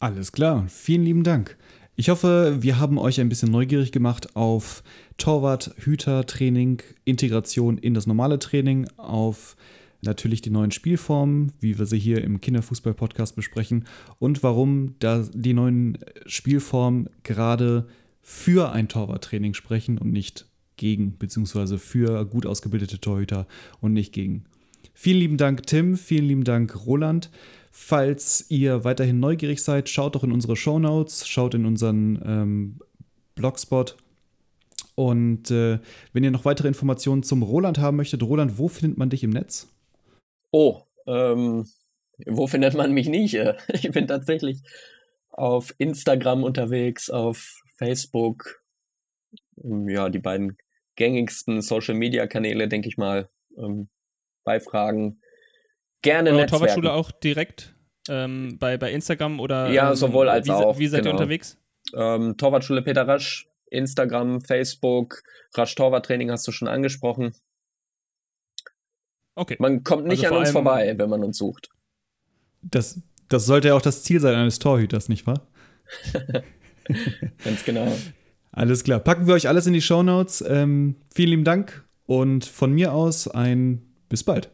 Alles 0.00 0.32
klar, 0.32 0.66
vielen 0.68 1.02
lieben 1.02 1.24
Dank. 1.24 1.56
Ich 1.96 2.10
hoffe, 2.10 2.58
wir 2.60 2.78
haben 2.78 2.96
euch 2.96 3.20
ein 3.20 3.28
bisschen 3.28 3.50
neugierig 3.50 3.90
gemacht 3.90 4.36
auf 4.36 4.84
Torwart, 5.16 5.74
Hüter, 5.78 6.26
Training, 6.26 6.80
Integration 7.04 7.76
in 7.76 7.94
das 7.94 8.06
normale 8.06 8.38
Training, 8.38 8.86
auf 8.96 9.56
natürlich 10.02 10.42
die 10.42 10.50
neuen 10.50 10.70
Spielformen, 10.70 11.52
wie 11.60 11.78
wir 11.78 11.86
sie 11.86 11.98
hier 11.98 12.22
im 12.22 12.40
Kinderfußball-Podcast 12.40 13.34
besprechen 13.36 13.84
und 14.18 14.42
warum 14.42 14.94
da 14.98 15.24
die 15.32 15.54
neuen 15.54 15.98
Spielformen 16.26 17.08
gerade 17.22 17.88
für 18.22 18.72
ein 18.72 18.88
Torwarttraining 18.88 19.54
sprechen 19.54 19.98
und 19.98 20.12
nicht 20.12 20.46
gegen, 20.76 21.18
beziehungsweise 21.18 21.78
für 21.78 22.24
gut 22.24 22.46
ausgebildete 22.46 23.00
Torhüter 23.00 23.46
und 23.80 23.92
nicht 23.92 24.12
gegen. 24.12 24.44
Vielen 24.94 25.18
lieben 25.18 25.36
Dank, 25.36 25.66
Tim. 25.66 25.96
Vielen 25.96 26.26
lieben 26.26 26.44
Dank, 26.44 26.86
Roland. 26.86 27.30
Falls 27.70 28.46
ihr 28.48 28.84
weiterhin 28.84 29.20
neugierig 29.20 29.62
seid, 29.62 29.88
schaut 29.88 30.14
doch 30.14 30.24
in 30.24 30.32
unsere 30.32 30.56
Show 30.56 30.78
Notes, 30.78 31.28
schaut 31.28 31.54
in 31.54 31.66
unseren 31.66 32.20
ähm, 32.24 32.78
Blogspot. 33.34 33.96
Und 34.94 35.50
äh, 35.52 35.78
wenn 36.12 36.24
ihr 36.24 36.32
noch 36.32 36.44
weitere 36.44 36.66
Informationen 36.66 37.22
zum 37.22 37.42
Roland 37.42 37.78
haben 37.78 37.96
möchtet, 37.96 38.22
Roland, 38.22 38.58
wo 38.58 38.66
findet 38.66 38.98
man 38.98 39.10
dich 39.10 39.22
im 39.22 39.30
Netz? 39.30 39.68
Oh, 40.50 40.82
ähm, 41.06 41.66
wo 42.26 42.46
findet 42.46 42.74
man 42.74 42.92
mich 42.92 43.08
nicht? 43.08 43.34
Ich 43.72 43.90
bin 43.90 44.06
tatsächlich 44.06 44.62
auf 45.30 45.74
Instagram 45.78 46.42
unterwegs, 46.42 47.10
auf 47.10 47.62
Facebook. 47.76 48.62
Ja, 49.56 50.08
die 50.08 50.18
beiden 50.18 50.56
gängigsten 50.96 51.62
Social 51.62 51.94
Media 51.94 52.26
Kanäle, 52.26 52.68
denke 52.68 52.88
ich 52.88 52.96
mal. 52.96 53.28
Ähm, 53.56 53.88
bei 54.44 54.60
Fragen 54.60 55.20
gerne 56.02 56.30
Eure 56.30 56.46
Torwartschule 56.46 56.92
auch 56.92 57.10
direkt 57.10 57.74
ähm, 58.08 58.58
bei, 58.58 58.76
bei 58.76 58.92
Instagram 58.92 59.40
oder? 59.40 59.70
Ja, 59.70 59.90
ähm, 59.90 59.96
sowohl 59.96 60.28
als 60.28 60.46
wie, 60.46 60.52
auch. 60.52 60.78
Wie 60.78 60.86
seid 60.86 61.02
genau. 61.02 61.10
ihr 61.10 61.18
unterwegs? 61.18 61.58
Ähm, 61.94 62.36
Torwartschule 62.36 62.82
Peter 62.82 63.06
Rasch, 63.06 63.48
Instagram, 63.66 64.40
Facebook, 64.40 65.22
Rasch 65.54 65.74
Torwarttraining 65.74 66.30
hast 66.30 66.46
du 66.46 66.52
schon 66.52 66.68
angesprochen. 66.68 67.34
Okay. 69.38 69.56
Man 69.60 69.84
kommt 69.84 70.06
nicht 70.06 70.24
also 70.24 70.34
an 70.34 70.40
uns 70.40 70.50
vorbei, 70.50 70.94
wenn 70.96 71.08
man 71.08 71.22
uns 71.22 71.38
sucht. 71.38 71.70
Das, 72.62 73.00
das 73.28 73.46
sollte 73.46 73.68
ja 73.68 73.74
auch 73.74 73.82
das 73.82 74.02
Ziel 74.02 74.18
sein 74.18 74.34
eines 74.34 74.58
Torhüters, 74.58 75.08
nicht 75.08 75.26
wahr? 75.28 75.46
Ganz 77.44 77.64
genau. 77.64 77.96
Alles 78.50 78.82
klar. 78.82 78.98
Packen 78.98 79.28
wir 79.28 79.34
euch 79.34 79.46
alles 79.46 79.66
in 79.68 79.74
die 79.74 79.80
Show 79.80 80.02
Notes. 80.02 80.44
Ähm, 80.46 80.96
vielen 81.14 81.28
lieben 81.30 81.44
Dank 81.44 81.84
und 82.06 82.44
von 82.44 82.72
mir 82.72 82.92
aus 82.92 83.28
ein 83.28 83.82
bis 84.08 84.24
bald. 84.24 84.50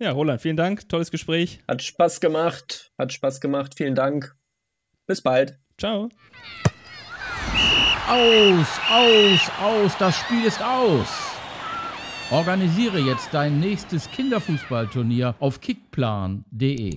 Ja, 0.00 0.10
Roland, 0.10 0.40
vielen 0.40 0.56
Dank. 0.56 0.88
Tolles 0.88 1.12
Gespräch. 1.12 1.60
Hat 1.68 1.82
Spaß 1.82 2.20
gemacht. 2.20 2.92
Hat 2.98 3.12
Spaß 3.12 3.40
gemacht. 3.40 3.74
Vielen 3.76 3.94
Dank. 3.94 4.34
Bis 5.06 5.22
bald. 5.22 5.58
Ciao. 5.78 6.08
Aus, 8.08 8.66
aus, 8.90 9.50
aus. 9.62 9.98
Das 9.98 10.16
Spiel 10.16 10.44
ist 10.44 10.60
aus. 10.60 11.27
Organisiere 12.30 12.98
jetzt 12.98 13.32
dein 13.32 13.58
nächstes 13.58 14.10
Kinderfußballturnier 14.10 15.34
auf 15.38 15.62
kickplan.de. 15.62 16.94